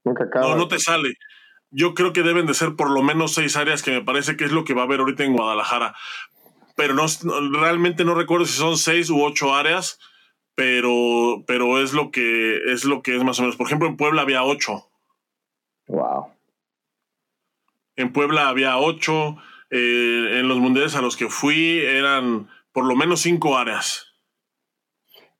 No, 0.06 0.56
no 0.56 0.70
te 0.70 0.80
sale. 0.80 1.18
Yo 1.72 1.94
creo 1.94 2.14
que 2.14 2.24
deben 2.24 2.46
de 2.46 2.54
ser 2.54 2.78
por 2.78 2.90
lo 2.90 3.04
menos 3.04 3.34
seis 3.34 3.58
áreas, 3.58 3.84
que 3.84 3.92
me 3.92 4.02
parece 4.02 4.38
que 4.38 4.46
es 4.46 4.52
lo 4.54 4.64
que 4.64 4.74
va 4.74 4.84
a 4.84 4.86
haber 4.86 5.02
ahorita 5.02 5.26
en 5.26 5.34
Guadalajara. 5.34 5.94
Pero 6.78 6.94
no, 6.94 7.06
realmente 7.52 8.06
no 8.06 8.16
recuerdo 8.16 8.46
si 8.46 8.58
son 8.58 8.78
seis 8.78 9.10
u 9.10 9.22
ocho 9.22 9.54
áreas, 9.54 10.00
pero, 10.56 11.44
pero 11.48 11.84
es 11.84 11.92
lo 11.92 12.12
que 12.12 12.72
es 12.72 12.86
lo 12.86 13.02
que 13.02 13.18
es 13.18 13.24
más 13.26 13.40
o 13.40 13.42
menos. 13.42 13.58
Por 13.58 13.68
ejemplo, 13.68 13.90
en 13.90 13.98
Puebla 13.98 14.22
había 14.22 14.44
ocho. 14.44 14.90
Wow. 15.88 16.28
En 17.98 18.14
Puebla 18.14 18.48
había 18.48 18.78
ocho. 18.78 19.38
Eh, 19.72 20.40
en 20.40 20.48
los 20.48 20.60
mundiales 20.60 20.96
a 20.96 21.02
los 21.02 21.16
que 21.16 21.30
fui 21.30 21.80
eran 21.80 22.50
por 22.72 22.86
lo 22.86 22.96
menos 22.96 23.22
cinco 23.22 23.58
áreas. 23.58 24.10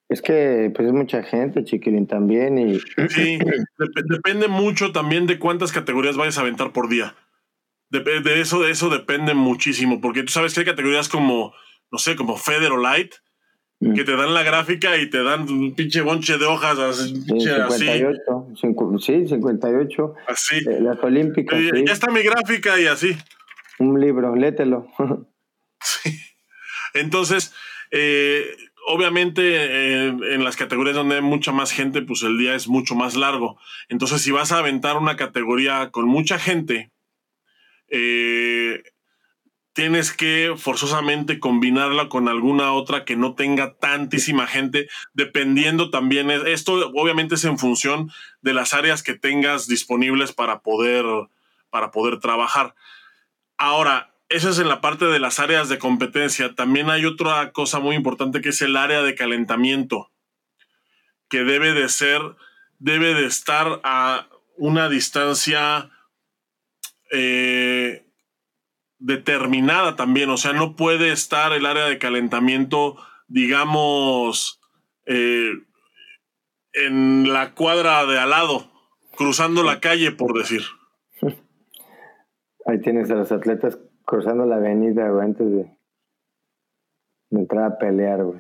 Es 0.10 0.24
que 0.24 0.72
pues 0.76 0.88
es 0.88 0.94
mucha 0.94 1.24
gente, 1.24 1.64
chiquilín, 1.64 2.08
también. 2.08 2.58
Y... 2.58 2.80
Sí, 3.10 3.40
depende 4.10 4.48
mucho 4.48 4.92
también 4.92 5.28
de 5.28 5.38
cuántas 5.38 5.72
categorías 5.72 6.18
vayas 6.18 6.38
a 6.38 6.42
aventar 6.42 6.74
por 6.74 6.90
día. 6.90 7.16
De, 7.92 8.02
eso, 8.40 8.62
de 8.62 8.72
eso 8.72 8.90
depende 8.90 9.34
muchísimo, 9.34 10.02
porque 10.02 10.22
tú 10.24 10.32
sabes 10.32 10.54
que 10.54 10.60
hay 10.60 10.66
categorías 10.66 11.10
como, 11.10 11.54
no 11.92 11.98
sé, 11.98 12.16
como 12.16 12.38
Feder 12.38 12.72
o 12.72 12.78
Light, 12.78 13.16
mm. 13.80 13.94
que 13.94 14.04
te 14.04 14.16
dan 14.16 14.34
la 14.34 14.44
gráfica 14.44 14.98
y 14.98 15.10
te 15.10 15.24
dan 15.24 15.50
un 15.50 15.74
pinche 15.74 16.02
bonche 16.02 16.38
de 16.38 16.46
hojas 16.46 16.78
así. 16.78 17.16
Sí, 17.16 17.40
58, 17.40 19.00
sí, 19.00 19.28
58. 19.28 20.14
Así. 20.28 20.58
Eh, 20.58 20.80
las 20.82 21.04
olímpicas. 21.04 21.60
Ya 21.86 21.94
está 21.94 22.12
mi 22.12 22.22
gráfica 22.22 22.80
y 22.80 22.86
así. 22.86 23.16
Un 23.80 24.00
libro, 24.00 24.36
lételo. 24.36 24.88
sí. 25.82 26.20
Entonces, 26.94 27.54
eh, 27.92 28.46
obviamente 28.88 30.08
en 30.08 30.44
las 30.44 30.56
categorías 30.56 30.96
donde 30.96 31.16
hay 31.16 31.22
mucha 31.22 31.52
más 31.52 31.72
gente, 31.72 32.02
pues 32.02 32.24
el 32.24 32.38
día 32.38 32.56
es 32.56 32.68
mucho 32.68 32.96
más 32.96 33.16
largo. 33.16 33.60
Entonces, 33.88 34.22
si 34.22 34.32
vas 34.32 34.52
a 34.52 34.60
aventar 34.60 34.98
una 34.98 35.16
categoría 35.16 35.92
con 35.92 36.08
mucha 36.08 36.40
gente, 36.40 36.92
eh, 37.88 38.84
tienes 39.74 40.12
que 40.12 40.56
forzosamente 40.58 41.40
combinarla 41.40 42.10
con 42.10 42.28
alguna 42.28 42.74
otra 42.74 43.06
que 43.06 43.16
no 43.16 43.36
tenga 43.36 43.78
tantísima 43.78 44.48
gente, 44.48 44.90
dependiendo 45.14 45.90
también, 45.90 46.30
esto 46.32 46.92
obviamente 46.96 47.36
es 47.36 47.46
en 47.46 47.58
función 47.58 48.12
de 48.42 48.54
las 48.54 48.74
áreas 48.74 49.04
que 49.04 49.14
tengas 49.14 49.68
disponibles 49.68 50.34
para 50.34 50.60
poder, 50.60 51.06
para 51.70 51.92
poder 51.92 52.20
trabajar. 52.20 52.76
Ahora, 53.60 54.16
eso 54.30 54.50
es 54.50 54.58
en 54.58 54.70
la 54.70 54.80
parte 54.80 55.04
de 55.04 55.20
las 55.20 55.40
áreas 55.40 55.68
de 55.68 55.78
competencia. 55.78 56.56
También 56.56 56.90
hay 56.90 57.06
otra 57.06 57.52
cosa 57.52 57.80
muy 57.80 57.98
importante 57.98 58.40
que 58.40 58.50
es 58.50 58.62
el 58.62 58.78
área 58.78 59.02
de 59.04 59.16
calentamiento, 59.16 60.14
que 61.28 61.44
debe 61.44 61.74
de 61.74 61.90
ser, 61.90 62.22
debe 62.78 63.14
de 63.14 63.26
estar 63.26 63.82
a 63.84 64.30
una 64.56 64.88
distancia 64.88 65.90
eh, 67.12 68.06
determinada 68.98 69.98
también. 69.98 70.30
O 70.30 70.38
sea, 70.38 70.54
no 70.54 70.78
puede 70.78 71.12
estar 71.12 71.52
el 71.52 71.66
área 71.66 71.84
de 71.84 71.98
calentamiento, 71.98 72.96
digamos, 73.28 74.62
eh, 75.06 75.52
en 76.72 77.34
la 77.34 77.56
cuadra 77.56 78.06
de 78.06 78.20
al 78.20 78.30
lado, 78.30 78.72
cruzando 79.18 79.64
la 79.64 79.82
calle, 79.82 80.14
por 80.14 80.38
decir. 80.38 80.64
Ahí 82.66 82.80
tienes 82.82 83.10
a 83.12 83.16
los 83.16 83.32
atletas 83.32 83.80
cruzando 84.06 84.46
la 84.46 84.58
avenida, 84.58 85.10
güey, 85.10 85.26
antes 85.26 85.50
de, 85.52 85.66
entrar 87.32 87.66
a 87.66 87.78
pelear, 87.78 88.24
güey. 88.24 88.40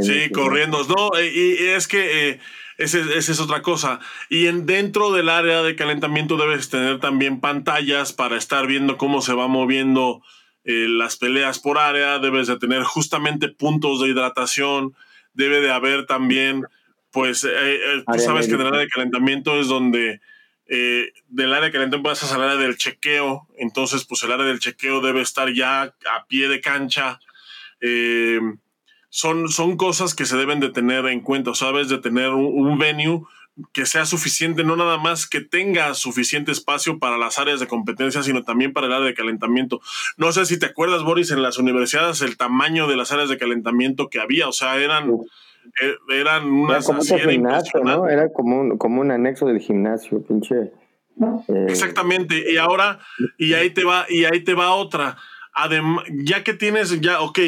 sí, 0.00 0.30
corriendo. 0.30 0.78
No, 0.84 1.10
y, 1.20 1.56
es 1.58 1.88
que 1.88 2.30
eh, 2.30 2.40
esa 2.78 2.98
es 3.00 3.40
otra 3.40 3.60
cosa. 3.60 4.00
Y 4.28 4.46
en, 4.46 4.66
dentro 4.66 5.12
del 5.12 5.28
área 5.28 5.62
de 5.62 5.74
calentamiento 5.74 6.36
debes 6.36 6.70
tener 6.70 7.00
también 7.00 7.40
pantallas 7.40 8.12
para 8.12 8.36
estar 8.36 8.66
viendo 8.66 8.96
cómo 8.96 9.20
se 9.20 9.34
va 9.34 9.48
moviendo 9.48 10.22
eh, 10.64 10.86
las 10.88 11.16
peleas 11.16 11.58
por 11.58 11.78
área. 11.78 12.20
Debes 12.20 12.46
de 12.46 12.58
tener 12.58 12.84
justamente 12.84 13.48
puntos 13.48 14.00
de 14.00 14.08
hidratación. 14.08 14.94
Debe 15.34 15.60
de 15.60 15.72
haber 15.72 16.06
también, 16.06 16.64
pues, 17.10 17.44
eh, 17.44 18.04
tú 18.10 18.18
sabes 18.20 18.46
que 18.46 18.54
en 18.54 18.60
el 18.60 18.68
área 18.68 18.80
de 18.80 18.88
calentamiento 18.88 19.58
es 19.60 19.66
donde 19.66 20.20
eh, 20.68 21.12
del 21.28 21.54
área 21.54 21.66
de 21.66 21.72
calentamiento 21.72 22.10
pasas 22.10 22.32
al 22.32 22.42
área 22.42 22.56
del 22.56 22.76
chequeo, 22.76 23.48
entonces 23.56 24.04
pues 24.04 24.22
el 24.22 24.32
área 24.32 24.44
del 24.44 24.60
chequeo 24.60 25.00
debe 25.00 25.22
estar 25.22 25.52
ya 25.52 25.82
a 25.82 26.26
pie 26.28 26.48
de 26.48 26.60
cancha. 26.60 27.20
Eh, 27.80 28.40
son, 29.08 29.48
son 29.48 29.78
cosas 29.78 30.14
que 30.14 30.26
se 30.26 30.36
deben 30.36 30.60
de 30.60 30.68
tener 30.68 31.06
en 31.06 31.20
cuenta, 31.20 31.54
¿sabes? 31.54 31.88
De 31.88 31.98
tener 31.98 32.30
un, 32.30 32.78
venue 32.78 33.22
que 33.72 33.86
sea 33.86 34.04
suficiente, 34.04 34.62
no 34.62 34.76
nada 34.76 34.98
más 34.98 35.26
que 35.26 35.40
tenga 35.40 35.94
suficiente 35.94 36.52
espacio 36.52 36.98
para 36.98 37.16
las 37.16 37.38
áreas 37.38 37.58
de 37.58 37.66
competencia, 37.66 38.22
sino 38.22 38.44
también 38.44 38.74
para 38.74 38.86
el 38.86 38.92
área 38.92 39.06
de 39.06 39.14
calentamiento. 39.14 39.80
No 40.18 40.30
sé 40.32 40.44
si 40.44 40.58
te 40.58 40.66
acuerdas, 40.66 41.02
Boris, 41.02 41.30
en 41.30 41.42
las 41.42 41.58
universidades 41.58 42.20
el 42.20 42.36
tamaño 42.36 42.86
de 42.86 42.96
las 42.96 43.10
áreas 43.10 43.30
de 43.30 43.38
calentamiento 43.38 44.10
que 44.10 44.20
había, 44.20 44.46
o 44.46 44.52
sea, 44.52 44.76
eran, 44.76 45.10
eran 46.10 46.46
unas... 46.46 46.88
Era 46.88 46.98
como 46.98 47.00
un 47.00 47.30
gimnasio, 47.30 47.80
¿no? 47.84 48.08
Era 48.08 48.32
como 48.32 48.60
un, 48.60 48.78
como 48.78 49.00
un 49.00 49.10
anexo 49.10 49.46
del 49.46 49.60
gimnasio, 49.60 50.22
pinche. 50.22 50.72
Eh, 51.48 51.66
Exactamente, 51.68 52.52
y 52.52 52.56
ahora, 52.58 53.00
y 53.38 53.54
ahí 53.54 53.70
te 53.70 53.84
va, 53.84 54.06
y 54.08 54.24
ahí 54.24 54.44
te 54.44 54.54
va 54.54 54.72
otra. 54.74 55.16
Además, 55.52 56.04
ya 56.10 56.44
que 56.44 56.54
tienes, 56.54 57.00
ya, 57.00 57.20
ok, 57.20 57.38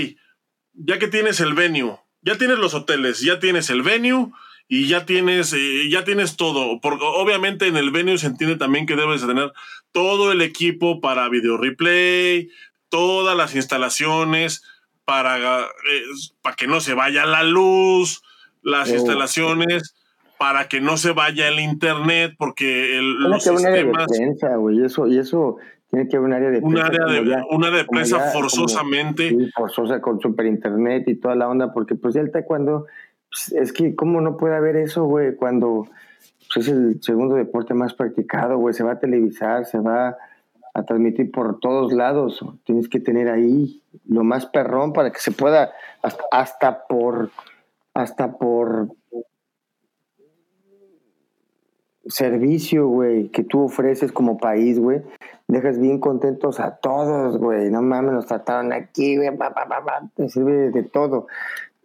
ya 0.74 0.98
que 0.98 1.08
tienes 1.08 1.40
el 1.40 1.54
venue, 1.54 1.98
ya 2.22 2.36
tienes 2.36 2.58
los 2.58 2.74
hoteles, 2.74 3.20
ya 3.20 3.38
tienes 3.38 3.70
el 3.70 3.82
venue 3.82 4.30
y 4.68 4.88
ya 4.88 5.06
tienes, 5.06 5.52
eh, 5.52 5.88
ya 5.88 6.04
tienes 6.04 6.36
todo. 6.36 6.80
Porque 6.80 7.04
obviamente 7.04 7.66
en 7.66 7.76
el 7.76 7.90
venue 7.90 8.18
se 8.18 8.26
entiende 8.26 8.56
también 8.56 8.86
que 8.86 8.96
debes 8.96 9.26
tener 9.26 9.52
todo 9.92 10.32
el 10.32 10.42
equipo 10.42 11.00
para 11.00 11.28
video 11.28 11.56
replay, 11.56 12.50
todas 12.88 13.36
las 13.36 13.54
instalaciones 13.54 14.64
para, 15.10 15.38
eh, 15.38 16.02
para 16.40 16.54
que 16.54 16.68
no 16.68 16.78
se 16.78 16.94
vaya 16.94 17.26
la 17.26 17.42
luz, 17.42 18.22
las 18.62 18.88
oh. 18.90 18.94
instalaciones 18.94 19.96
para 20.38 20.68
que 20.68 20.80
no 20.80 20.96
se 20.96 21.10
vaya 21.10 21.48
el 21.48 21.58
internet, 21.58 22.34
porque 22.38 22.96
el, 22.96 23.24
los 23.24 23.42
sistemas... 23.42 24.06
eso, 24.82 25.06
y 25.08 25.18
eso 25.18 25.56
tiene 25.90 26.08
que 26.08 26.16
haber 26.16 26.28
un 26.28 26.32
área 26.32 26.50
de 26.50 26.60
prensa. 26.60 27.44
Un 27.50 27.64
área 27.64 27.78
de, 27.78 27.84
prensa 27.84 28.20
forzosamente. 28.32 29.28
sí, 29.30 29.50
forzosa 29.54 30.00
con 30.00 30.20
super 30.20 30.46
internet 30.46 31.08
y 31.08 31.16
toda 31.16 31.34
la 31.34 31.48
onda, 31.48 31.72
porque 31.74 31.96
pues 31.96 32.14
ya 32.14 32.20
el 32.20 32.30
taekwondo, 32.30 32.86
pues, 33.28 33.52
es 33.52 33.72
que 33.72 33.94
cómo 33.96 34.20
no 34.20 34.36
puede 34.36 34.54
haber 34.54 34.76
eso, 34.76 35.04
güey, 35.04 35.34
cuando 35.34 35.88
pues, 36.54 36.68
es 36.68 36.72
el 36.72 37.02
segundo 37.02 37.34
deporte 37.34 37.74
más 37.74 37.94
practicado, 37.94 38.56
güey, 38.58 38.74
se 38.74 38.84
va 38.84 38.92
a 38.92 39.00
televisar, 39.00 39.66
se 39.66 39.78
va 39.78 40.16
a 40.74 40.84
transmitir 40.84 41.30
por 41.30 41.58
todos 41.60 41.92
lados, 41.92 42.44
tienes 42.64 42.88
que 42.88 43.00
tener 43.00 43.28
ahí 43.28 43.82
lo 44.06 44.24
más 44.24 44.46
perrón 44.46 44.92
para 44.92 45.10
que 45.10 45.20
se 45.20 45.32
pueda, 45.32 45.72
hasta, 46.02 46.24
hasta 46.30 46.86
por, 46.86 47.30
hasta 47.94 48.38
por 48.38 48.88
servicio, 52.10 52.88
güey, 52.88 53.28
que 53.28 53.44
tú 53.44 53.62
ofreces 53.62 54.12
como 54.12 54.38
país, 54.38 54.78
güey, 54.78 55.02
dejas 55.48 55.78
bien 55.78 56.00
contentos 56.00 56.60
a 56.60 56.76
todos, 56.76 57.38
güey. 57.38 57.70
No 57.70 57.82
mames, 57.82 58.12
nos 58.12 58.26
trataron 58.26 58.72
aquí, 58.72 59.16
güey, 59.16 59.30
te 60.14 60.28
sirve 60.28 60.70
de, 60.70 60.82
todo. 60.82 61.26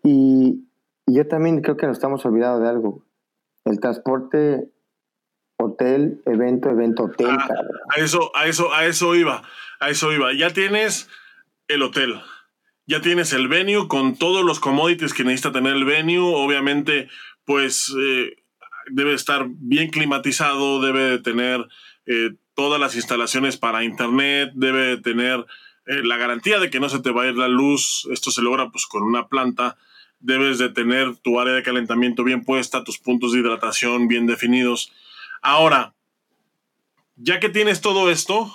Y, 0.04 0.68
yo 1.08 1.28
también 1.28 1.62
creo 1.62 1.78
que 1.78 1.86
nos 1.86 1.98
estamos 1.98 2.26
olvidando 2.26 2.60
de 2.60 2.70
algo. 2.70 3.04
El 3.64 3.80
transporte, 3.80 4.72
hotel, 5.58 6.22
evento, 6.26 6.70
evento, 6.70 7.04
hotel, 7.04 7.28
ah, 7.30 7.48
A 7.96 8.00
eso, 8.00 8.32
a 8.36 8.48
eso, 8.48 8.74
a 8.74 8.86
eso 8.86 9.16
iba, 9.16 9.44
a 9.80 9.90
eso 9.90 10.12
iba. 10.12 10.34
Ya 10.34 10.52
tienes 10.52 11.10
el 11.68 11.82
hotel. 11.82 12.22
Ya 12.88 13.02
tienes 13.02 13.34
el 13.34 13.48
venue 13.48 13.88
con 13.88 14.16
todos 14.16 14.46
los 14.46 14.60
commodities 14.60 15.14
que 15.14 15.24
necesita 15.24 15.52
tener 15.52 15.74
el 15.74 15.86
venue. 15.86 16.20
Obviamente, 16.20 17.10
pues 17.46 17.94
eh, 18.00 18.44
debe 18.92 19.14
estar 19.14 19.48
bien 19.50 19.90
climatizado, 19.90 20.82
debe 20.82 21.02
de 21.02 21.20
tener 21.20 21.66
eh, 22.06 22.36
todas 22.54 22.80
las 22.80 22.96
instalaciones 22.96 23.58
para 23.58 23.84
internet, 23.84 24.52
debe 24.54 24.98
tener 24.98 25.46
eh, 25.88 26.02
la 26.04 26.18
garantía 26.18 26.60
de 26.60 26.70
que 26.70 26.80
no 26.80 26.90
se 26.90 27.00
te 27.00 27.12
va 27.12 27.24
a 27.24 27.28
ir 27.28 27.36
la 27.36 27.48
luz. 27.48 28.08
Esto 28.12 28.30
se 28.30 28.44
logra 28.44 28.70
pues 28.70 28.86
con 28.86 29.02
una 29.02 29.28
planta. 29.28 29.78
Debes 30.20 30.60
de 30.60 30.70
tener 30.70 31.16
tu 31.18 31.40
área 31.40 31.54
de 31.54 31.64
calentamiento 31.64 32.24
bien 32.24 32.44
puesta, 32.44 32.84
tus 32.84 33.00
puntos 33.00 33.32
de 33.32 33.40
hidratación 33.40 34.08
bien 34.08 34.28
definidos. 34.28 34.92
Ahora, 35.48 35.94
ya 37.16 37.40
que 37.40 37.50
tienes 37.50 37.80
todo 37.80 38.10
esto, 38.10 38.52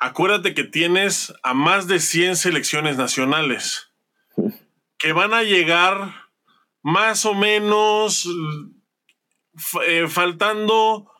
acuérdate 0.00 0.54
que 0.54 0.64
tienes 0.64 1.34
a 1.42 1.52
más 1.52 1.88
de 1.88 2.00
100 2.00 2.36
selecciones 2.36 2.96
nacionales 2.96 3.92
que 4.98 5.12
van 5.12 5.34
a 5.34 5.42
llegar 5.42 6.14
más 6.80 7.26
o 7.26 7.34
menos 7.34 8.26
eh, 9.86 10.06
faltando 10.08 11.12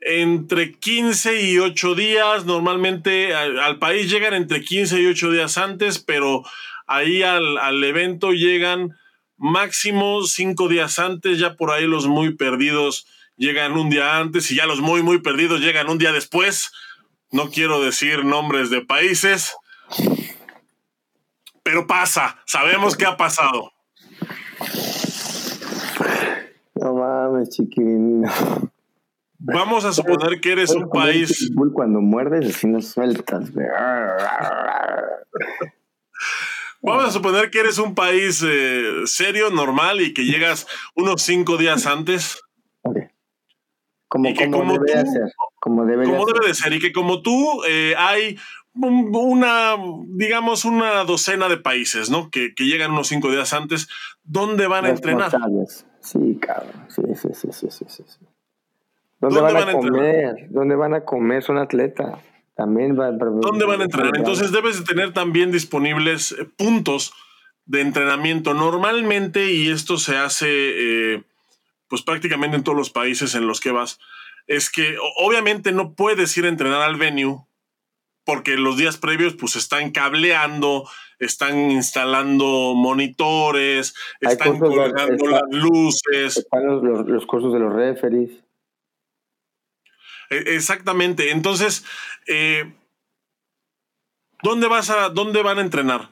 entre 0.00 0.72
15 0.78 1.40
y 1.40 1.58
8 1.58 1.94
días. 1.94 2.44
Normalmente 2.44 3.34
al, 3.34 3.78
país 3.78 4.10
llegan 4.10 4.34
entre 4.34 4.60
15 4.60 5.00
y 5.00 5.06
8 5.06 5.30
días 5.30 5.56
antes, 5.56 5.98
pero 5.98 6.42
ahí 6.86 7.22
al, 7.22 7.82
evento 7.82 8.32
llegan 8.32 8.98
máximo 9.38 10.24
5 10.24 10.68
días 10.68 10.98
antes. 10.98 11.38
Ya 11.38 11.54
por 11.54 11.70
ahí 11.70 11.86
los 11.86 12.06
muy 12.06 12.34
perdidos 12.34 13.06
llegan 13.42 13.72
un 13.72 13.90
día 13.90 14.18
antes 14.18 14.48
y 14.52 14.56
ya 14.56 14.66
los 14.66 14.80
muy, 14.80 15.02
muy 15.02 15.20
perdidos 15.20 15.60
llegan 15.60 15.90
un 15.90 15.98
día 15.98 16.12
después. 16.12 16.70
No 17.32 17.50
quiero 17.50 17.82
decir 17.82 18.24
nombres 18.24 18.70
de 18.70 18.82
países, 18.82 19.56
pero 21.64 21.88
pasa. 21.88 22.40
Sabemos 22.46 22.96
qué 22.96 23.04
ha 23.04 23.16
pasado. 23.16 23.72
No 26.76 26.94
mames, 26.94 27.50
chiquilín. 27.50 28.22
Vamos 29.38 29.84
a 29.84 29.92
suponer 29.92 30.40
que 30.40 30.52
eres 30.52 30.70
un 30.70 30.88
país. 30.88 31.50
Cuando 31.72 32.00
muerdes, 32.00 32.54
así 32.54 32.68
no 32.68 32.80
sueltas. 32.80 33.50
Vamos 36.80 37.04
a 37.06 37.10
suponer 37.10 37.50
que 37.50 37.58
eres 37.58 37.78
un 37.78 37.96
país 37.96 38.40
eh, 38.46 39.02
serio, 39.06 39.50
normal 39.50 40.00
y 40.00 40.14
que 40.14 40.24
llegas 40.24 40.68
unos 40.94 41.22
cinco 41.22 41.56
días 41.56 41.86
antes. 41.86 42.40
Como, 44.12 44.28
como, 44.34 44.72
debe 44.74 45.06
ser. 45.06 45.32
Como, 45.58 45.86
debe, 45.86 46.06
de 46.06 46.54
ser. 46.54 46.74
Y 46.74 46.80
que 46.80 46.92
como 46.92 47.22
tú 47.22 47.62
eh, 47.66 47.94
hay 47.96 48.36
una, 48.74 49.74
digamos, 50.08 50.66
una 50.66 51.02
docena 51.04 51.48
de 51.48 51.56
países, 51.56 52.10
¿no? 52.10 52.28
Que, 52.28 52.52
llegan 52.58 52.90
unos 52.90 53.08
cinco 53.08 53.30
días 53.30 53.54
antes. 53.54 53.88
¿Dónde 54.22 54.66
van 54.66 54.84
a 54.84 54.90
entrenar? 54.90 55.32
Sí, 56.00 56.38
cabrón. 56.38 56.88
Sí, 56.88 57.00
sí, 57.14 57.28
sí, 57.32 57.48
sí, 57.52 57.68
sí, 57.70 57.84
sí. 57.88 58.26
¿Dónde, 59.18 59.40
van, 59.40 59.56
a 59.70 59.72
comer? 59.72 60.46
¿Dónde 60.50 60.76
van 60.76 60.92
a 60.92 61.04
comer? 61.06 61.42
Son 61.42 61.56
atletas. 61.56 62.18
También 62.54 62.94
van, 62.94 63.16
¿Dónde 63.16 63.64
van 63.64 63.80
a 63.80 63.84
entrenar? 63.84 64.14
Entonces 64.14 64.52
debes 64.52 64.78
de 64.78 64.84
tener 64.84 65.14
también 65.14 65.52
disponibles 65.52 66.32
eh, 66.32 66.44
puntos 66.54 67.14
de 67.64 67.80
entrenamiento. 67.80 68.52
Normalmente, 68.52 69.50
y 69.52 69.70
esto 69.70 69.96
se 69.96 70.18
hace 70.18 70.48
eh, 71.14 71.24
pues 71.92 72.00
prácticamente 72.00 72.56
en 72.56 72.64
todos 72.64 72.78
los 72.78 72.88
países 72.88 73.34
en 73.34 73.46
los 73.46 73.60
que 73.60 73.70
vas, 73.70 74.00
es 74.46 74.70
que 74.70 74.96
obviamente 75.18 75.72
no 75.72 75.92
puedes 75.92 76.34
ir 76.38 76.46
a 76.46 76.48
entrenar 76.48 76.80
al 76.80 76.96
venue 76.96 77.44
porque 78.24 78.56
los 78.56 78.78
días 78.78 78.96
previos 78.96 79.34
pues 79.34 79.56
están 79.56 79.90
cableando, 79.90 80.88
están 81.18 81.70
instalando 81.70 82.72
monitores, 82.74 83.94
están 84.20 84.58
colgando 84.58 85.26
las 85.26 85.42
luces. 85.50 86.38
Están 86.38 86.66
los, 86.66 87.06
los, 87.06 87.26
cursos 87.26 87.52
de 87.52 87.58
los 87.58 87.70
referees. 87.70 88.42
E, 90.30 90.36
exactamente. 90.54 91.30
Entonces, 91.30 91.84
eh, 92.26 92.72
¿dónde 94.42 94.66
vas 94.66 94.88
a, 94.88 95.10
dónde 95.10 95.42
van 95.42 95.58
a 95.58 95.60
entrenar? 95.60 96.08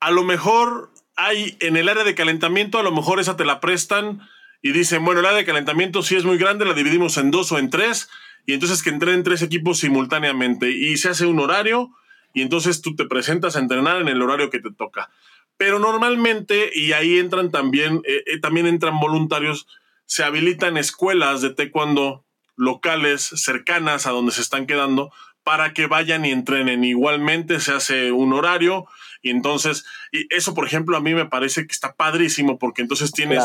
A 0.00 0.10
lo 0.10 0.24
mejor 0.24 0.90
hay 1.16 1.58
en 1.60 1.76
el 1.76 1.90
área 1.90 2.04
de 2.04 2.14
calentamiento, 2.14 2.78
a 2.78 2.82
lo 2.82 2.92
mejor 2.92 3.20
esa 3.20 3.36
te 3.36 3.44
la 3.44 3.60
prestan 3.60 4.26
y 4.62 4.72
dicen, 4.72 5.04
bueno, 5.04 5.20
área 5.20 5.32
de 5.32 5.44
calentamiento 5.44 6.02
si 6.02 6.16
es 6.16 6.24
muy 6.24 6.38
grande, 6.38 6.64
la 6.64 6.74
dividimos 6.74 7.16
en 7.16 7.30
dos 7.30 7.52
o 7.52 7.58
en 7.58 7.70
tres 7.70 8.08
y 8.46 8.52
entonces 8.52 8.82
que 8.82 8.90
entrenen 8.90 9.22
tres 9.22 9.42
equipos 9.42 9.78
simultáneamente 9.78 10.70
y 10.70 10.96
se 10.96 11.08
hace 11.08 11.26
un 11.26 11.40
horario 11.40 11.90
y 12.32 12.42
entonces 12.42 12.82
tú 12.82 12.94
te 12.94 13.06
presentas 13.06 13.56
a 13.56 13.60
entrenar 13.60 14.00
en 14.00 14.08
el 14.08 14.20
horario 14.20 14.50
que 14.50 14.60
te 14.60 14.70
toca. 14.70 15.10
Pero 15.56 15.78
normalmente, 15.78 16.70
y 16.74 16.92
ahí 16.92 17.18
entran 17.18 17.50
también, 17.50 18.02
eh, 18.04 18.22
eh, 18.26 18.40
también 18.40 18.66
entran 18.66 19.00
voluntarios, 19.00 19.66
se 20.04 20.22
habilitan 20.22 20.76
escuelas 20.76 21.40
de 21.40 21.50
taekwondo 21.50 22.24
locales 22.56 23.22
cercanas 23.22 24.06
a 24.06 24.10
donde 24.10 24.32
se 24.32 24.42
están 24.42 24.66
quedando 24.66 25.12
para 25.44 25.72
que 25.72 25.86
vayan 25.86 26.24
y 26.24 26.30
entrenen. 26.30 26.84
Igualmente 26.84 27.60
se 27.60 27.72
hace 27.72 28.12
un 28.12 28.32
horario 28.32 28.86
y 29.26 29.30
entonces, 29.30 29.84
y 30.12 30.32
eso 30.32 30.54
por 30.54 30.66
ejemplo 30.66 30.96
a 30.96 31.00
mí 31.00 31.12
me 31.12 31.26
parece 31.26 31.66
que 31.66 31.72
está 31.72 31.96
padrísimo 31.96 32.60
porque 32.60 32.80
entonces 32.80 33.10
tienes, 33.10 33.42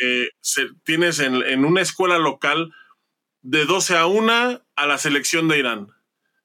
eh, 0.00 0.28
tienes 0.84 1.18
en, 1.18 1.34
en, 1.34 1.66
una 1.66 1.82
escuela 1.82 2.18
local 2.18 2.72
de 3.42 3.66
12 3.66 3.98
a 3.98 4.06
1 4.06 4.62
a 4.74 4.86
la 4.86 4.96
selección 4.96 5.48
de 5.48 5.58
Irán, 5.58 5.88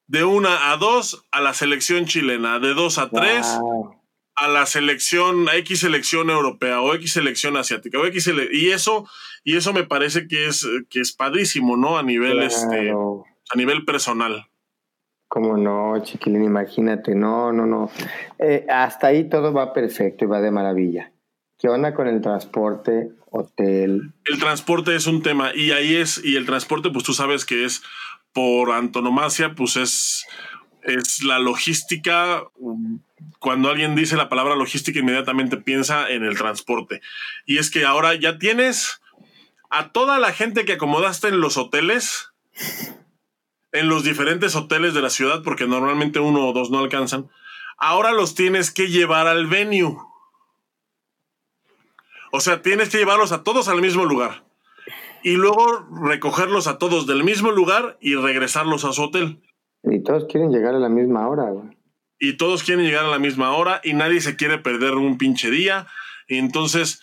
de 0.07 0.25
1 0.25 0.49
a 0.49 0.75
2 0.75 1.27
a 1.31 1.39
la 1.39 1.53
selección 1.53 2.07
chilena, 2.07 2.59
de 2.59 2.73
2 2.73 2.97
a 2.97 3.09
3 3.09 3.47
a 4.35 4.47
la 4.49 4.65
selección, 4.65 5.47
a 5.47 5.55
X 5.55 5.79
selección 5.79 6.29
europea 6.29 6.81
o 6.81 6.93
X 6.95 7.13
selección 7.13 7.55
asiática 7.55 7.99
o 7.99 8.05
X 8.05 8.29
y 8.51 8.71
eso 8.71 9.09
y 9.45 9.55
eso 9.55 9.71
me 9.71 9.83
parece 9.83 10.27
que 10.27 10.47
es 10.47 10.67
que 10.89 10.99
es 10.99 11.13
padrísimo, 11.13 11.77
¿no? 11.77 11.97
A 11.97 12.03
nivel 12.03 12.43
este 12.43 12.91
a 12.91 13.55
nivel 13.55 13.85
personal. 13.85 14.45
Cómo 15.27 15.57
no, 15.57 16.01
chiquilín, 16.03 16.43
imagínate, 16.43 17.13
no, 17.13 17.51
no, 17.51 17.65
no. 17.65 17.91
Eh, 18.39 18.65
hasta 18.69 19.07
ahí 19.07 19.25
todo 19.29 19.51
va 19.51 19.73
perfecto 19.73 20.25
y 20.25 20.27
va 20.27 20.39
de 20.39 20.51
maravilla. 20.51 21.11
¿Qué 21.59 21.67
onda 21.67 21.93
con 21.93 22.07
el 22.07 22.21
transporte, 22.21 23.09
hotel? 23.31 24.13
El 24.25 24.39
transporte 24.39 24.95
es 24.95 25.07
un 25.07 25.21
tema 25.23 25.53
y 25.53 25.71
ahí 25.71 25.95
es, 25.95 26.23
y 26.23 26.35
el 26.37 26.45
transporte, 26.45 26.89
pues 26.91 27.03
tú 27.03 27.13
sabes 27.13 27.45
que 27.45 27.65
es 27.65 27.81
por 28.31 28.71
antonomasia, 28.71 29.53
pues 29.55 29.75
es, 29.75 30.25
es 30.83 31.23
la 31.23 31.39
logística. 31.39 32.43
Cuando 33.39 33.69
alguien 33.69 33.95
dice 33.95 34.15
la 34.15 34.29
palabra 34.29 34.55
logística, 34.55 34.99
inmediatamente 34.99 35.57
piensa 35.57 36.09
en 36.09 36.23
el 36.23 36.37
transporte. 36.37 37.01
Y 37.45 37.57
es 37.57 37.69
que 37.69 37.85
ahora 37.85 38.13
ya 38.15 38.37
tienes 38.37 39.01
a 39.69 39.91
toda 39.91 40.19
la 40.19 40.31
gente 40.31 40.63
que 40.63 40.73
acomodaste 40.73 41.27
en 41.27 41.41
los 41.41 41.57
hoteles 41.57 42.31
en 43.79 43.89
los 43.89 44.03
diferentes 44.03 44.55
hoteles 44.55 44.93
de 44.93 45.01
la 45.01 45.09
ciudad, 45.09 45.43
porque 45.43 45.67
normalmente 45.67 46.19
uno 46.19 46.47
o 46.47 46.53
dos 46.53 46.69
no 46.69 46.79
alcanzan, 46.79 47.29
ahora 47.77 48.11
los 48.11 48.35
tienes 48.35 48.71
que 48.71 48.87
llevar 48.87 49.27
al 49.27 49.47
venue. 49.47 49.97
O 52.31 52.39
sea, 52.39 52.61
tienes 52.61 52.89
que 52.89 52.97
llevarlos 52.97 53.31
a 53.31 53.43
todos 53.43 53.67
al 53.67 53.81
mismo 53.81 54.05
lugar. 54.05 54.43
Y 55.23 55.35
luego 55.35 55.87
recogerlos 56.03 56.67
a 56.67 56.77
todos 56.77 57.07
del 57.07 57.23
mismo 57.23 57.51
lugar 57.51 57.97
y 57.99 58.15
regresarlos 58.15 58.85
a 58.85 58.93
su 58.93 59.03
hotel. 59.03 59.41
Y 59.83 60.03
todos 60.03 60.25
quieren 60.25 60.51
llegar 60.51 60.75
a 60.75 60.79
la 60.79 60.89
misma 60.89 61.27
hora, 61.27 61.45
Y 62.19 62.37
todos 62.37 62.63
quieren 62.63 62.85
llegar 62.85 63.05
a 63.05 63.09
la 63.09 63.19
misma 63.19 63.51
hora 63.55 63.81
y 63.83 63.93
nadie 63.93 64.21
se 64.21 64.35
quiere 64.35 64.57
perder 64.57 64.95
un 64.95 65.17
pinche 65.17 65.49
día. 65.49 65.87
Y 66.27 66.37
entonces 66.37 67.01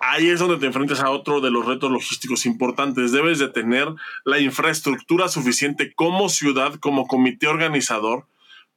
ahí 0.00 0.28
es 0.28 0.40
donde 0.40 0.58
te 0.58 0.66
enfrentas 0.66 1.00
a 1.00 1.10
otro 1.10 1.40
de 1.40 1.50
los 1.50 1.66
retos 1.66 1.90
logísticos 1.90 2.46
importantes. 2.46 3.12
Debes 3.12 3.38
de 3.38 3.48
tener 3.48 3.88
la 4.24 4.38
infraestructura 4.38 5.28
suficiente 5.28 5.94
como 5.94 6.28
ciudad, 6.28 6.74
como 6.74 7.06
comité 7.06 7.46
organizador, 7.46 8.26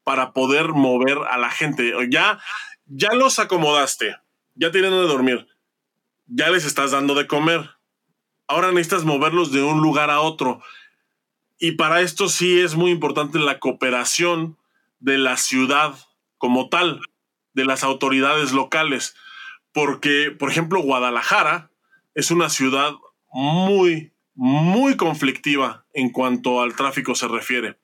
para 0.03 0.33
poder 0.33 0.69
mover 0.69 1.17
a 1.29 1.37
la 1.37 1.49
gente. 1.49 1.93
Ya, 2.09 2.39
ya 2.85 3.13
los 3.13 3.39
acomodaste, 3.39 4.15
ya 4.55 4.71
tienen 4.71 4.91
donde 4.91 5.07
dormir, 5.07 5.47
ya 6.27 6.49
les 6.49 6.65
estás 6.65 6.91
dando 6.91 7.15
de 7.15 7.27
comer. 7.27 7.69
Ahora 8.47 8.71
necesitas 8.71 9.05
moverlos 9.05 9.51
de 9.51 9.61
un 9.61 9.81
lugar 9.81 10.09
a 10.09 10.21
otro. 10.21 10.61
Y 11.59 11.73
para 11.73 12.01
esto 12.01 12.29
sí 12.29 12.59
es 12.59 12.75
muy 12.75 12.91
importante 12.91 13.37
la 13.37 13.59
cooperación 13.59 14.57
de 14.99 15.17
la 15.17 15.37
ciudad 15.37 15.93
como 16.37 16.69
tal, 16.69 17.01
de 17.53 17.65
las 17.65 17.83
autoridades 17.83 18.53
locales 18.53 19.15
porque, 19.73 20.35
por 20.37 20.49
ejemplo, 20.49 20.81
Guadalajara 20.81 21.71
es 22.15 22.31
una 22.31 22.49
ciudad 22.49 22.93
muy, 23.31 24.13
muy 24.33 24.97
conflictiva 24.97 25.85
en 25.93 26.09
cuanto 26.09 26.61
al 26.61 26.75
tráfico 26.75 27.15
se 27.15 27.27
refiere. 27.27 27.79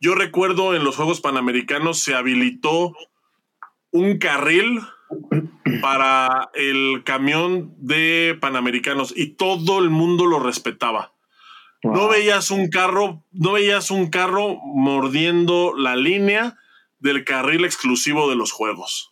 Yo 0.00 0.14
recuerdo 0.14 0.74
en 0.74 0.84
los 0.84 0.96
Juegos 0.96 1.20
Panamericanos 1.20 1.98
se 2.00 2.14
habilitó 2.14 2.94
un 3.90 4.18
carril 4.18 4.80
para 5.80 6.50
el 6.54 7.02
camión 7.04 7.74
de 7.78 8.36
Panamericanos 8.40 9.12
y 9.16 9.34
todo 9.34 9.78
el 9.78 9.90
mundo 9.90 10.26
lo 10.26 10.40
respetaba. 10.40 11.14
No 11.82 12.08
veías 12.08 12.50
un 12.50 12.68
carro, 12.68 13.24
no 13.32 13.52
veías 13.52 13.90
un 13.90 14.08
carro 14.08 14.58
mordiendo 14.64 15.74
la 15.76 15.96
línea 15.96 16.56
del 16.98 17.24
carril 17.24 17.64
exclusivo 17.64 18.30
de 18.30 18.36
los 18.36 18.52
juegos. 18.52 19.11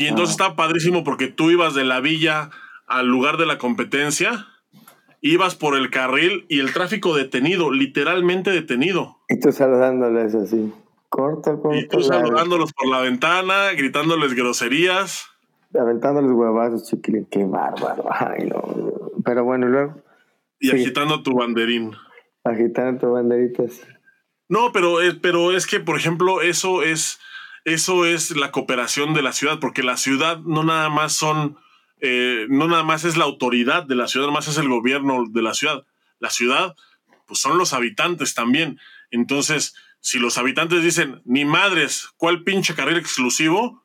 Y 0.00 0.06
entonces 0.06 0.30
estaba 0.30 0.56
padrísimo 0.56 1.04
porque 1.04 1.26
tú 1.26 1.50
ibas 1.50 1.74
de 1.74 1.84
la 1.84 2.00
villa 2.00 2.48
al 2.86 3.06
lugar 3.06 3.36
de 3.36 3.44
la 3.44 3.58
competencia, 3.58 4.46
ibas 5.20 5.56
por 5.56 5.76
el 5.76 5.90
carril 5.90 6.46
y 6.48 6.60
el 6.60 6.72
tráfico 6.72 7.14
detenido, 7.14 7.70
literalmente 7.70 8.50
detenido. 8.50 9.18
Y 9.28 9.38
tú 9.38 9.52
saludándoles 9.52 10.34
así, 10.34 10.72
corto, 11.10 11.60
corto. 11.60 11.76
Y 11.76 11.86
tú 11.86 12.00
saludándolos 12.00 12.72
por 12.72 12.88
la 12.88 13.00
ventana, 13.02 13.72
gritándoles 13.76 14.32
groserías. 14.32 15.26
Aventándoles 15.78 16.30
huevazos, 16.30 16.88
chiquilín, 16.88 17.26
qué 17.30 17.44
bárbaro. 17.44 18.06
Ay, 18.10 18.46
no. 18.46 18.62
Pero 19.22 19.44
bueno, 19.44 19.68
luego. 19.68 20.02
Y 20.58 20.70
agitando 20.70 21.22
tu 21.22 21.34
banderín. 21.34 21.92
Agitando 22.42 23.00
tu 23.00 23.12
banderitas. 23.12 23.82
No, 24.48 24.72
pero, 24.72 24.96
pero 25.20 25.52
es 25.52 25.66
que, 25.66 25.78
por 25.78 25.98
ejemplo, 25.98 26.40
eso 26.40 26.82
es 26.82 27.20
eso 27.64 28.06
es 28.06 28.36
la 28.36 28.50
cooperación 28.50 29.14
de 29.14 29.22
la 29.22 29.32
ciudad, 29.32 29.58
porque 29.58 29.82
la 29.82 29.96
ciudad 29.96 30.38
no 30.38 30.64
nada 30.64 30.88
más 30.88 31.12
son, 31.12 31.58
eh, 32.00 32.46
no 32.48 32.68
nada 32.68 32.82
más 32.82 33.04
es 33.04 33.16
la 33.16 33.24
autoridad 33.24 33.84
de 33.84 33.94
la 33.94 34.08
ciudad, 34.08 34.26
nada 34.26 34.38
más 34.38 34.48
es 34.48 34.58
el 34.58 34.68
gobierno 34.68 35.24
de 35.28 35.42
la 35.42 35.54
ciudad. 35.54 35.84
La 36.18 36.30
ciudad, 36.30 36.74
pues 37.26 37.40
son 37.40 37.58
los 37.58 37.72
habitantes 37.72 38.34
también. 38.34 38.80
Entonces, 39.10 39.74
si 40.00 40.18
los 40.18 40.38
habitantes 40.38 40.82
dicen, 40.82 41.20
ni 41.24 41.44
madres, 41.44 42.08
¿cuál 42.16 42.42
pinche 42.42 42.74
carril 42.74 42.96
exclusivo? 42.96 43.84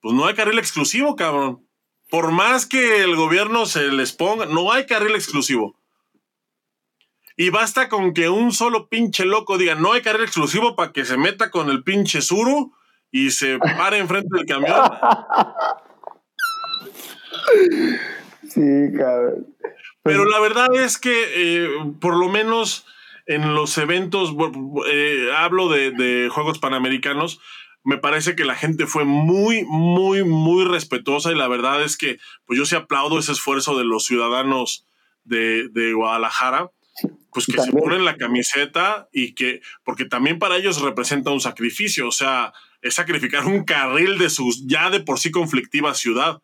Pues 0.00 0.14
no 0.14 0.26
hay 0.26 0.34
carril 0.34 0.58
exclusivo, 0.58 1.16
cabrón. 1.16 1.66
Por 2.10 2.30
más 2.30 2.66
que 2.66 3.02
el 3.02 3.16
gobierno 3.16 3.66
se 3.66 3.88
les 3.88 4.12
ponga, 4.12 4.46
no 4.46 4.72
hay 4.72 4.86
carril 4.86 5.14
exclusivo. 5.14 5.76
Y 7.36 7.50
basta 7.50 7.88
con 7.88 8.14
que 8.14 8.28
un 8.28 8.52
solo 8.52 8.88
pinche 8.88 9.24
loco 9.24 9.58
diga, 9.58 9.74
no 9.74 9.92
hay 9.92 10.02
carril 10.02 10.24
exclusivo 10.24 10.74
para 10.74 10.92
que 10.92 11.04
se 11.04 11.16
meta 11.16 11.50
con 11.50 11.70
el 11.70 11.84
pinche 11.84 12.22
suru 12.22 12.72
y 13.10 13.30
se 13.30 13.58
para 13.58 13.96
enfrente 13.96 14.28
del 14.30 14.46
camión. 14.46 14.76
Sí, 18.48 18.96
cabrón. 18.96 19.54
Pero 20.02 20.24
la 20.24 20.40
verdad 20.40 20.74
es 20.74 20.98
que 20.98 21.12
eh, 21.34 21.68
por 22.00 22.16
lo 22.16 22.28
menos 22.28 22.86
en 23.26 23.54
los 23.54 23.76
eventos, 23.76 24.34
eh, 24.90 25.28
hablo 25.36 25.68
de, 25.68 25.90
de, 25.90 26.30
Juegos 26.30 26.58
Panamericanos, 26.58 27.40
me 27.84 27.98
parece 27.98 28.34
que 28.34 28.46
la 28.46 28.54
gente 28.54 28.86
fue 28.86 29.04
muy, 29.04 29.64
muy, 29.64 30.24
muy 30.24 30.64
respetuosa 30.64 31.30
y 31.30 31.34
la 31.34 31.48
verdad 31.48 31.82
es 31.82 31.96
que 31.98 32.18
pues 32.46 32.58
yo 32.58 32.64
sí 32.64 32.74
aplaudo 32.74 33.18
ese 33.18 33.32
esfuerzo 33.32 33.76
de 33.76 33.84
los 33.84 34.04
ciudadanos 34.04 34.86
de, 35.24 35.68
de 35.68 35.92
Guadalajara 35.92 36.70
pues 37.32 37.46
que 37.46 37.62
se 37.62 37.72
ponen 37.72 38.04
la 38.04 38.16
camiseta 38.16 39.08
y 39.12 39.34
que, 39.34 39.60
porque 39.84 40.04
también 40.04 40.38
para 40.38 40.56
ellos 40.56 40.80
representa 40.80 41.30
un 41.30 41.40
sacrificio, 41.40 42.08
o 42.08 42.12
sea, 42.12 42.52
es 42.82 42.94
sacrificar 42.94 43.46
un 43.46 43.64
carril 43.64 44.18
de 44.18 44.30
sus 44.30 44.66
ya 44.66 44.90
de 44.90 45.00
por 45.00 45.18
sí 45.18 45.30
conflictiva 45.30 45.94
ciudad. 45.94 46.42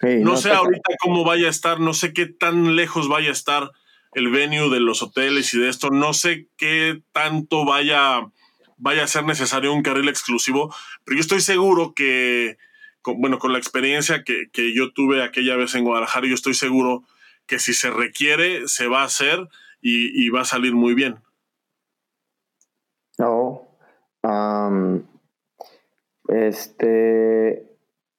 no, 0.00 0.36
sé 0.36 0.50
ahorita 0.50 0.96
cómo 1.00 1.24
vaya 1.24 1.46
a 1.46 1.50
estar, 1.50 1.80
no 1.80 1.94
sé 1.94 2.12
qué 2.12 2.26
tan 2.26 2.76
lejos 2.76 3.08
vaya 3.08 3.30
a 3.30 3.32
estar 3.32 3.70
el 4.14 4.30
venue 4.30 4.68
de 4.68 4.80
los 4.80 5.02
hoteles 5.02 5.54
y 5.54 5.58
de 5.58 5.68
esto, 5.68 5.90
no 5.90 6.12
sé 6.12 6.48
qué 6.56 7.02
tanto 7.12 7.64
vaya, 7.64 8.20
vaya 8.76 9.04
a 9.04 9.08
ser 9.08 9.24
necesario 9.24 9.72
un 9.72 9.82
carril 9.82 10.08
exclusivo, 10.08 10.74
pero 11.04 11.16
yo 11.16 11.20
estoy 11.20 11.40
seguro 11.40 11.94
que, 11.94 12.58
bueno, 13.04 13.38
con 13.38 13.52
la 13.52 13.58
experiencia 13.58 14.22
que, 14.22 14.50
que 14.52 14.74
yo 14.74 14.92
tuve 14.92 15.22
aquella 15.22 15.56
vez 15.56 15.74
en 15.74 15.84
Guadalajara, 15.84 16.26
yo 16.26 16.34
estoy 16.34 16.54
seguro 16.54 17.04
que 17.46 17.58
si 17.58 17.72
se 17.72 17.90
requiere, 17.90 18.68
se 18.68 18.86
va 18.86 19.02
a 19.02 19.06
hacer 19.06 19.48
y, 19.82 20.28
va 20.28 20.42
a 20.42 20.44
salir 20.44 20.74
muy 20.74 20.94
bien. 20.94 21.18
No. 23.18 23.68
Este. 26.32 27.68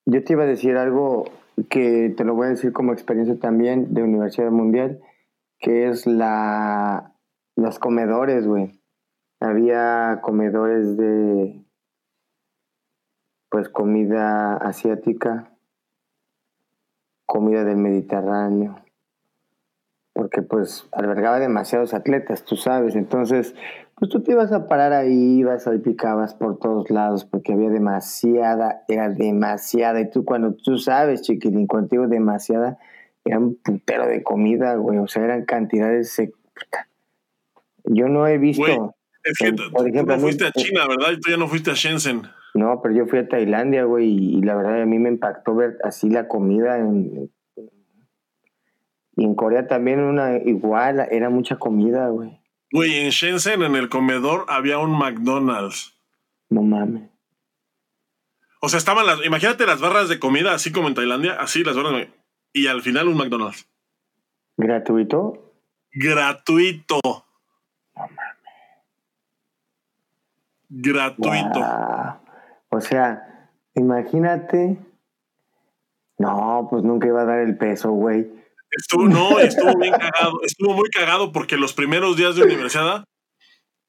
Yo 0.06 0.24
te 0.24 0.34
iba 0.34 0.44
a 0.44 0.48
decir 0.48 0.78
algo 0.78 1.26
que 1.70 2.14
te 2.16 2.24
lo 2.24 2.36
voy 2.36 2.48
a 2.48 2.50
decir 2.52 2.74
como 2.74 2.94
experiencia 2.94 3.40
también 3.40 3.94
de 3.94 4.04
Universidad 4.04 4.52
Mundial, 4.52 5.00
que 5.60 5.88
es 5.88 6.06
la 6.06 7.14
los 7.56 7.80
comedores, 7.80 8.48
güey. 8.48 8.80
Había 9.40 10.20
comedores 10.22 10.98
de 10.98 11.64
pues 13.50 13.70
comida 13.70 14.56
asiática, 14.56 15.52
comida 17.28 17.64
del 17.64 17.78
Mediterráneo, 17.78 18.84
porque 20.14 20.42
pues 20.42 20.88
albergaba 20.92 21.40
demasiados 21.40 21.94
atletas, 21.94 22.46
tú 22.46 22.56
sabes, 22.56 22.96
entonces 22.96 23.54
pues 23.96 24.10
tú 24.10 24.22
te 24.22 24.32
ibas 24.32 24.52
a 24.52 24.68
parar 24.68 24.94
ahí, 24.94 25.40
ibas 25.40 25.70
picabas 25.84 26.34
por 26.34 26.58
todos 26.60 26.90
lados 26.90 27.26
porque 27.26 27.54
había 27.54 27.70
demasiada, 27.70 28.84
era 28.88 29.10
demasiada, 29.10 30.02
y 30.02 30.10
tú 30.10 30.26
cuando 30.26 30.54
tú 30.54 30.78
sabes, 30.78 31.22
chiquilín, 31.22 31.68
contigo 31.68 32.08
demasiada, 32.08 32.80
era 33.24 33.40
un 33.40 33.56
putero 33.56 34.08
de 34.08 34.24
comida, 34.24 34.76
güey, 34.76 34.98
o 34.98 35.08
sea, 35.08 35.24
eran 35.24 35.46
cantidades, 35.46 36.22
yo 37.86 38.08
no 38.08 38.28
he 38.28 38.38
visto... 38.38 38.96
es 39.24 39.38
que 39.38 39.54
por 39.72 39.88
ejemplo, 39.88 40.16
no 40.16 40.22
fuiste 40.22 40.46
a 40.46 40.52
China, 40.52 40.82
¿verdad? 40.88 41.18
Tú 41.22 41.32
ya 41.32 41.38
no 41.38 41.48
fuiste 41.48 41.72
a 41.72 41.76
Shenzhen. 41.76 42.24
No, 42.56 42.82
pero 42.82 42.94
yo 42.94 43.06
fui 43.08 43.20
a 43.20 43.28
Tailandia, 43.28 43.86
güey, 43.86 44.08
y, 44.08 44.42
la 44.42 44.56
verdad 44.56 44.82
a 44.82 44.86
mí 44.86 45.00
me 45.00 45.10
impactó 45.10 45.56
ver 45.56 45.78
así 45.84 46.10
la 46.10 46.28
comida 46.28 46.78
en, 46.78 47.32
y 49.16 49.24
en 49.24 49.36
Corea 49.36 49.68
también 49.68 50.00
una 50.00 50.38
igual, 50.38 51.08
era 51.12 51.30
mucha 51.30 51.58
comida, 51.58 52.10
güey. 52.10 52.43
Güey, 52.74 53.02
en 53.02 53.12
Shenzhen, 53.12 53.62
en 53.62 53.76
el 53.76 53.88
comedor, 53.88 54.48
había 54.50 54.80
un 54.80 54.98
McDonald's. 54.98 55.96
No 56.50 56.64
mames. 56.64 57.08
O 58.62 58.68
sea, 58.68 58.80
estaban 58.80 59.06
las, 59.06 59.24
imagínate 59.24 59.68
las 59.68 59.80
barras 59.80 60.10
de 60.10 60.20
comida, 60.20 60.56
así 60.56 60.72
como 60.72 60.88
en 60.88 60.96
Tailandia, 60.96 61.36
así 61.40 61.64
las 61.64 61.76
barras 61.76 61.94
de 61.94 62.12
Y 62.52 62.66
al 62.66 62.82
final 62.82 63.10
un 63.10 63.18
McDonald's. 63.18 63.70
¿Gratuito? 64.58 65.54
Gratuito. 65.92 67.00
Gratuito. 70.70 71.60
O 72.70 72.82
sea, 72.82 73.52
imagínate. 73.76 74.80
No, 76.18 76.68
pues 76.72 76.84
nunca 76.84 77.06
iba 77.06 77.22
a 77.22 77.26
dar 77.26 77.40
el 77.40 77.56
peso, 77.56 77.92
güey. 77.92 78.32
Estuvo, 78.78 79.08
no, 79.08 79.40
estuvo 79.40 79.78
bien 79.78 79.94
cagado. 79.94 80.40
Estuvo 80.44 80.74
muy 80.74 80.90
cagado 80.90 81.32
porque 81.32 81.58
los 81.58 81.74
primeros 81.74 82.18
días 82.18 82.36
de 82.36 82.44
universidad 82.44 83.06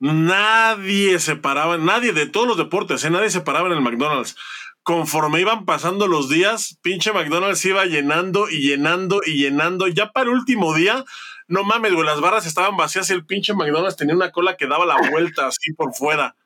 nadie 0.00 1.18
se 1.18 1.36
paraba, 1.36 1.78
nadie 1.78 2.12
de 2.12 2.26
todos 2.26 2.46
los 2.46 2.56
deportes, 2.56 3.04
¿eh? 3.04 3.10
nadie 3.10 3.30
se 3.30 3.40
paraba 3.40 3.68
en 3.68 3.74
el 3.74 3.80
McDonald's. 3.80 4.36
Conforme 4.82 5.40
iban 5.40 5.64
pasando 5.64 6.06
los 6.06 6.28
días, 6.28 6.78
pinche 6.82 7.12
McDonald's 7.12 7.64
iba 7.64 7.86
llenando 7.86 8.50
y 8.50 8.68
llenando 8.68 9.22
y 9.24 9.42
llenando. 9.42 9.86
Ya 9.88 10.10
para 10.10 10.28
el 10.28 10.36
último 10.36 10.74
día, 10.74 11.04
no 11.48 11.64
mames, 11.64 11.94
güey, 11.94 12.04
las 12.04 12.20
barras 12.20 12.44
estaban 12.44 12.76
vacías 12.76 13.08
y 13.08 13.14
el 13.14 13.24
pinche 13.24 13.54
McDonald's 13.54 13.96
tenía 13.96 14.14
una 14.14 14.30
cola 14.30 14.58
que 14.58 14.66
daba 14.66 14.84
la 14.84 14.96
vuelta 15.10 15.46
así 15.46 15.72
por 15.72 15.94
fuera. 15.94 16.36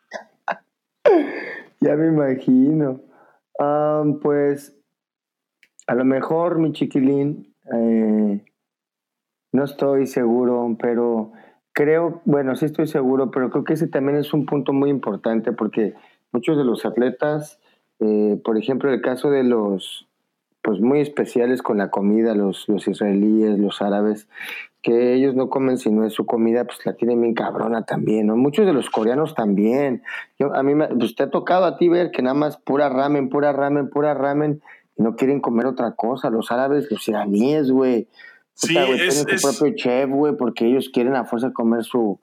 Ya 1.80 1.97
me 1.97 2.09
imagino. 2.09 3.01
pues 4.22 4.74
a 5.89 5.95
lo 5.95 6.05
mejor, 6.05 6.59
mi 6.59 6.72
chiquilín, 6.72 7.47
eh, 7.72 8.44
no 9.52 9.64
estoy 9.64 10.06
seguro, 10.06 10.76
pero 10.80 11.32
creo, 11.72 12.22
bueno, 12.24 12.56
sí 12.56 12.64
estoy 12.64 12.86
seguro, 12.86 13.30
pero 13.30 13.50
creo 13.50 13.64
que 13.64 13.74
ese 13.74 13.86
también 13.86 14.18
es 14.18 14.32
un 14.32 14.46
punto 14.46 14.72
muy 14.72 14.90
importante 14.90 15.52
porque 15.52 15.94
muchos 16.32 16.56
de 16.56 16.64
los 16.64 16.84
atletas, 16.84 17.60
eh, 18.00 18.40
por 18.44 18.58
ejemplo, 18.58 18.92
el 18.92 19.00
caso 19.00 19.30
de 19.30 19.44
los, 19.44 20.08
pues 20.62 20.80
muy 20.80 21.00
especiales 21.00 21.62
con 21.62 21.78
la 21.78 21.90
comida, 21.90 22.34
los, 22.34 22.68
los 22.68 22.86
israelíes, 22.88 23.58
los 23.58 23.80
árabes, 23.80 24.28
que 24.82 25.14
ellos 25.14 25.34
no 25.34 25.48
comen 25.48 25.78
si 25.78 25.90
no 25.90 26.04
es 26.04 26.12
su 26.12 26.24
comida, 26.24 26.64
pues 26.64 26.84
la 26.84 26.94
tienen 26.94 27.20
bien 27.20 27.34
cabrona 27.34 27.84
también, 27.84 28.26
¿no? 28.26 28.36
Muchos 28.36 28.64
de 28.66 28.72
los 28.72 28.90
coreanos 28.90 29.34
también. 29.34 30.02
Yo, 30.38 30.54
a 30.54 30.62
mí, 30.62 30.74
me, 30.74 30.88
pues 30.88 31.14
te 31.14 31.24
ha 31.24 31.30
tocado 31.30 31.64
a 31.64 31.76
ti 31.76 31.88
ver 31.88 32.10
que 32.10 32.22
nada 32.22 32.34
más 32.34 32.56
pura 32.58 32.88
ramen, 32.88 33.28
pura 33.28 33.52
ramen, 33.52 33.90
pura 33.90 34.14
ramen, 34.14 34.62
y 34.99 35.03
no 35.03 35.16
quieren 35.16 35.40
comer 35.40 35.66
otra 35.66 35.94
cosa. 35.94 36.28
Los 36.28 36.51
árabes, 36.51 36.90
los 36.90 37.07
iraníes, 37.09 37.70
güey. 37.70 38.09
Sí, 38.55 38.76
es, 38.76 39.24
tienen 39.24 39.38
su 39.38 39.49
propio 39.49 39.76
chef, 39.76 40.11
güey, 40.11 40.36
porque 40.36 40.66
ellos 40.66 40.90
quieren 40.92 41.14
a 41.14 41.24
fuerza 41.24 41.53
comer 41.53 41.84
su, 41.84 42.20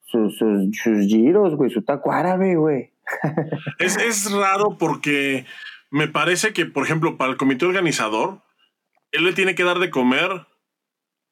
sus, 0.00 0.38
sus 0.38 1.06
giros, 1.06 1.54
güey, 1.54 1.70
su 1.70 1.82
taco 1.82 2.12
árabe, 2.12 2.56
güey. 2.56 2.92
es, 3.78 3.98
es 3.98 4.32
raro 4.32 4.78
porque 4.78 5.44
me 5.90 6.08
parece 6.08 6.54
que, 6.54 6.64
por 6.64 6.84
ejemplo, 6.84 7.18
para 7.18 7.30
el 7.30 7.36
comité 7.36 7.66
organizador, 7.66 8.40
él 9.12 9.24
le 9.24 9.34
tiene 9.34 9.54
que 9.54 9.64
dar 9.64 9.78
de 9.78 9.90
comer 9.90 10.46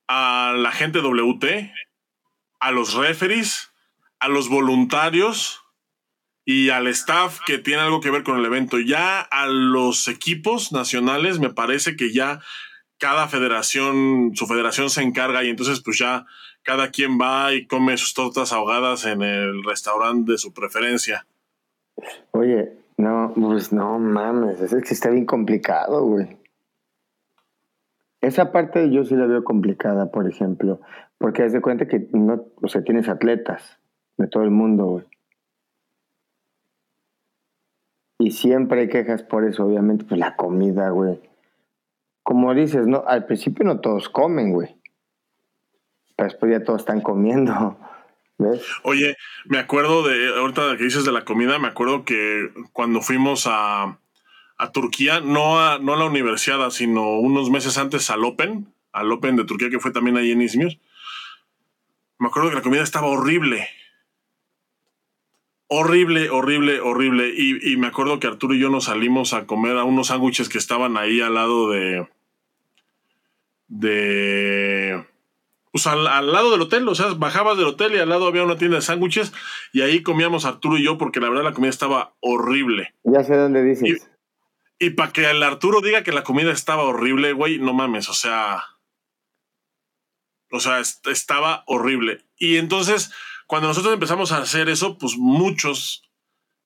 a 0.06 0.54
la 0.56 0.72
gente 0.72 1.00
WT, 1.00 1.72
a 2.60 2.70
los 2.70 2.94
referees, 2.94 3.72
a 4.20 4.28
los 4.28 4.50
voluntarios 4.50 5.63
y 6.44 6.70
al 6.70 6.86
staff 6.88 7.40
que 7.46 7.58
tiene 7.58 7.82
algo 7.82 8.00
que 8.00 8.10
ver 8.10 8.22
con 8.22 8.38
el 8.38 8.44
evento. 8.44 8.78
Ya 8.78 9.20
a 9.20 9.46
los 9.46 10.08
equipos 10.08 10.72
nacionales 10.72 11.38
me 11.38 11.50
parece 11.50 11.96
que 11.96 12.12
ya 12.12 12.40
cada 12.98 13.28
federación, 13.28 14.32
su 14.34 14.46
federación 14.46 14.90
se 14.90 15.02
encarga 15.02 15.42
y 15.44 15.50
entonces 15.50 15.80
pues 15.80 15.98
ya 15.98 16.26
cada 16.62 16.90
quien 16.90 17.18
va 17.20 17.52
y 17.52 17.66
come 17.66 17.96
sus 17.96 18.14
tortas 18.14 18.52
ahogadas 18.52 19.04
en 19.04 19.22
el 19.22 19.62
restaurante 19.64 20.32
de 20.32 20.38
su 20.38 20.52
preferencia. 20.52 21.26
Oye, 22.32 22.72
no, 22.96 23.32
pues 23.34 23.72
no 23.72 23.98
mames, 23.98 24.60
es 24.60 24.72
que 24.72 24.94
está 24.94 25.10
bien 25.10 25.26
complicado, 25.26 26.04
güey. 26.04 26.38
Esa 28.20 28.52
parte 28.52 28.90
yo 28.90 29.04
sí 29.04 29.14
la 29.14 29.26
veo 29.26 29.44
complicada, 29.44 30.10
por 30.10 30.26
ejemplo, 30.28 30.80
porque 31.18 31.42
haz 31.42 31.52
de 31.52 31.60
cuenta 31.60 31.86
que 31.86 32.08
no, 32.12 32.46
o 32.62 32.68
sea, 32.68 32.82
tienes 32.82 33.08
atletas 33.08 33.78
de 34.16 34.26
todo 34.28 34.44
el 34.44 34.50
mundo, 34.50 34.84
güey. 34.86 35.04
Y 38.18 38.30
siempre 38.30 38.82
hay 38.82 38.88
quejas 38.88 39.22
por 39.22 39.44
eso, 39.44 39.64
obviamente, 39.64 40.04
pues 40.04 40.18
la 40.18 40.36
comida, 40.36 40.90
güey. 40.90 41.20
Como 42.22 42.54
dices, 42.54 42.86
no, 42.86 43.04
al 43.06 43.26
principio 43.26 43.64
no 43.64 43.80
todos 43.80 44.08
comen, 44.08 44.52
güey. 44.52 44.76
Pero 46.16 46.28
después 46.28 46.52
ya 46.52 46.64
todos 46.64 46.82
están 46.82 47.00
comiendo. 47.00 47.76
¿Ves? 48.38 48.62
Oye, 48.82 49.16
me 49.44 49.58
acuerdo 49.58 50.06
de, 50.06 50.28
ahorita 50.38 50.76
que 50.76 50.84
dices 50.84 51.04
de 51.04 51.12
la 51.12 51.24
comida, 51.24 51.58
me 51.58 51.68
acuerdo 51.68 52.04
que 52.04 52.50
cuando 52.72 53.00
fuimos 53.00 53.46
a, 53.46 53.98
a 54.58 54.72
Turquía, 54.72 55.20
no 55.20 55.60
a, 55.60 55.78
no 55.78 55.94
a 55.94 55.96
la 55.96 56.06
universidad, 56.06 56.70
sino 56.70 57.18
unos 57.18 57.50
meses 57.50 57.78
antes 57.78 58.10
al 58.10 58.24
Open, 58.24 58.72
al 58.92 59.12
Open 59.12 59.36
de 59.36 59.44
Turquía, 59.44 59.70
que 59.70 59.78
fue 59.78 59.92
también 59.92 60.16
ahí 60.16 60.32
en 60.32 60.42
Izmir. 60.42 60.80
Me 62.18 62.28
acuerdo 62.28 62.50
que 62.50 62.56
la 62.56 62.62
comida 62.62 62.82
estaba 62.82 63.06
horrible. 63.06 63.68
Horrible, 65.68 66.30
horrible, 66.30 66.80
horrible. 66.80 67.32
Y, 67.34 67.72
y, 67.72 67.76
me 67.76 67.86
acuerdo 67.86 68.20
que 68.20 68.26
Arturo 68.26 68.54
y 68.54 68.60
yo 68.60 68.70
nos 68.70 68.84
salimos 68.84 69.32
a 69.32 69.46
comer 69.46 69.76
a 69.76 69.84
unos 69.84 70.08
sándwiches 70.08 70.48
que 70.48 70.58
estaban 70.58 70.96
ahí 70.96 71.20
al 71.20 71.34
lado 71.34 71.70
de. 71.70 72.08
de. 73.68 75.06
Pues 75.72 75.86
al, 75.86 76.06
al, 76.06 76.30
lado 76.30 76.52
del 76.52 76.60
hotel, 76.60 76.86
o 76.86 76.94
sea, 76.94 77.14
bajabas 77.14 77.56
del 77.56 77.66
hotel 77.66 77.94
y 77.94 77.98
al 77.98 78.08
lado 78.08 78.26
había 78.26 78.44
una 78.44 78.56
tienda 78.56 78.76
de 78.76 78.82
sándwiches 78.82 79.32
y 79.72 79.80
ahí 79.80 80.04
comíamos 80.04 80.44
Arturo 80.44 80.78
y 80.78 80.84
yo 80.84 80.98
porque 80.98 81.18
la 81.18 81.28
verdad 81.28 81.42
la 81.42 81.52
comida 81.52 81.70
estaba 81.70 82.14
horrible. 82.20 82.94
Ya 83.02 83.24
sé 83.24 83.34
dónde 83.34 83.64
dices. 83.64 84.08
Y 84.78 84.90
para 84.90 85.12
que 85.12 85.30
el 85.30 85.42
Arturo 85.42 85.80
diga 85.80 86.02
que 86.02 86.12
la 86.12 86.24
comida 86.24 86.52
estaba 86.52 86.82
horrible, 86.82 87.32
güey, 87.32 87.58
no 87.58 87.72
mames, 87.72 88.08
o 88.08 88.14
sea. 88.14 88.64
O 90.50 90.60
sea, 90.60 90.78
estaba 90.78 91.64
horrible. 91.66 92.24
Y 92.36 92.58
entonces, 92.58 93.12
cuando 93.46 93.68
nosotros 93.68 93.94
empezamos 93.94 94.32
a 94.32 94.38
hacer 94.38 94.68
eso, 94.68 94.98
pues 94.98 95.16
muchos, 95.18 96.08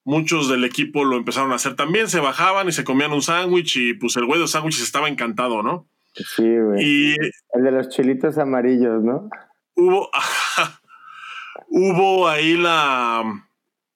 muchos 0.04 0.48
del 0.48 0.64
equipo 0.64 1.04
lo 1.04 1.16
empezaron 1.16 1.52
a 1.52 1.56
hacer 1.56 1.76
también. 1.76 2.08
Se 2.08 2.20
bajaban 2.20 2.68
y 2.68 2.72
se 2.72 2.84
comían 2.84 3.12
un 3.12 3.22
sándwich 3.22 3.76
y 3.76 3.94
pues 3.94 4.16
el 4.16 4.26
güey 4.26 4.38
de 4.38 4.42
los 4.42 4.52
sándwiches 4.52 4.82
estaba 4.82 5.08
encantado, 5.08 5.62
¿no? 5.62 5.88
Sí, 6.14 6.58
güey. 6.58 6.84
Y, 6.84 7.16
el 7.52 7.64
de 7.64 7.72
los 7.72 7.88
chilitos 7.88 8.38
amarillos, 8.38 9.02
¿no? 9.02 9.28
Hubo, 9.74 10.10
hubo 11.68 12.28
ahí 12.28 12.56
la 12.56 13.22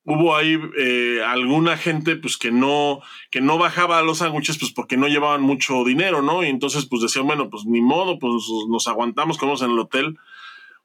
hubo 0.05 0.35
ahí 0.35 0.59
eh, 0.77 1.23
alguna 1.25 1.77
gente 1.77 2.17
pues 2.17 2.37
que 2.37 2.51
no 2.51 3.01
que 3.31 3.41
no 3.41 3.57
bajaba 3.59 3.99
a 3.99 4.03
los 4.03 4.19
sándwiches 4.19 4.59
pues 4.59 4.73
porque 4.73 4.97
no 4.97 5.07
llevaban 5.07 5.43
mucho 5.43 5.85
dinero, 5.85 6.23
¿no? 6.23 6.43
Y 6.43 6.49
entonces 6.49 6.87
pues 6.87 7.03
decían, 7.03 7.27
bueno, 7.27 7.51
pues 7.51 7.65
ni 7.65 7.81
modo, 7.81 8.19
pues 8.19 8.35
nos 8.69 8.89
aguantamos, 8.89 9.39
comemos 9.39 9.63
en 9.63 9.71
el 9.71 9.79
hotel. 9.79 10.19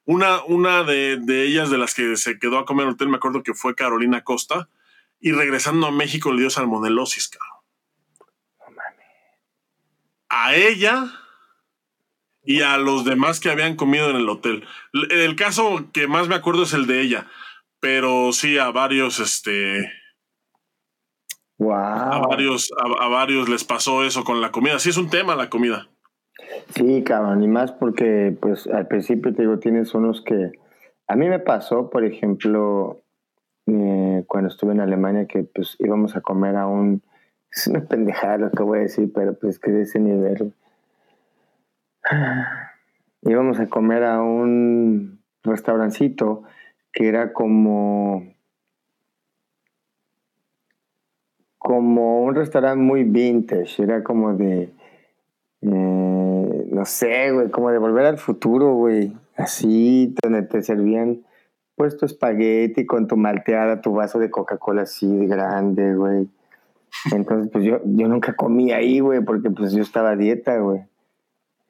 Una, 0.08 0.44
una 0.46 0.84
de, 0.84 1.20
ellas 1.44 1.70
de 1.70 1.78
las 1.78 1.94
que 1.94 2.18
se 2.18 2.40
quedó 2.40 2.58
a 2.58 2.66
comer 2.66 2.84
en 2.84 2.88
el 2.90 2.94
hotel, 2.96 3.10
me 3.10 3.18
acuerdo 3.18 3.44
que 3.44 3.54
fue 3.54 3.76
Carolina 3.76 4.24
Costa, 4.24 4.70
y 5.20 5.32
regresando 5.32 5.86
a 5.86 5.92
México 5.92 6.32
le 6.32 6.42
dio 6.42 6.50
salmonelosis, 6.50 7.30
cabrón. 7.30 7.54
A 10.30 10.56
ella 10.56 11.06
y 12.44 12.62
a 12.62 12.78
los 12.78 13.06
demás 13.06 13.40
que 13.40 13.52
habían 13.52 13.76
comido 13.76 14.10
en 14.10 14.16
el 14.16 14.28
hotel. 14.28 14.66
El 14.94 15.36
caso 15.36 15.90
que 15.94 16.08
más 16.08 16.28
me 16.28 16.36
acuerdo 16.36 16.64
es 16.64 16.74
el 16.74 16.88
de 16.88 17.02
ella 17.02 17.28
pero 17.80 18.32
sí 18.34 18.58
a 18.58 18.72
varios, 18.72 19.20
este, 19.20 19.92
a 21.60 22.20
varios, 22.28 22.72
a, 22.78 23.08
varios 23.08 23.50
les 23.50 23.64
pasó 23.64 24.04
eso 24.04 24.24
con 24.24 24.42
la 24.42 24.52
comida. 24.52 24.80
Sí 24.80 24.90
es 24.90 24.98
un 24.98 25.10
tema 25.10 25.36
la 25.36 25.50
comida. 25.50 25.88
Sí, 26.76 27.04
cabrón, 27.04 27.44
y 27.44 27.48
más 27.48 27.72
porque, 27.72 28.36
pues, 28.40 28.68
al 28.68 28.88
principio 28.88 29.34
te 29.34 29.44
digo, 29.44 29.60
tienes 29.60 29.94
unos 29.94 30.22
que, 30.22 30.52
a 31.08 31.16
mí 31.16 31.30
me 31.30 31.40
pasó, 31.40 31.90
por 31.90 32.04
ejemplo, 32.04 33.02
eh, 33.68 34.24
cuando 34.28 34.50
estuve 34.50 34.74
en 34.74 34.82
Alemania, 34.82 35.26
que 35.26 35.44
pues 35.44 35.76
íbamos 35.80 36.16
a 36.16 36.22
comer 36.22 36.56
a 36.56 36.68
un, 36.68 37.02
es 37.52 37.68
una 37.68 37.82
pendejada 37.82 38.38
lo 38.38 38.52
que 38.52 38.64
voy 38.64 38.80
a 38.80 38.82
decir, 38.84 39.12
pero 39.14 39.38
pues 39.38 39.60
que 39.60 39.72
de 39.72 39.82
ese 39.84 40.00
nivel. 40.00 40.54
Íbamos 43.24 43.60
a 43.60 43.68
comer 43.68 44.04
a 44.04 44.22
un 44.22 45.20
restaurancito 45.44 46.44
que 46.94 47.08
era 47.08 47.34
como, 47.34 48.24
como 51.58 52.24
un 52.24 52.36
restaurante 52.36 52.82
muy 52.82 53.04
vintage, 53.04 53.84
era 53.84 54.04
como 54.04 54.34
de, 54.34 54.70
eh, 55.62 56.07
no 56.78 56.86
sé, 56.86 57.32
güey, 57.32 57.50
como 57.50 57.72
de 57.72 57.80
volver 57.80 58.06
al 58.06 58.20
futuro, 58.20 58.74
güey, 58.76 59.12
así, 59.36 60.14
donde 60.22 60.44
te 60.44 60.62
servían 60.62 61.24
pues 61.76 61.98
tu 61.98 62.06
espagueti 62.06 62.86
con 62.86 63.08
tu 63.08 63.18
malteada, 63.18 63.82
tu 63.82 63.94
vaso 63.94 64.20
de 64.20 64.30
Coca-Cola 64.30 64.84
así 64.84 65.08
de 65.16 65.26
grande, 65.26 65.96
güey. 65.96 66.28
Entonces, 67.12 67.50
pues 67.52 67.64
yo, 67.64 67.82
yo 67.84 68.08
nunca 68.08 68.36
comí 68.36 68.72
ahí, 68.72 69.00
güey, 69.00 69.24
porque 69.24 69.50
pues 69.50 69.74
yo 69.74 69.82
estaba 69.82 70.12
a 70.12 70.16
dieta, 70.16 70.58
güey. 70.60 70.82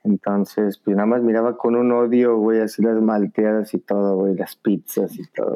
Entonces, 0.03 0.77
pues 0.77 0.95
nada 0.95 1.07
más 1.07 1.21
miraba 1.21 1.57
con 1.57 1.75
un 1.75 1.91
odio, 1.91 2.37
güey, 2.37 2.59
así 2.59 2.81
las 2.81 3.01
malteadas 3.01 3.73
y 3.73 3.79
todo, 3.79 4.15
güey, 4.15 4.35
las 4.35 4.55
pizzas 4.57 5.17
y 5.17 5.23
todo. 5.31 5.55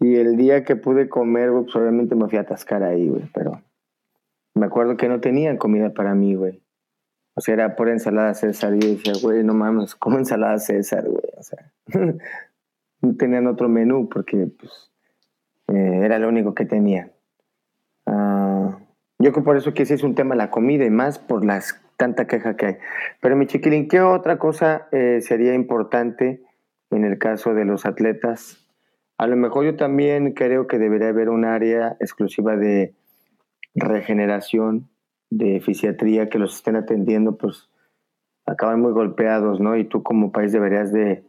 y 0.00 0.16
el 0.16 0.36
día 0.36 0.64
que 0.64 0.76
pude 0.76 1.08
comer, 1.08 1.50
güey, 1.50 1.64
pues 1.64 1.76
obviamente 1.76 2.14
me 2.14 2.28
fui 2.28 2.36
a 2.36 2.42
atascar 2.42 2.82
ahí, 2.82 3.08
güey, 3.08 3.30
pero 3.34 3.62
me 4.54 4.66
acuerdo 4.66 4.96
que 4.96 5.08
no 5.08 5.20
tenían 5.20 5.56
comida 5.56 5.94
para 5.94 6.14
mí, 6.14 6.34
güey. 6.34 6.63
O 7.34 7.40
sea, 7.40 7.54
era 7.54 7.76
por 7.76 7.88
ensalada 7.88 8.34
César. 8.34 8.74
Y 8.74 8.80
yo 8.80 8.88
decía, 8.90 9.12
güey, 9.22 9.42
no 9.44 9.54
mames, 9.54 9.94
¿cómo 9.94 10.18
ensalada 10.18 10.58
César, 10.58 11.04
güey? 11.04 11.24
O 11.36 11.42
sea, 11.42 11.72
tenían 13.18 13.46
otro 13.46 13.68
menú 13.68 14.08
porque, 14.08 14.48
pues, 14.58 14.92
eh, 15.68 16.00
era 16.02 16.18
lo 16.18 16.28
único 16.28 16.54
que 16.54 16.64
tenían. 16.64 17.12
Ah, 18.06 18.78
yo 19.18 19.32
creo 19.32 19.44
por 19.44 19.56
eso 19.56 19.74
que 19.74 19.82
ese 19.82 19.94
es 19.94 20.02
un 20.02 20.14
tema 20.14 20.34
la 20.34 20.50
comida 20.50 20.84
y 20.84 20.90
más 20.90 21.18
por 21.18 21.44
las 21.44 21.80
tanta 21.96 22.26
queja 22.26 22.56
que 22.56 22.66
hay. 22.66 22.76
Pero 23.20 23.36
mi 23.36 23.46
chiquilín, 23.46 23.88
¿qué 23.88 24.00
otra 24.00 24.38
cosa 24.38 24.88
eh, 24.92 25.20
sería 25.20 25.54
importante 25.54 26.42
en 26.90 27.04
el 27.04 27.18
caso 27.18 27.54
de 27.54 27.64
los 27.64 27.86
atletas? 27.86 28.68
A 29.16 29.26
lo 29.26 29.36
mejor 29.36 29.64
yo 29.64 29.76
también 29.76 30.32
creo 30.32 30.66
que 30.66 30.78
debería 30.78 31.08
haber 31.08 31.28
un 31.28 31.44
área 31.44 31.96
exclusiva 32.00 32.56
de 32.56 32.94
regeneración, 33.74 34.88
de 35.36 35.60
fisiatría, 35.60 36.28
que 36.28 36.38
los 36.38 36.56
estén 36.56 36.76
atendiendo, 36.76 37.36
pues 37.36 37.68
acaban 38.46 38.80
muy 38.80 38.92
golpeados, 38.92 39.60
¿no? 39.60 39.76
Y 39.76 39.84
tú 39.84 40.02
como 40.02 40.32
país 40.32 40.52
deberías 40.52 40.92
de, 40.92 41.24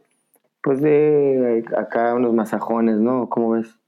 pues 0.62 0.80
de 0.80 1.64
acá 1.76 2.14
unos 2.14 2.34
masajones, 2.34 2.98
¿no? 2.98 3.28
¿Cómo 3.28 3.50
ves? 3.50 3.78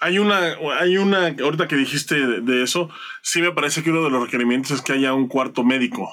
Hay 0.00 0.18
una, 0.18 0.38
hay 0.80 0.98
una, 0.98 1.28
ahorita 1.28 1.68
que 1.68 1.76
dijiste 1.76 2.40
de, 2.40 2.62
eso, 2.62 2.90
sí 3.22 3.40
me 3.40 3.52
parece 3.52 3.82
que 3.82 3.90
uno 3.90 4.02
de 4.02 4.10
los 4.10 4.24
requerimientos 4.24 4.72
es 4.72 4.82
que 4.82 4.92
haya 4.92 5.14
un 5.14 5.28
cuarto 5.28 5.62
médico. 5.64 6.10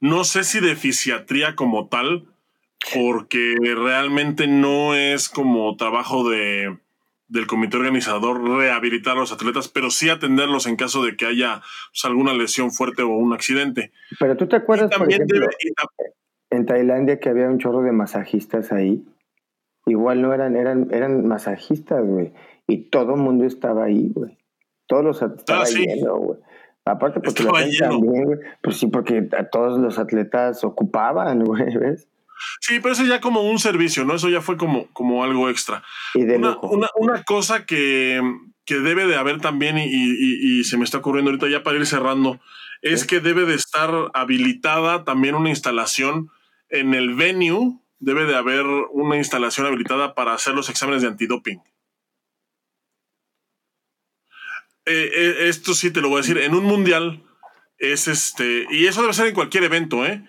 No 0.00 0.24
sé 0.24 0.44
si 0.44 0.60
de 0.60 0.76
fisiatría 0.76 1.56
como 1.56 1.88
tal, 1.88 2.28
porque 2.94 3.56
realmente 3.60 4.46
no 4.46 4.94
es 4.94 5.28
como 5.28 5.76
trabajo 5.76 6.28
de, 6.28 6.78
del 7.32 7.46
comité 7.46 7.78
organizador 7.78 8.42
rehabilitar 8.42 9.16
a 9.16 9.20
los 9.20 9.32
atletas, 9.32 9.68
pero 9.68 9.90
sí 9.90 10.10
atenderlos 10.10 10.66
en 10.66 10.76
caso 10.76 11.02
de 11.02 11.16
que 11.16 11.24
haya 11.24 11.62
pues, 11.90 12.04
alguna 12.04 12.34
lesión 12.34 12.70
fuerte 12.70 13.02
o 13.02 13.08
un 13.08 13.32
accidente. 13.32 13.90
Pero 14.20 14.36
tú 14.36 14.46
te 14.46 14.56
acuerdas, 14.56 14.90
también 14.90 15.26
por 15.26 15.36
ejemplo, 15.36 15.48
en 16.50 16.66
Tailandia 16.66 17.18
que 17.18 17.30
había 17.30 17.48
un 17.48 17.58
chorro 17.58 17.80
de 17.80 17.92
masajistas 17.92 18.70
ahí. 18.70 19.02
Igual 19.86 20.20
no 20.20 20.32
eran, 20.34 20.56
eran, 20.56 20.88
eran 20.92 21.26
masajistas, 21.26 22.06
güey. 22.06 22.32
Y 22.68 22.90
todo 22.90 23.14
el 23.14 23.20
mundo 23.20 23.44
estaba 23.46 23.84
ahí, 23.84 24.12
güey. 24.14 24.38
Todos 24.86 25.02
los 25.02 25.22
atletas 25.22 25.74
ah, 25.74 26.10
güey. 26.16 26.38
Aparte 26.84 27.20
porque 27.20 27.44
también, 27.44 28.26
güey. 28.26 28.38
Pues 28.62 28.76
sí, 28.76 28.88
porque 28.88 29.28
a 29.36 29.48
todos 29.48 29.80
los 29.80 29.98
atletas 29.98 30.62
ocupaban, 30.64 31.44
güey, 31.44 31.76
¿ves? 31.78 32.08
Sí, 32.60 32.80
pero 32.80 32.94
eso 32.94 33.04
ya 33.04 33.20
como 33.20 33.42
un 33.42 33.58
servicio, 33.58 34.04
¿no? 34.04 34.14
Eso 34.14 34.28
ya 34.28 34.40
fue 34.40 34.56
como, 34.56 34.86
como 34.92 35.24
algo 35.24 35.48
extra. 35.48 35.82
Y 36.14 36.24
de 36.24 36.36
una, 36.36 36.56
una, 36.96 37.22
cosa 37.24 37.66
que, 37.66 38.20
que, 38.64 38.76
debe 38.76 39.06
de 39.06 39.16
haber 39.16 39.40
también, 39.40 39.78
y, 39.78 39.88
y, 39.88 40.64
se 40.64 40.76
me 40.76 40.84
está 40.84 40.98
ocurriendo 40.98 41.30
ahorita 41.30 41.48
ya 41.48 41.62
para 41.62 41.78
ir 41.78 41.86
cerrando, 41.86 42.40
es 42.82 43.06
que 43.06 43.20
debe 43.20 43.44
de 43.44 43.54
estar 43.54 43.90
habilitada 44.14 45.04
también 45.04 45.34
una 45.34 45.50
instalación 45.50 46.30
en 46.68 46.94
el 46.94 47.14
venue, 47.14 47.78
debe 47.98 48.24
de 48.24 48.36
haber 48.36 48.66
una 48.90 49.16
instalación 49.16 49.66
habilitada 49.66 50.14
para 50.14 50.34
hacer 50.34 50.54
los 50.54 50.68
exámenes 50.68 51.02
de 51.02 51.08
antidoping. 51.08 51.60
Eh, 54.84 55.10
eh, 55.14 55.48
esto 55.48 55.74
sí 55.74 55.92
te 55.92 56.00
lo 56.00 56.08
voy 56.08 56.18
a 56.18 56.22
decir, 56.22 56.38
en 56.38 56.54
un 56.54 56.64
mundial 56.64 57.22
es 57.78 58.08
este, 58.08 58.66
y 58.70 58.86
eso 58.86 59.00
debe 59.00 59.12
ser 59.12 59.28
en 59.28 59.34
cualquier 59.34 59.64
evento, 59.64 60.04
¿eh? 60.04 60.24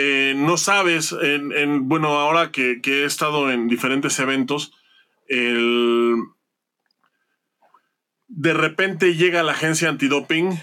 Eh 0.00 0.34
no 0.36 0.56
sabes, 0.56 1.12
en, 1.20 1.88
bueno, 1.88 2.08
ahora 2.20 2.52
que, 2.52 2.80
he 2.84 3.04
estado 3.04 3.50
en 3.50 3.66
diferentes 3.66 4.16
eventos, 4.20 4.72
el, 5.26 6.14
de 8.28 8.54
repente 8.54 9.16
llega 9.16 9.42
la 9.42 9.52
agencia 9.52 9.88
antidoping 9.88 10.56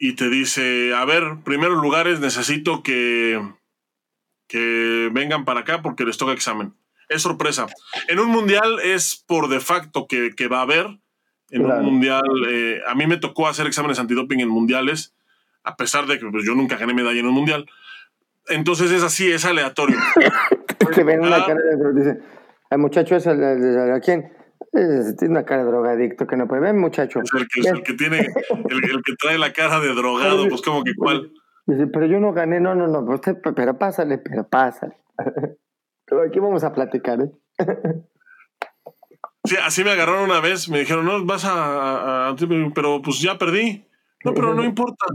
y 0.00 0.14
te 0.14 0.28
dice, 0.28 0.92
a 0.96 1.04
ver, 1.04 1.36
primeros 1.44 1.80
lugares 1.80 2.18
necesito 2.18 2.82
que, 2.82 3.40
que 4.48 5.10
vengan 5.12 5.44
para 5.44 5.60
acá 5.60 5.80
porque 5.80 6.04
les 6.04 6.18
toca 6.18 6.32
examen. 6.32 6.74
Es 7.08 7.22
sorpresa. 7.22 7.68
En 8.08 8.18
un 8.18 8.30
mundial 8.30 8.80
es 8.82 9.22
por 9.28 9.48
de 9.48 9.60
facto 9.60 10.08
que, 10.08 10.34
que 10.34 10.48
va 10.48 10.58
a 10.58 10.62
haber, 10.62 10.98
en 11.50 11.66
un 11.66 11.84
mundial. 11.84 12.24
Eh, 12.48 12.80
a 12.84 12.96
mí 12.96 13.06
me 13.06 13.18
tocó 13.18 13.46
hacer 13.46 13.68
exámenes 13.68 14.00
antidoping 14.00 14.40
en 14.40 14.48
mundiales, 14.48 15.14
a 15.62 15.76
pesar 15.76 16.06
de 16.06 16.18
que 16.18 16.26
pues, 16.26 16.44
yo 16.44 16.56
nunca 16.56 16.76
gané 16.76 16.94
medalla 16.94 17.20
en 17.20 17.26
un 17.26 17.34
mundial. 17.34 17.66
Entonces 18.48 18.90
es 18.90 19.02
así, 19.02 19.30
es 19.30 19.44
aleatorio. 19.44 19.96
Te 20.94 21.04
ven 21.04 21.20
una 21.20 21.36
ah. 21.36 21.46
cara 21.46 21.60
de 21.60 21.94
dice, 21.94 22.18
el 22.70 22.78
muchacho 22.78 23.16
es 23.16 23.26
el, 23.26 23.42
¿a 23.92 24.00
quién? 24.00 24.32
tiene 24.72 25.32
una 25.32 25.44
cara 25.44 25.64
de 25.64 25.70
drogadicto 25.70 26.26
que 26.26 26.36
no 26.36 26.48
puede 26.48 26.62
ver, 26.62 26.74
muchacho. 26.74 27.20
Es 27.20 27.30
el 27.34 27.46
que, 27.46 27.68
el 27.68 27.82
que 27.82 27.92
tiene, 27.94 28.18
el, 28.20 29.02
que 29.02 29.14
trae 29.20 29.38
la 29.38 29.52
cara 29.52 29.80
de 29.80 29.88
drogado, 29.94 30.48
pues 30.48 30.62
como 30.62 30.82
que 30.82 30.94
cuál. 30.94 31.30
Dice, 31.66 31.86
pero 31.86 32.06
yo 32.06 32.18
no 32.18 32.32
gané, 32.32 32.58
no, 32.58 32.74
no, 32.74 32.88
no, 32.88 33.04
pues, 33.04 33.20
pero 33.54 33.78
pásale, 33.78 34.18
pero 34.18 34.48
pásale. 34.48 34.96
Pero 36.06 36.22
aquí 36.26 36.38
vamos 36.40 36.64
a 36.64 36.72
platicar, 36.72 37.20
¿eh? 37.20 37.30
Sí, 39.44 39.56
así 39.62 39.82
me 39.82 39.90
agarraron 39.90 40.24
una 40.24 40.40
vez, 40.40 40.68
me 40.68 40.78
dijeron, 40.80 41.04
no, 41.04 41.24
vas 41.24 41.44
a, 41.46 42.34
pero 42.74 43.02
pues 43.02 43.20
ya 43.20 43.38
perdí. 43.38 43.84
No, 44.24 44.34
pero 44.34 44.54
no 44.54 44.64
importa. 44.64 45.06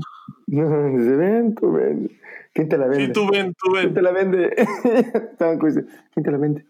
No, 0.48 0.98
dice, 0.98 1.16
ven, 1.16 1.56
tú 1.56 1.72
ven. 1.72 2.12
¿Quién 2.58 2.70
te 2.70 2.78
la 2.80 2.88
vende? 2.88 3.06
Sí, 3.06 3.12
tú 3.12 3.30
ven, 3.32 3.54
tú 3.54 3.72
ven. 3.72 3.84
¿Quién 3.84 3.94
te 3.94 4.02
la 4.02 4.12
vende? 4.12 4.50
¿Quién 5.38 6.24
te 6.24 6.32
la 6.32 6.38
vende? 6.40 6.66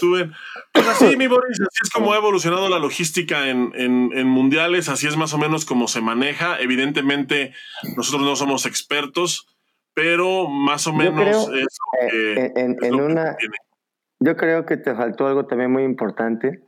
Tú 0.00 0.12
ven. 0.12 0.32
Pues 0.72 0.88
así, 0.88 1.18
mi 1.18 1.26
Boris, 1.26 1.60
así 1.60 1.80
es 1.82 1.90
como 1.90 2.14
ha 2.14 2.16
evolucionado 2.16 2.70
la 2.70 2.78
logística 2.78 3.46
en, 3.46 3.72
en, 3.74 4.26
mundiales, 4.26 4.88
así 4.88 5.06
es 5.06 5.18
más 5.18 5.34
o 5.34 5.38
menos 5.38 5.66
como 5.66 5.86
se 5.86 6.00
maneja. 6.00 6.58
Evidentemente, 6.60 7.52
nosotros 7.94 8.22
no 8.22 8.36
somos 8.36 8.64
expertos, 8.64 9.54
pero 9.92 10.48
más 10.48 10.86
o 10.86 10.94
menos 10.94 11.50
es 11.50 11.78
eh, 12.10 12.50
en, 12.56 12.94
una, 12.94 13.36
Yo 14.18 14.34
creo 14.38 14.64
que 14.64 14.78
te 14.78 14.94
faltó 14.94 15.26
algo 15.26 15.44
también 15.44 15.70
muy 15.70 15.82
importante 15.82 16.66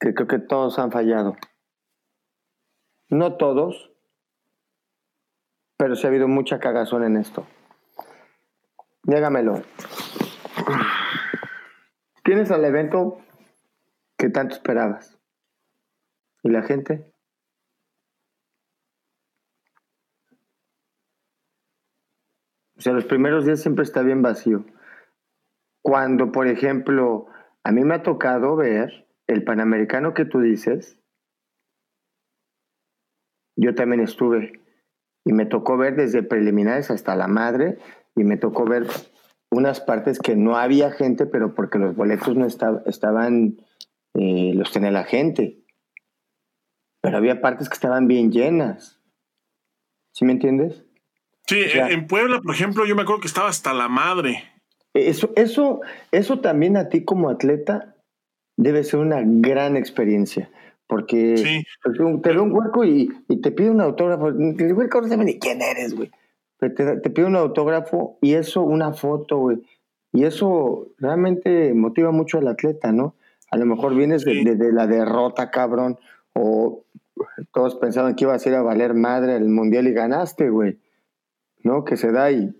que 0.00 0.12
creo 0.12 0.26
que 0.26 0.40
todos 0.40 0.80
han 0.80 0.90
fallado. 0.90 1.36
No 3.10 3.36
todos, 3.36 3.92
pero 5.80 5.96
sí 5.96 6.06
ha 6.06 6.10
habido 6.10 6.28
mucha 6.28 6.58
cagazón 6.58 7.04
en 7.04 7.16
esto. 7.16 7.46
Dígamelo. 9.02 9.62
Tienes 12.22 12.50
al 12.50 12.66
evento 12.66 13.18
que 14.18 14.28
tanto 14.28 14.56
esperabas. 14.56 15.18
¿Y 16.42 16.50
la 16.50 16.60
gente? 16.64 17.10
O 22.76 22.82
sea, 22.82 22.92
los 22.92 23.06
primeros 23.06 23.46
días 23.46 23.62
siempre 23.62 23.84
está 23.84 24.02
bien 24.02 24.20
vacío. 24.20 24.66
Cuando, 25.80 26.30
por 26.30 26.46
ejemplo, 26.46 27.26
a 27.64 27.72
mí 27.72 27.84
me 27.84 27.94
ha 27.94 28.02
tocado 28.02 28.54
ver 28.54 29.08
el 29.26 29.44
Panamericano 29.44 30.12
que 30.12 30.26
tú 30.26 30.40
dices, 30.40 30.98
yo 33.56 33.74
también 33.74 34.02
estuve 34.02 34.59
y 35.30 35.32
me 35.32 35.46
tocó 35.46 35.76
ver 35.76 35.94
desde 35.94 36.24
preliminares 36.24 36.90
hasta 36.90 37.14
la 37.14 37.28
madre 37.28 37.78
y 38.16 38.24
me 38.24 38.36
tocó 38.36 38.64
ver 38.64 38.88
unas 39.48 39.80
partes 39.80 40.18
que 40.18 40.34
no 40.34 40.56
había 40.56 40.90
gente, 40.90 41.24
pero 41.24 41.54
porque 41.54 41.78
los 41.78 41.94
boletos 41.94 42.34
no 42.34 42.46
estaban, 42.46 43.56
eh, 44.14 44.52
los 44.56 44.72
tenía 44.72 44.90
la 44.90 45.04
gente. 45.04 45.62
Pero 47.00 47.16
había 47.16 47.40
partes 47.40 47.68
que 47.68 47.74
estaban 47.74 48.08
bien 48.08 48.32
llenas. 48.32 49.00
¿Sí 50.12 50.24
me 50.24 50.32
entiendes? 50.32 50.84
Sí, 51.46 51.62
en 51.74 52.08
Puebla, 52.08 52.40
por 52.40 52.52
ejemplo, 52.52 52.84
yo 52.84 52.96
me 52.96 53.02
acuerdo 53.02 53.20
que 53.20 53.28
estaba 53.28 53.48
hasta 53.48 53.72
la 53.72 53.88
madre. 53.88 54.42
Eso, 54.94 55.30
eso, 55.36 55.80
eso 56.10 56.40
también 56.40 56.76
a 56.76 56.88
ti 56.88 57.04
como 57.04 57.30
atleta 57.30 57.94
debe 58.56 58.82
ser 58.82 58.98
una 58.98 59.22
gran 59.24 59.76
experiencia. 59.76 60.50
Porque 60.90 61.64
te 61.84 62.32
ve 62.32 62.40
un 62.40 62.52
hueco 62.52 62.84
y, 62.84 63.08
te 63.40 63.52
pide 63.52 63.70
un 63.70 63.80
autógrafo. 63.80 64.26
El 64.26 64.72
hueco 64.72 65.00
no 65.00 65.06
sabe 65.06 65.24
ni 65.24 65.38
quién 65.38 65.62
eres, 65.62 65.94
güey. 65.94 66.10
Pero 66.58 67.00
te, 67.00 67.10
pide 67.10 67.26
un 67.26 67.36
autógrafo 67.36 68.18
y 68.20 68.34
eso, 68.34 68.62
una 68.62 68.92
foto, 68.92 69.38
güey. 69.38 69.62
Y 70.12 70.24
eso 70.24 70.88
realmente 70.98 71.72
motiva 71.74 72.10
mucho 72.10 72.38
al 72.38 72.48
atleta, 72.48 72.90
¿no? 72.90 73.14
A 73.52 73.56
lo 73.56 73.66
mejor 73.66 73.94
vienes 73.94 74.24
de, 74.24 74.72
la 74.72 74.88
derrota, 74.88 75.52
cabrón, 75.52 75.96
o 76.32 76.82
todos 77.52 77.76
pensaban 77.76 78.16
que 78.16 78.24
ibas 78.24 78.44
a 78.44 78.48
ir 78.48 78.56
a 78.56 78.62
valer 78.62 78.94
madre 78.94 79.36
el 79.36 79.48
mundial 79.48 79.86
y 79.86 79.92
ganaste, 79.92 80.50
güey. 80.50 80.76
¿No? 81.62 81.84
Que 81.84 81.96
se 81.96 82.10
da 82.10 82.32
y 82.32 82.52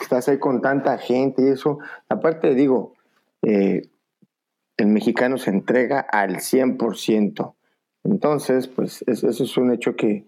estás 0.00 0.28
ahí 0.28 0.38
con 0.38 0.62
tanta 0.62 0.96
gente 0.98 1.42
y 1.42 1.48
eso. 1.48 1.80
Aparte, 2.08 2.54
digo, 2.54 2.94
eh, 3.42 3.87
el 4.78 4.86
mexicano 4.86 5.36
se 5.36 5.50
entrega 5.50 6.00
al 6.00 6.36
100%. 6.36 7.54
Entonces, 8.04 8.68
pues 8.68 9.04
eso, 9.06 9.28
es 9.28 9.56
un 9.56 9.72
hecho 9.72 9.96
que 9.96 10.24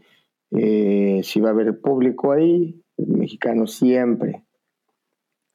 eh, 0.50 1.20
si 1.22 1.40
va 1.40 1.48
a 1.48 1.52
haber 1.52 1.80
público 1.80 2.32
ahí, 2.32 2.82
el 2.98 3.06
mexicano 3.06 3.66
siempre, 3.66 4.42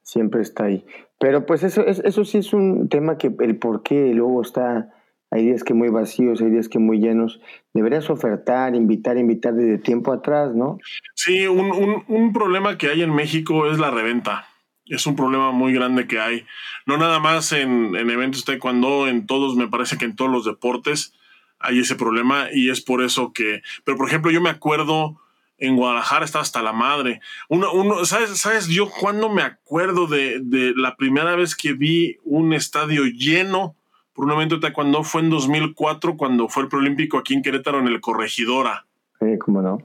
siempre 0.01 0.41
está 0.41 0.65
ahí. 0.65 0.85
Pero 1.19 1.45
pues 1.45 1.63
eso, 1.63 1.85
eso 1.85 2.25
sí 2.25 2.39
es 2.39 2.53
un 2.53 2.89
tema 2.89 3.17
que 3.17 3.33
el 3.39 3.59
por 3.59 3.83
qué 3.83 4.13
luego 4.13 4.41
está 4.41 4.91
hay 5.31 5.43
días 5.43 5.63
que 5.63 5.73
muy 5.73 5.89
vacíos, 5.89 6.39
hay 6.41 6.49
días 6.49 6.69
que 6.69 6.79
muy 6.79 6.99
llenos. 6.99 7.41
Deberías 7.73 8.09
ofertar, 8.09 8.73
invitar, 8.73 9.17
invitar 9.17 9.53
desde 9.53 9.79
tiempo 9.79 10.13
atrás, 10.13 10.55
¿no? 10.55 10.77
Sí, 11.13 11.45
un, 11.47 11.71
un, 11.71 12.03
un 12.07 12.31
problema 12.31 12.77
que 12.77 12.87
hay 12.87 13.01
en 13.01 13.13
México 13.13 13.69
es 13.69 13.77
la 13.77 13.91
reventa. 13.91 14.47
Es 14.85 15.05
un 15.07 15.15
problema 15.15 15.51
muy 15.51 15.73
grande 15.73 16.07
que 16.07 16.19
hay. 16.19 16.45
No 16.85 16.97
nada 16.97 17.19
más 17.19 17.51
en, 17.51 17.95
en 17.95 18.09
eventos 18.09 18.45
taekwondo, 18.45 19.07
en 19.07 19.25
todos, 19.25 19.55
me 19.55 19.67
parece 19.67 19.97
que 19.97 20.05
en 20.05 20.15
todos 20.15 20.31
los 20.31 20.45
deportes 20.45 21.13
hay 21.59 21.79
ese 21.79 21.95
problema 21.95 22.47
y 22.53 22.69
es 22.69 22.81
por 22.81 23.01
eso 23.01 23.33
que... 23.33 23.61
Pero 23.83 23.97
por 23.97 24.07
ejemplo, 24.07 24.31
yo 24.31 24.41
me 24.41 24.49
acuerdo 24.49 25.19
en 25.57 25.75
Guadalajara 25.75 26.25
estaba 26.25 26.43
hasta 26.43 26.61
la 26.61 26.73
madre. 26.73 27.21
Uno, 27.49 27.71
uno, 27.73 28.05
¿sabes, 28.05 28.37
¿Sabes 28.37 28.67
yo 28.67 28.89
cuándo 28.89 29.29
me 29.29 29.41
acuerdo 29.41 30.07
de, 30.07 30.39
de, 30.41 30.73
la 30.75 30.95
primera 30.95 31.35
vez 31.35 31.55
que 31.55 31.73
vi 31.73 32.17
un 32.23 32.53
estadio 32.53 33.05
lleno 33.05 33.75
por 34.13 34.25
un 34.25 34.31
evento 34.33 34.55
de 34.55 34.61
taekwondo? 34.61 35.03
Fue 35.03 35.21
en 35.21 35.29
2004 35.29 36.17
cuando 36.17 36.49
fue 36.49 36.63
el 36.63 36.69
preolímpico 36.69 37.17
aquí 37.17 37.33
en 37.33 37.41
Querétaro 37.41 37.79
en 37.79 37.87
el 37.87 38.01
Corregidora. 38.01 38.85
Sí, 39.19 39.37
cómo 39.39 39.61
no. 39.61 39.77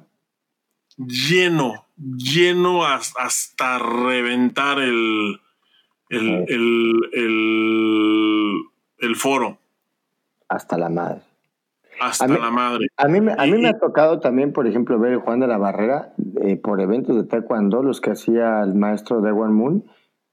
Lleno, 0.97 1.87
lleno 2.01 2.85
hasta, 2.85 3.23
hasta 3.23 3.79
reventar 3.79 4.79
el, 4.81 5.41
el, 6.09 6.45
el, 6.49 7.01
el, 7.13 8.55
el 8.99 9.17
foro. 9.17 9.59
Hasta 10.49 10.79
la 10.79 10.89
madre. 10.89 11.23
Hasta 12.01 12.27
mí, 12.27 12.39
la 12.41 12.51
madre. 12.51 12.87
A 12.97 13.09
mí, 13.09 13.19
a 13.19 13.47
mí 13.47 13.59
y, 13.59 13.63
me 13.63 13.69
ha 13.69 13.79
tocado 13.79 14.21
también, 14.21 14.53
por 14.53 14.67
ejemplo, 14.67 14.99
ver 14.99 15.19
Juan 15.19 15.41
de 15.41 15.47
la 15.47 15.59
Barrera 15.59 16.15
eh, 16.43 16.57
por 16.57 16.81
eventos 16.81 17.15
de 17.17 17.25
Taekwondo, 17.25 17.83
los 17.83 18.01
que 18.01 18.11
hacía 18.11 18.63
el 18.63 18.75
maestro 18.75 19.21
de 19.21 19.33
One 19.33 19.53
Moon. 19.53 19.85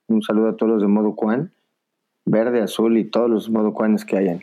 Un 0.07 0.21
saludo 0.21 0.49
a 0.49 0.55
todos 0.55 0.71
los 0.71 0.81
de 0.81 0.87
Modo 0.87 1.15
Kwan, 1.15 1.51
verde, 2.25 2.61
azul 2.61 2.97
y 2.97 3.03
todos 3.03 3.29
los 3.29 3.49
Modo 3.49 3.73
Kwanes 3.73 4.05
que 4.05 4.17
hayan. 4.17 4.41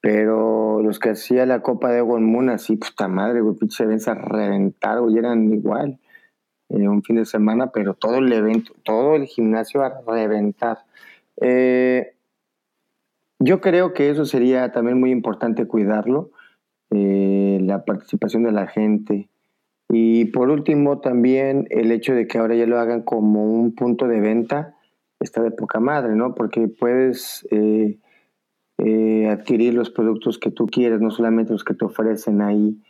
Pero 0.00 0.80
los 0.82 1.00
que 1.00 1.10
hacía 1.10 1.44
la 1.44 1.60
Copa 1.60 1.90
de 1.90 2.00
One 2.00 2.26
Moon, 2.26 2.48
así, 2.48 2.76
puta 2.76 3.08
madre, 3.08 3.40
güey, 3.40 3.56
pinche 3.56 3.82
eventos 3.82 4.06
a 4.06 4.14
reventar, 4.14 5.00
güey, 5.00 5.18
eran 5.18 5.52
igual. 5.52 5.98
Eh, 6.70 6.88
un 6.88 7.02
fin 7.02 7.16
de 7.16 7.24
semana, 7.24 7.72
pero 7.72 7.94
todo 7.94 8.18
el 8.18 8.32
evento, 8.32 8.72
todo 8.84 9.16
el 9.16 9.26
gimnasio 9.26 9.82
a 9.82 10.02
reventar. 10.06 10.78
Eh, 11.40 12.14
yo 13.40 13.60
creo 13.60 13.92
que 13.92 14.10
eso 14.10 14.24
sería 14.24 14.70
también 14.70 15.00
muy 15.00 15.10
importante 15.10 15.66
cuidarlo 15.66 16.30
eh, 16.90 17.58
la 17.62 17.84
participación 17.84 18.44
de 18.44 18.52
la 18.52 18.68
gente. 18.68 19.28
Y 19.88 20.26
por 20.26 20.50
último, 20.50 21.00
también 21.00 21.66
el 21.70 21.90
hecho 21.90 22.14
de 22.14 22.28
que 22.28 22.38
ahora 22.38 22.54
ya 22.54 22.66
lo 22.66 22.78
hagan 22.78 23.02
como 23.02 23.44
un 23.44 23.74
punto 23.74 24.06
de 24.06 24.20
venta 24.20 24.76
está 25.18 25.42
de 25.42 25.50
poca 25.50 25.80
madre, 25.80 26.14
¿no? 26.14 26.34
Porque 26.34 26.68
puedes 26.68 27.46
adquirir 29.28 29.74
los 29.74 29.90
productos 29.90 30.38
que 30.38 30.50
tú 30.50 30.66
quieres, 30.66 31.00
no 31.00 31.10
solamente 31.10 31.52
los 31.52 31.64
que 31.64 31.74
te 31.74 31.84
ofrecen 31.84 32.40
ahí 32.40 32.80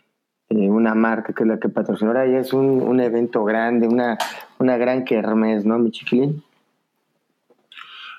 eh, 0.51 0.69
una 0.69 0.93
marca 0.95 1.33
que 1.33 1.43
es 1.43 1.47
la 1.49 1.59
que 1.59 1.69
patrocina. 1.69 2.11
Ahora 2.11 2.27
ya 2.27 2.39
es 2.39 2.51
un, 2.53 2.81
un 2.81 2.99
evento 2.99 3.43
grande, 3.43 3.87
una, 3.87 4.17
una 4.59 4.77
gran 4.77 5.03
kermés, 5.05 5.65
¿no, 5.65 5.79
mi 5.79 5.91
chiquilín? 5.91 6.43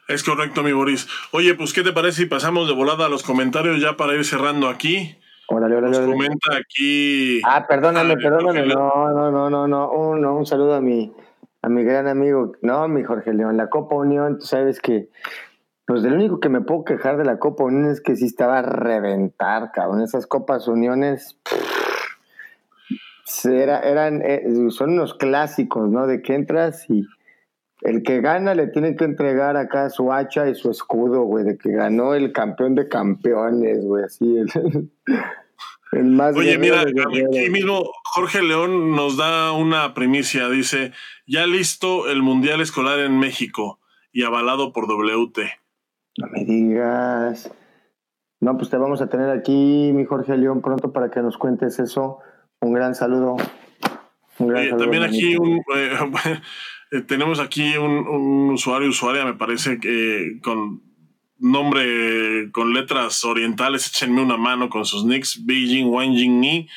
Es 0.09 0.25
correcto, 0.25 0.63
mi 0.63 0.73
Boris. 0.73 1.07
Oye, 1.33 1.55
pues, 1.55 1.73
¿qué 1.73 1.83
te 1.83 1.93
parece 1.93 2.23
si 2.23 2.27
pasamos 2.27 2.67
de 2.69 2.75
volada 2.75 3.07
a 3.07 3.09
los 3.09 3.23
comentarios 3.23 3.81
ya 3.81 3.97
para 3.97 4.15
ir 4.15 4.25
cerrando 4.25 4.69
aquí? 4.69 5.17
Órale, 5.49 5.77
órale, 5.77 5.91
Nos 5.91 5.99
órale. 5.99 6.13
comenta 6.13 6.57
aquí. 6.57 7.41
Ah, 7.45 7.67
perdóname, 7.67 8.17
perdóname. 8.17 8.67
No, 8.67 9.11
no, 9.13 9.31
no, 9.31 9.51
no, 9.51 9.69
no. 9.69 9.91
Un, 9.91 10.25
un 10.25 10.47
saludo 10.47 10.75
a 10.75 10.81
mi, 10.81 11.13
a 11.63 11.69
mi 11.69 11.85
gran 11.85 12.09
amigo. 12.09 12.53
No, 12.63 12.89
mi 12.89 13.05
Jorge 13.05 13.33
León. 13.33 13.57
La 13.57 13.69
Copa 13.69 13.95
Unión, 13.95 14.39
tú 14.39 14.47
sabes 14.47 14.81
que. 14.81 15.09
Pues 15.85 16.03
del 16.03 16.15
único 16.15 16.41
que 16.41 16.49
me 16.49 16.61
puedo 16.61 16.85
quejar 16.85 17.17
de 17.17 17.25
la 17.25 17.39
Copa 17.39 17.65
Unión 17.65 17.91
es 17.91 18.01
que 18.01 18.17
sí 18.17 18.25
estaba 18.25 18.59
a 18.61 18.63
reventar, 18.63 19.73
cabrón. 19.73 20.03
Esas 20.03 20.27
Copas 20.27 20.69
Uniones. 20.69 21.37
pff, 21.45 21.72
era- 23.45 23.81
eran, 23.81 24.23
eh, 24.23 24.43
son 24.71 24.91
unos 24.93 25.15
clásicos, 25.15 25.89
¿no? 25.91 26.07
De 26.07 26.23
que 26.23 26.35
entras 26.35 26.89
y 26.89 27.05
el 27.83 28.03
que 28.03 28.21
gana 28.21 28.55
le 28.55 28.69
tiene 28.69 28.95
que 28.95 29.05
entregar 29.05 29.57
acá 29.57 29.91
su 29.91 30.13
hacha 30.13 30.49
y 30.49 30.55
su 30.55 30.71
escudo, 30.71 31.23
güey, 31.23 31.45
de 31.45 31.59
que 31.59 31.73
ganó 31.73 32.15
el 32.15 32.33
campeón 32.33 32.75
de 32.75 32.89
campeones, 32.89 33.85
güey, 33.85 34.05
así. 34.05 34.37
El, 34.37 34.91
el 35.93 36.05
más 36.05 36.37
Oye, 36.37 36.59
mira, 36.59 36.83
aquí 36.83 37.51
mismo 37.51 37.83
Jorge 38.15 38.43
León 38.43 38.95
nos 38.95 39.17
da 39.17 39.53
una 39.53 39.95
primicia. 39.95 40.49
Dice: 40.49 40.93
Ya 41.27 41.47
listo 41.47 42.09
el 42.09 42.23
Mundial 42.23 42.61
Escolar 42.61 43.01
en 43.01 43.19
México 43.19 43.81
y 44.13 44.23
avalado 44.25 44.73
por 44.73 44.87
WT. 44.87 45.39
No 46.19 46.27
me 46.29 46.45
digas. 46.45 47.51
No, 48.41 48.57
pues 48.57 48.71
te 48.71 48.77
vamos 48.77 49.01
a 49.01 49.09
tener 49.09 49.31
aquí, 49.31 49.93
mi 49.95 50.05
Jorge 50.05 50.37
León, 50.37 50.63
pronto 50.63 50.93
para 50.93 51.11
que 51.11 51.21
nos 51.21 51.39
cuentes 51.39 51.79
eso. 51.79 52.19
Un 52.63 52.73
gran 52.73 52.95
saludo. 52.95 53.37
Un 54.39 54.49
gran 54.49 54.61
Oye, 54.61 54.71
saludo, 54.71 54.85
también 54.85 55.03
aquí 55.03 55.37
un, 55.37 55.63
eh, 55.75 55.99
eh, 56.93 57.01
tenemos 57.03 57.41
aquí 57.41 57.77
un, 57.77 57.91
un 58.09 58.51
usuario, 58.51 58.89
usuaria, 58.89 59.25
me 59.25 59.35
parece 59.35 59.81
que 59.81 60.39
con 60.43 60.81
nombre 61.39 62.53
con 62.53 62.73
letras 62.73 63.25
orientales, 63.25 63.89
échenme 63.89 64.23
una 64.23 64.37
mano 64.37 64.71
con 64.71 64.85
sus 64.87 65.05
nicks, 65.05 65.45
Beijing, 65.45 65.89
Wanjing 65.89 66.41
Ni. 66.41 66.69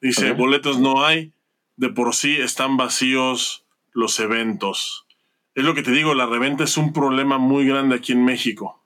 Dice, 0.00 0.32
boletos 0.32 0.78
no 0.78 1.04
hay, 1.04 1.32
de 1.76 1.90
por 1.90 2.14
sí 2.14 2.36
están 2.36 2.76
vacíos 2.78 3.66
los 3.92 4.18
eventos. 4.20 5.06
Es 5.54 5.62
lo 5.64 5.74
que 5.74 5.82
te 5.82 5.90
digo, 5.92 6.14
la 6.14 6.26
reventa 6.26 6.64
es 6.64 6.76
un 6.78 6.92
problema 6.92 7.36
muy 7.38 7.66
grande 7.66 7.96
aquí 7.96 8.12
en 8.12 8.24
México. 8.24 8.82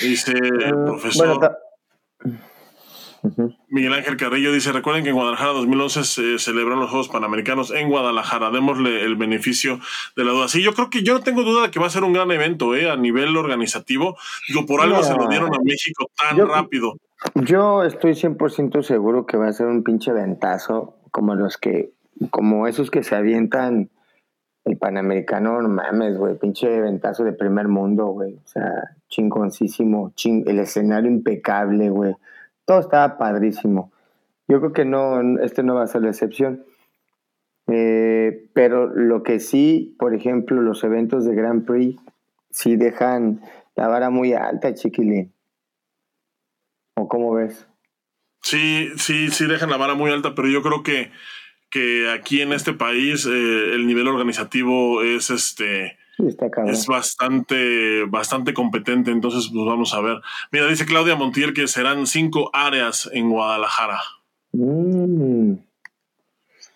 Dice 0.00 0.32
Eh, 0.32 0.72
profesor. 0.86 1.38
bueno, 2.18 2.38
Miguel 3.68 3.92
Ángel 3.92 4.16
Carrillo 4.16 4.52
dice, 4.52 4.72
recuerden 4.72 5.04
que 5.04 5.10
en 5.10 5.14
Guadalajara 5.16 5.52
2011 5.52 6.04
se 6.04 6.38
celebraron 6.38 6.80
los 6.80 6.90
Juegos 6.90 7.08
Panamericanos 7.08 7.70
en 7.70 7.88
Guadalajara, 7.88 8.50
démosle 8.50 9.04
el 9.04 9.16
beneficio 9.16 9.78
de 10.16 10.24
la 10.24 10.32
duda. 10.32 10.48
Sí, 10.48 10.62
yo 10.62 10.74
creo 10.74 10.90
que 10.90 11.02
yo 11.02 11.14
no 11.14 11.20
tengo 11.20 11.42
duda 11.42 11.62
de 11.62 11.70
que 11.70 11.78
va 11.78 11.86
a 11.86 11.90
ser 11.90 12.02
un 12.04 12.12
gran 12.12 12.30
evento 12.32 12.74
eh, 12.74 12.90
a 12.90 12.96
nivel 12.96 13.36
organizativo. 13.36 14.16
Digo, 14.48 14.66
por 14.66 14.80
algo 14.80 14.96
No. 14.96 15.02
se 15.02 15.14
lo 15.14 15.28
dieron 15.28 15.54
a 15.54 15.58
México 15.62 16.10
tan 16.16 16.36
Yo- 16.36 16.46
rápido. 16.46 16.94
Yo 17.36 17.84
estoy 17.84 18.14
100% 18.16 18.82
seguro 18.82 19.26
que 19.26 19.36
va 19.36 19.46
a 19.46 19.52
ser 19.52 19.68
un 19.68 19.84
pinche 19.84 20.12
ventazo 20.12 20.96
como 21.12 21.36
los 21.36 21.56
que, 21.56 21.92
como 22.30 22.66
esos 22.66 22.90
que 22.90 23.04
se 23.04 23.14
avientan 23.14 23.90
el 24.64 24.76
Panamericano, 24.76 25.60
no 25.62 25.68
mames, 25.68 26.16
güey, 26.18 26.36
pinche 26.38 26.80
ventazo 26.80 27.22
de 27.24 27.32
primer 27.32 27.68
mundo, 27.68 28.06
güey, 28.06 28.34
o 28.34 28.46
sea, 28.46 28.72
chingoncísimo, 29.08 30.12
ching, 30.14 30.44
el 30.48 30.58
escenario 30.60 31.10
impecable, 31.10 31.90
güey, 31.90 32.14
todo 32.64 32.80
estaba 32.80 33.18
padrísimo. 33.18 33.92
Yo 34.48 34.60
creo 34.60 34.72
que 34.72 34.84
no, 34.84 35.38
este 35.40 35.62
no 35.62 35.74
va 35.74 35.84
a 35.84 35.86
ser 35.86 36.02
la 36.02 36.10
excepción. 36.10 36.64
Eh, 37.68 38.50
pero 38.54 38.86
lo 38.86 39.22
que 39.22 39.40
sí, 39.40 39.96
por 39.98 40.14
ejemplo, 40.14 40.60
los 40.60 40.82
eventos 40.84 41.24
de 41.24 41.34
Grand 41.34 41.64
Prix 41.64 42.00
sí 42.50 42.76
dejan 42.76 43.40
la 43.76 43.88
vara 43.88 44.10
muy 44.10 44.32
alta, 44.34 44.74
chiquilín. 44.74 45.32
¿O 46.94 47.08
cómo 47.08 47.32
ves? 47.34 47.66
Sí, 48.42 48.90
sí, 48.96 49.30
sí 49.30 49.46
dejan 49.46 49.70
la 49.70 49.76
vara 49.76 49.94
muy 49.94 50.10
alta, 50.10 50.34
pero 50.34 50.48
yo 50.48 50.62
creo 50.62 50.82
que, 50.82 51.10
que 51.70 52.10
aquí 52.10 52.42
en 52.42 52.52
este 52.52 52.72
país 52.72 53.24
eh, 53.26 53.74
el 53.74 53.86
nivel 53.86 54.08
organizativo 54.08 55.02
es 55.02 55.30
este 55.30 55.96
está 56.18 56.46
es 56.66 56.86
bastante, 56.86 58.04
bastante 58.04 58.54
competente, 58.54 59.10
entonces 59.10 59.50
pues 59.52 59.66
vamos 59.66 59.94
a 59.94 60.00
ver. 60.00 60.20
Mira, 60.50 60.66
dice 60.66 60.86
Claudia 60.86 61.16
Montiel 61.16 61.54
que 61.54 61.66
serán 61.66 62.06
cinco 62.06 62.50
áreas 62.52 63.08
en 63.12 63.30
Guadalajara. 63.30 64.00
Mm, 64.52 65.54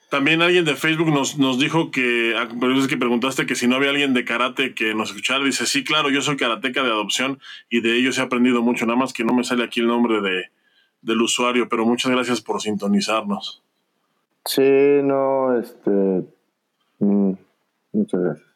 También 0.09 0.41
alguien 0.41 0.65
de 0.65 0.77
Facebook 0.77 1.11
nos, 1.11 1.39
nos 1.39 1.59
dijo 1.59 1.91
que, 1.91 2.35
ah, 2.37 2.49
es 2.77 2.89
que 2.89 2.97
preguntaste 2.97 3.45
que 3.47 3.55
si 3.55 3.67
no 3.69 3.77
había 3.77 3.91
alguien 3.91 4.15
de 4.15 4.25
karate 4.25 4.75
que 4.75 4.95
nos 4.95 5.11
escuchara. 5.11 5.45
Dice, 5.45 5.67
sí, 5.67 5.85
claro, 5.85 6.09
yo 6.11 6.23
soy 6.23 6.37
karateca 6.37 6.83
de 6.83 6.91
adopción 6.91 7.39
y 7.69 7.81
de 7.81 7.97
ellos 7.97 8.19
he 8.19 8.23
aprendido 8.23 8.63
mucho, 8.63 8.87
nada 8.87 8.99
más 8.99 9.13
que 9.13 9.25
no 9.25 9.35
me 9.35 9.45
sale 9.45 9.65
aquí 9.65 9.81
el 9.81 9.89
nombre 9.89 10.21
de, 10.23 10.45
del 11.03 11.21
usuario, 11.21 11.69
pero 11.69 11.85
muchas 11.85 12.11
gracias 12.11 12.41
por 12.41 12.61
sintonizarnos. 12.61 13.63
sí, 14.47 14.63
no, 15.03 15.59
este. 15.59 16.25
mm, 17.01 17.33
muchas 17.93 18.21
gracias. 18.21 18.56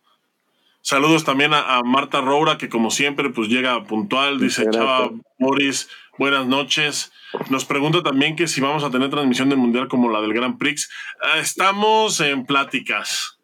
Saludos 0.82 1.24
también 1.24 1.52
a, 1.54 1.76
a 1.76 1.82
Marta 1.82 2.20
Roura, 2.20 2.56
que 2.58 2.68
como 2.68 2.90
siempre, 2.90 3.30
pues 3.30 3.48
llega 3.48 3.84
puntual. 3.84 4.38
Dice 4.40 4.68
Chava. 4.70 5.10
Boris, 5.38 5.88
buenas 6.18 6.46
noches. 6.46 7.12
Nos 7.48 7.64
pregunta 7.64 8.02
también 8.02 8.34
que 8.34 8.48
si 8.48 8.60
vamos 8.60 8.82
a 8.82 8.90
tener 8.90 9.10
transmisión 9.10 9.48
del 9.50 9.58
Mundial 9.58 9.88
como 9.88 10.10
la 10.10 10.20
del 10.20 10.32
Grand 10.34 10.58
Prix. 10.58 10.90
Ah, 11.22 11.38
estamos 11.38 12.20
en 12.20 12.46
pláticas. 12.46 13.38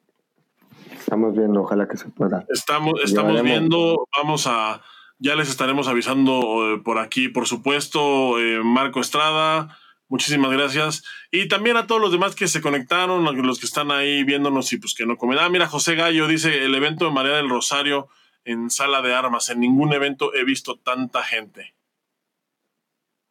Estamos 0.99 1.37
viendo, 1.37 1.63
ojalá 1.63 1.87
que 1.87 1.97
se 1.97 2.09
pueda. 2.09 2.45
Estamos, 2.49 2.95
estamos 3.05 3.33
Llevaremos- 3.33 3.43
viendo, 3.45 4.09
vamos 4.17 4.47
a, 4.49 4.81
ya 5.19 5.37
les 5.37 5.49
estaremos 5.49 5.87
avisando 5.89 6.75
eh, 6.75 6.79
por 6.85 6.99
aquí, 6.99 7.29
por 7.29 7.47
supuesto, 7.47 8.41
eh, 8.41 8.61
Marco 8.65 9.01
Estrada, 9.01 9.79
muchísimas 10.09 10.51
gracias. 10.53 11.05
Y 11.31 11.49
también 11.49 11.77
a 11.77 11.87
todos 11.87 12.01
los 12.01 12.13
demás 12.13 12.35
que 12.35 12.49
se 12.49 12.61
conectaron, 12.61 13.27
a 13.27 13.33
los 13.33 13.59
que 13.59 13.67
están 13.67 13.91
ahí 13.91 14.25
viéndonos 14.25 14.73
y 14.73 14.79
pues 14.79 14.95
que 14.95 15.07
no 15.07 15.17
comen. 15.17 15.39
Ah, 15.39 15.49
mira, 15.49 15.67
José 15.67 15.95
Gallo 15.95 16.27
dice, 16.27 16.65
el 16.65 16.75
evento 16.75 17.05
de 17.05 17.11
María 17.11 17.37
del 17.37 17.49
Rosario 17.49 18.09
en 18.45 18.71
sala 18.71 19.03
de 19.03 19.15
armas, 19.15 19.51
en 19.51 19.61
ningún 19.61 19.93
evento 19.93 20.33
he 20.35 20.45
visto 20.45 20.77
tanta 20.77 21.23
gente. 21.23 21.75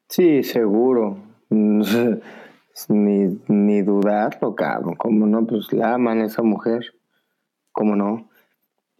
Sí, 0.10 0.43
seguro. 0.43 1.18
ni, 1.49 3.39
ni 3.47 3.81
dudarlo, 3.81 4.56
cabrón. 4.56 4.95
¿Cómo 4.95 5.26
no? 5.26 5.47
Pues 5.47 5.72
la 5.72 5.95
aman 5.95 6.22
esa 6.22 6.41
mujer. 6.41 6.93
¿Cómo 7.72 7.95
no? 7.95 8.30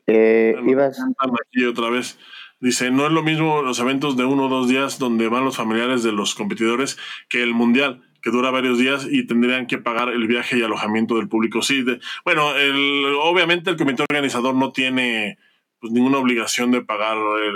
Eh, 0.08 0.56
ibas... 0.66 1.00
Aquí 1.00 1.66
otra 1.66 1.90
vez. 1.90 2.18
Dice, 2.66 2.90
no 2.90 3.06
es 3.06 3.12
lo 3.12 3.22
mismo 3.22 3.62
los 3.62 3.78
eventos 3.78 4.18
de 4.18 4.26
uno 4.26 4.46
o 4.46 4.50
dos 4.50 4.68
días 4.68 4.98
donde 4.98 5.28
van 5.28 5.46
los 5.46 5.56
familiares 5.56 6.02
de 6.02 6.12
los 6.12 6.34
competidores 6.34 6.98
que 7.30 7.44
el 7.44 7.54
mundial, 7.54 8.02
que 8.24 8.32
dura 8.32 8.50
varios 8.50 8.80
días 8.80 9.06
y 9.08 9.28
tendrían 9.28 9.68
que 9.68 9.78
pagar 9.78 10.10
el 10.10 10.26
viaje 10.26 10.58
y 10.58 10.64
alojamiento 10.64 11.18
del 11.18 11.30
público. 11.30 11.62
Sí, 11.62 11.86
bueno, 12.24 12.56
el, 12.56 13.06
obviamente 13.22 13.70
el 13.70 13.78
comité 13.78 14.02
organizador 14.10 14.56
no 14.56 14.72
tiene 14.72 15.38
pues, 15.80 15.94
ninguna 15.94 16.18
obligación 16.18 16.72
de 16.72 16.82
pagar 16.82 17.16
el 17.18 17.56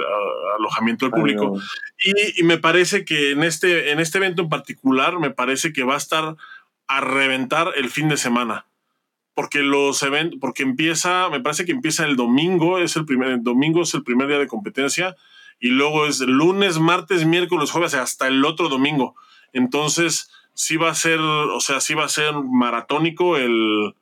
alojamiento 0.60 1.06
del 1.06 1.14
público. 1.15 1.60
Y, 2.38 2.44
me 2.44 2.60
parece 2.60 3.03
que 3.03 3.31
en 3.31 3.41
este, 3.41 3.90
en 3.90 3.99
este 3.99 4.19
evento 4.19 4.44
en 4.44 4.49
particular, 4.49 5.18
me 5.18 5.31
parece 5.31 5.73
que 5.73 5.81
va 5.81 5.95
a 5.95 5.98
estar 5.98 6.36
a 6.88 7.02
reventar 7.02 7.72
el 7.77 7.90
fin 7.90 8.10
de 8.10 8.18
semana 8.18 8.68
porque 9.40 9.60
los 9.60 10.03
eventos, 10.03 10.38
porque 10.41 10.64
empieza, 10.64 11.30
me 11.30 11.40
parece 11.40 11.64
que 11.64 11.72
empieza 11.72 12.03
el 12.03 12.18
domingo, 12.18 12.78
es 12.78 12.98
el 12.98 13.06
primer, 13.06 13.41
domingo 13.41 13.84
es 13.84 13.94
el 13.94 14.03
primer 14.03 14.28
día 14.28 14.38
de 14.38 14.49
competencia 14.49 15.16
y 15.61 15.70
luego 15.70 16.07
es 16.07 16.20
lunes, 16.20 16.78
martes, 16.78 17.26
miércoles, 17.26 17.72
jueves 17.72 17.94
hasta 17.94 18.28
el 18.28 18.44
otro 18.44 18.68
domingo. 18.68 19.16
Entonces, 19.53 20.30
sí 20.53 20.76
va 20.76 20.90
a 20.90 20.94
ser, 20.94 21.22
o 21.22 21.61
sea, 21.61 21.80
sí 21.80 21.94
va 21.94 22.03
a 22.03 22.10
ser 22.10 22.34
maratónico 22.34 23.38
el, 23.38 23.95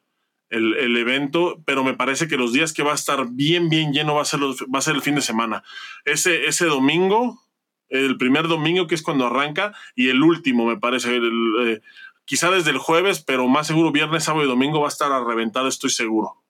el, 0.50 0.98
evento, 0.98 1.62
pero 1.68 1.84
me 1.84 1.94
parece 1.94 2.28
que 2.28 2.38
los 2.38 2.52
días 2.52 2.74
que 2.74 2.82
va 2.82 2.94
a 2.94 2.96
estar 2.96 3.28
bien, 3.30 3.70
bien 3.70 3.94
lleno 3.94 4.16
va 4.16 4.24
a 4.24 4.26
ser, 4.26 4.40
va 4.40 4.80
a 4.80 4.82
ser 4.82 4.96
el 4.96 5.04
fin 5.04 5.14
de 5.14 5.22
semana. 5.22 5.64
Ese, 6.04 6.48
ese 6.48 6.66
domingo, 6.66 7.44
el 7.90 8.18
primer 8.18 8.48
domingo 8.48 8.88
que 8.88 8.96
es 8.96 9.04
cuando 9.04 9.28
arranca 9.28 9.76
y 9.96 10.10
el 10.10 10.24
último, 10.24 10.66
me 10.66 10.78
parece, 10.78 11.16
el, 11.16 11.32
eh, 11.62 11.82
quizá 12.28 12.52
desde 12.52 12.72
el 12.72 12.78
jueves, 12.78 13.24
pero 13.24 13.48
más 13.48 13.68
seguro 13.68 13.92
viernes, 13.92 14.26
sábado 14.26 14.46
y 14.46 14.50
domingo 14.50 14.82
va 14.82 14.88
a 14.88 14.90
estar 14.90 15.12
a 15.12 15.24
reventar, 15.24 15.66
estoy 15.66 15.90
seguro. 15.90 16.44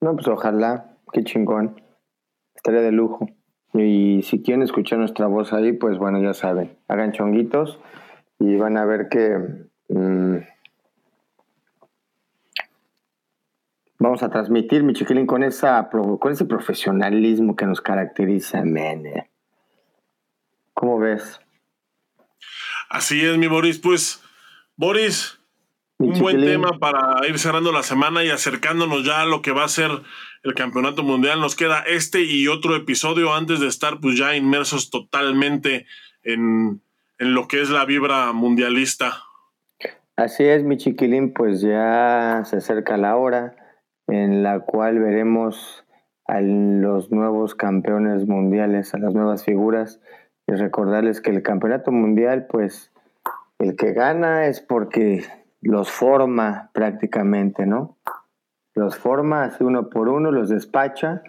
No, 0.00 0.14
pues 0.14 0.28
ojalá, 0.28 0.96
qué 1.12 1.24
chingón. 1.24 1.82
Estaría 2.54 2.80
de 2.80 2.92
lujo. 2.92 3.26
Y 3.74 4.22
si 4.22 4.40
quieren 4.40 4.62
escuchar 4.62 5.00
nuestra 5.00 5.26
voz 5.26 5.52
ahí, 5.52 5.72
pues 5.72 5.98
bueno, 5.98 6.22
ya 6.22 6.32
saben, 6.32 6.78
hagan 6.86 7.12
chonguitos 7.12 7.80
y 8.38 8.56
van 8.56 8.78
a 8.78 8.84
ver 8.84 9.08
que 9.08 9.68
mm, 9.88 10.36
vamos 13.98 14.22
a 14.22 14.30
transmitir, 14.30 14.84
mi 14.84 14.94
chiquilín, 14.94 15.26
con, 15.26 15.42
esa, 15.42 15.90
con 15.90 16.32
ese 16.32 16.44
profesionalismo 16.44 17.56
que 17.56 17.66
nos 17.66 17.80
caracteriza, 17.80 18.62
mene. 18.62 19.30
¿Cómo 20.72 21.00
ves? 21.00 21.40
Así 22.88 23.24
es, 23.24 23.36
mi 23.38 23.48
Boris, 23.48 23.80
pues 23.80 24.22
Boris, 24.78 25.40
un 25.98 26.20
buen 26.20 26.40
tema 26.40 26.78
para 26.78 27.26
ir 27.28 27.36
cerrando 27.40 27.72
la 27.72 27.82
semana 27.82 28.22
y 28.22 28.30
acercándonos 28.30 29.04
ya 29.04 29.22
a 29.22 29.26
lo 29.26 29.42
que 29.42 29.50
va 29.50 29.64
a 29.64 29.68
ser 29.68 29.90
el 30.44 30.54
campeonato 30.54 31.02
mundial. 31.02 31.40
Nos 31.40 31.56
queda 31.56 31.80
este 31.80 32.22
y 32.22 32.46
otro 32.46 32.76
episodio 32.76 33.34
antes 33.34 33.58
de 33.58 33.66
estar 33.66 33.98
pues 34.00 34.16
ya 34.16 34.36
inmersos 34.36 34.90
totalmente 34.90 35.86
en, 36.22 36.80
en 37.18 37.34
lo 37.34 37.48
que 37.48 37.60
es 37.60 37.70
la 37.70 37.86
vibra 37.86 38.32
mundialista. 38.32 39.14
Así 40.14 40.44
es, 40.44 40.62
mi 40.62 40.76
chiquilín, 40.76 41.32
pues 41.32 41.60
ya 41.60 42.42
se 42.44 42.58
acerca 42.58 42.96
la 42.96 43.16
hora 43.16 43.56
en 44.06 44.44
la 44.44 44.60
cual 44.60 45.00
veremos 45.00 45.84
a 46.24 46.40
los 46.40 47.10
nuevos 47.10 47.56
campeones 47.56 48.28
mundiales, 48.28 48.94
a 48.94 48.98
las 48.98 49.12
nuevas 49.12 49.44
figuras 49.44 50.00
y 50.46 50.52
recordarles 50.52 51.20
que 51.20 51.30
el 51.30 51.42
campeonato 51.42 51.90
mundial 51.90 52.46
pues 52.48 52.92
el 53.58 53.76
que 53.76 53.92
gana 53.92 54.46
es 54.46 54.60
porque 54.60 55.24
los 55.60 55.90
forma 55.90 56.70
prácticamente, 56.72 57.66
¿no? 57.66 57.98
Los 58.74 58.96
forma 58.96 59.44
así 59.44 59.64
uno 59.64 59.90
por 59.90 60.08
uno, 60.08 60.30
los 60.30 60.48
despacha 60.48 61.22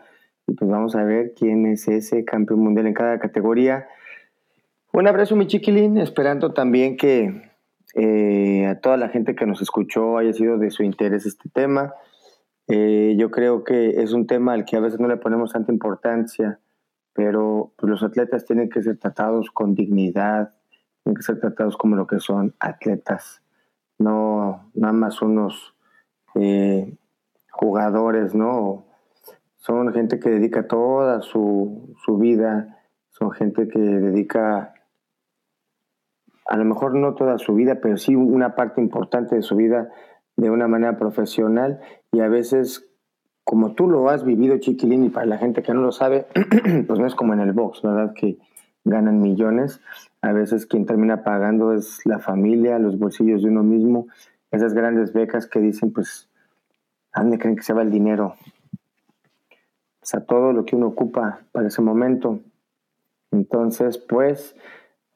y 0.46 0.54
pues 0.54 0.70
vamos 0.70 0.96
a 0.96 1.04
ver 1.04 1.34
quién 1.36 1.66
es 1.66 1.88
ese 1.88 2.26
campeón 2.26 2.60
mundial 2.60 2.88
en 2.88 2.94
cada 2.94 3.20
categoría. 3.20 3.88
Un 4.94 5.08
abrazo, 5.08 5.36
mi 5.36 5.48
chiquilín, 5.48 5.98
esperando 5.98 6.54
también 6.54 6.98
que 6.98 7.50
eh, 7.96 8.68
a 8.68 8.80
toda 8.80 8.98
la 8.98 9.10
gente 9.10 9.36
que 9.36 9.46
nos 9.46 9.62
escuchó 9.62 10.18
haya 10.18 10.34
sido 10.34 10.58
de 10.58 10.72
su 10.72 10.84
interés 10.84 11.26
este 11.26 11.50
tema. 11.50 11.94
Eh, 12.68 13.16
yo 13.18 13.32
creo 13.32 13.64
que 13.64 14.02
es 14.02 14.14
un 14.14 14.28
tema 14.28 14.54
al 14.54 14.66
que 14.66 14.78
a 14.78 14.80
veces 14.80 15.00
no 15.00 15.08
le 15.08 15.18
ponemos 15.18 15.54
tanta 15.54 15.72
importancia, 15.72 16.60
pero 17.14 17.74
pues, 17.78 17.90
los 17.90 18.04
atletas 18.04 18.46
tienen 18.46 18.70
que 18.70 18.84
ser 18.84 18.98
tratados 18.98 19.50
con 19.50 19.74
dignidad, 19.74 20.54
que 21.16 21.22
ser 21.22 21.40
tratados 21.40 21.78
como 21.78 21.96
lo 21.96 22.08
que 22.08 22.20
son 22.20 22.56
atletas, 22.60 23.42
no 23.98 24.70
nada 24.74 24.94
más 24.94 25.22
unos 25.22 25.76
eh, 26.36 26.98
jugadores, 27.52 28.36
¿no? 28.36 28.86
Son 29.58 29.92
gente 29.94 30.20
que 30.20 30.30
dedica 30.30 30.68
toda 30.68 31.22
su, 31.22 31.94
su 32.06 32.18
vida, 32.18 32.80
son 33.10 33.32
gente 33.32 33.68
que 33.68 33.80
dedica 33.80 34.74
a 36.50 36.58
lo 36.58 36.66
mejor 36.66 36.96
no 36.96 37.14
toda 37.14 37.38
su 37.38 37.54
vida, 37.54 37.80
pero 37.82 37.98
sí 37.98 38.16
una 38.16 38.56
parte 38.56 38.82
importante 38.82 39.36
de 39.36 39.44
su 39.44 39.56
vida 39.56 39.90
de 40.36 40.50
una 40.50 40.68
manera 40.68 40.98
profesional 40.98 41.80
y 42.12 42.22
a 42.22 42.28
veces, 42.28 42.90
como 43.44 43.74
tú 43.76 43.88
lo 43.88 44.10
has 44.10 44.24
vivido, 44.24 44.58
Chiquilín, 44.58 45.04
y 45.04 45.10
para 45.10 45.28
la 45.28 45.38
gente 45.38 45.62
que 45.62 45.74
no 45.74 45.82
lo 45.82 45.92
sabe, 45.92 46.26
pues 46.88 47.00
no 47.00 47.06
es 47.06 47.14
como 47.14 47.34
en 47.34 47.42
el 47.42 47.54
box, 47.54 47.84
¿verdad? 47.84 48.14
Que 48.16 48.40
ganan 48.84 49.22
millones. 49.22 49.82
A 50.22 50.32
veces 50.32 50.66
quien 50.66 50.86
termina 50.86 51.24
pagando 51.24 51.74
es 51.74 52.06
la 52.06 52.20
familia, 52.20 52.80
los 52.80 52.98
bolsillos 52.98 53.44
de 53.44 53.50
uno 53.50 53.64
mismo. 53.64 54.08
Esas 54.52 54.74
grandes 54.74 55.14
becas 55.14 55.48
que 55.48 55.60
dicen, 55.60 55.94
pues, 55.94 56.30
¿a 57.14 57.22
dónde 57.22 57.38
creen 57.38 57.56
que 57.56 57.64
se 57.64 57.74
va 57.74 57.82
el 57.82 57.92
dinero? 57.92 58.36
Pues 60.00 60.14
a 60.16 60.26
todo 60.26 60.54
lo 60.54 60.66
que 60.66 60.76
uno 60.76 60.88
ocupa 60.88 61.42
para 61.52 61.68
ese 61.68 61.82
momento. 61.82 62.40
Entonces, 63.32 63.98
pues, 63.98 64.56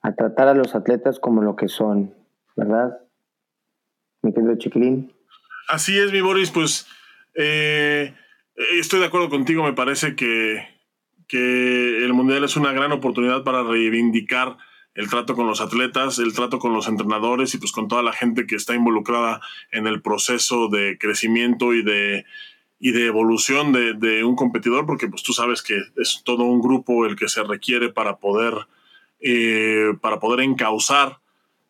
a 0.02 0.14
tratar 0.14 0.50
a 0.50 0.54
los 0.54 0.76
atletas 0.76 1.20
como 1.20 1.42
lo 1.42 1.56
que 1.56 1.68
son, 1.68 2.14
¿verdad? 2.56 3.00
Mi 4.22 4.34
querido 4.34 4.56
Chiquilín. 4.56 5.12
Así 5.70 5.98
es, 5.98 6.12
mi 6.12 6.22
Boris, 6.22 6.52
pues 6.52 6.88
eh, 7.36 8.14
estoy 8.78 9.00
de 9.00 9.06
acuerdo 9.06 9.30
contigo, 9.30 9.64
me 9.64 9.74
parece 9.74 10.16
que 10.16 10.73
que 11.34 12.06
el 12.06 12.14
Mundial 12.14 12.44
es 12.44 12.58
una 12.58 12.74
gran 12.74 12.92
oportunidad 12.92 13.44
para 13.44 13.64
reivindicar 13.64 14.56
el 14.94 15.10
trato 15.10 15.34
con 15.34 15.48
los 15.48 15.62
atletas, 15.62 16.20
el 16.20 16.32
trato 16.32 16.60
con 16.60 16.74
los 16.74 16.88
entrenadores 16.88 17.56
y 17.56 17.58
pues 17.58 17.72
con 17.72 17.88
toda 17.88 18.04
la 18.04 18.14
gente 18.14 18.46
que 18.46 18.56
está 18.56 18.76
involucrada 18.76 19.42
en 19.72 19.88
el 19.88 20.04
proceso 20.04 20.68
de 20.68 21.00
crecimiento 21.00 21.74
y 21.74 21.82
de, 21.82 22.26
y 22.80 22.92
de 22.92 23.08
evolución 23.08 23.72
de, 23.72 24.24
un 24.24 24.36
competidor, 24.36 24.86
porque 24.86 25.08
pues 25.08 25.24
tú 25.24 25.34
sabes 25.34 25.64
que 25.64 25.82
es 25.98 26.22
todo 26.24 26.44
un 26.44 26.62
grupo 26.62 27.04
el 27.08 27.16
que 27.16 27.28
se 27.28 27.42
requiere 27.42 27.90
para 27.90 28.18
poder, 28.18 28.54
eh, 29.20 29.92
para 30.02 30.20
poder 30.20 30.42
encauzar 30.42 31.18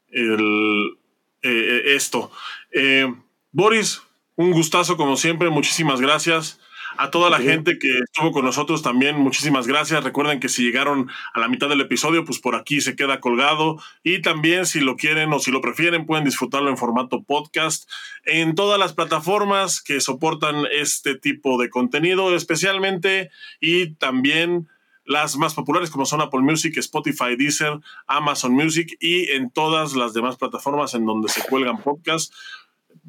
el, 0.10 0.98
eh, 1.41 1.84
esto. 1.95 2.31
Eh, 2.73 3.07
Boris, 3.53 4.02
un 4.35 4.52
gustazo 4.52 4.98
como 4.98 5.15
siempre, 5.15 5.49
muchísimas 5.49 6.02
gracias. 6.02 6.60
A 6.97 7.09
toda 7.09 7.29
la 7.29 7.39
gente 7.39 7.79
que 7.79 7.99
estuvo 7.99 8.31
con 8.31 8.45
nosotros 8.45 8.81
también, 8.81 9.17
muchísimas 9.17 9.67
gracias. 9.67 10.03
Recuerden 10.03 10.39
que 10.39 10.49
si 10.49 10.63
llegaron 10.63 11.09
a 11.33 11.39
la 11.39 11.47
mitad 11.47 11.67
del 11.69 11.81
episodio, 11.81 12.23
pues 12.23 12.39
por 12.39 12.55
aquí 12.55 12.81
se 12.81 12.95
queda 12.95 13.19
colgado. 13.19 13.81
Y 14.03 14.21
también 14.21 14.65
si 14.65 14.79
lo 14.79 14.95
quieren 14.95 15.33
o 15.33 15.39
si 15.39 15.51
lo 15.51 15.61
prefieren, 15.61 16.05
pueden 16.05 16.25
disfrutarlo 16.25 16.69
en 16.69 16.77
formato 16.77 17.23
podcast 17.23 17.89
en 18.25 18.55
todas 18.55 18.79
las 18.79 18.93
plataformas 18.93 19.81
que 19.81 20.01
soportan 20.01 20.65
este 20.71 21.15
tipo 21.15 21.59
de 21.59 21.69
contenido, 21.69 22.35
especialmente 22.35 23.31
y 23.59 23.95
también 23.95 24.67
las 25.05 25.35
más 25.35 25.53
populares 25.53 25.89
como 25.89 26.05
son 26.05 26.21
Apple 26.21 26.41
Music, 26.41 26.77
Spotify, 26.77 27.35
Deezer, 27.37 27.79
Amazon 28.07 28.53
Music 28.53 28.95
y 28.99 29.31
en 29.31 29.49
todas 29.49 29.95
las 29.95 30.13
demás 30.13 30.37
plataformas 30.37 30.93
en 30.93 31.05
donde 31.05 31.29
se 31.29 31.41
cuelgan 31.43 31.81
podcasts. 31.81 32.33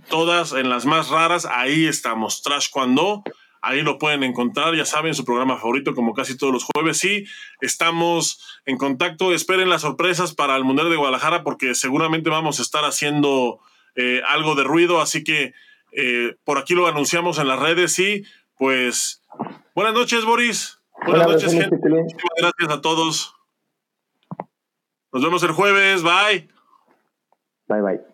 Todas 0.09 0.53
en 0.53 0.69
las 0.69 0.87
más 0.87 1.09
raras, 1.09 1.47
ahí 1.47 1.87
estamos. 1.87 2.43
Trash 2.43 2.69
Cuando 2.71 3.23
Ahí 3.67 3.81
lo 3.81 3.99
pueden 3.99 4.23
encontrar, 4.23 4.75
ya 4.75 4.85
saben, 4.85 5.15
su 5.15 5.25
programa 5.25 5.57
favorito 5.57 5.95
como 5.95 6.13
casi 6.13 6.37
todos 6.37 6.53
los 6.53 6.65
jueves. 6.65 6.99
Sí, 6.99 7.25
estamos 7.63 8.61
en 8.67 8.77
contacto. 8.77 9.33
Esperen 9.33 9.71
las 9.71 9.81
sorpresas 9.81 10.35
para 10.35 10.55
el 10.57 10.65
Mundial 10.65 10.91
de 10.91 10.97
Guadalajara 10.97 11.43
porque 11.43 11.75
seguramente 11.75 12.29
vamos 12.29 12.59
a 12.59 12.63
estar 12.63 12.85
haciendo 12.85 13.61
eh, 13.95 14.21
algo 14.29 14.55
de 14.55 14.65
ruido. 14.65 15.01
Así 15.01 15.25
que 15.25 15.55
eh, 15.93 16.37
por 16.45 16.59
aquí 16.59 16.75
lo 16.75 16.87
anunciamos 16.87 17.39
en 17.39 17.49
las 17.49 17.59
redes. 17.59 17.99
Y 17.99 18.27
pues 18.59 19.23
buenas 19.75 19.95
noches, 19.95 20.27
Boris. 20.27 20.79
Buenas 21.07 21.27
noches, 21.27 21.53
gente. 21.53 21.79
Muchísimas 21.89 22.35
gracias 22.37 22.69
a 22.69 22.83
todos. 22.83 23.35
Nos 25.11 25.23
vemos 25.23 25.43
el 25.43 25.53
jueves. 25.53 26.03
Bye. 26.03 26.51
Bye, 27.67 27.81
bye. 27.81 28.14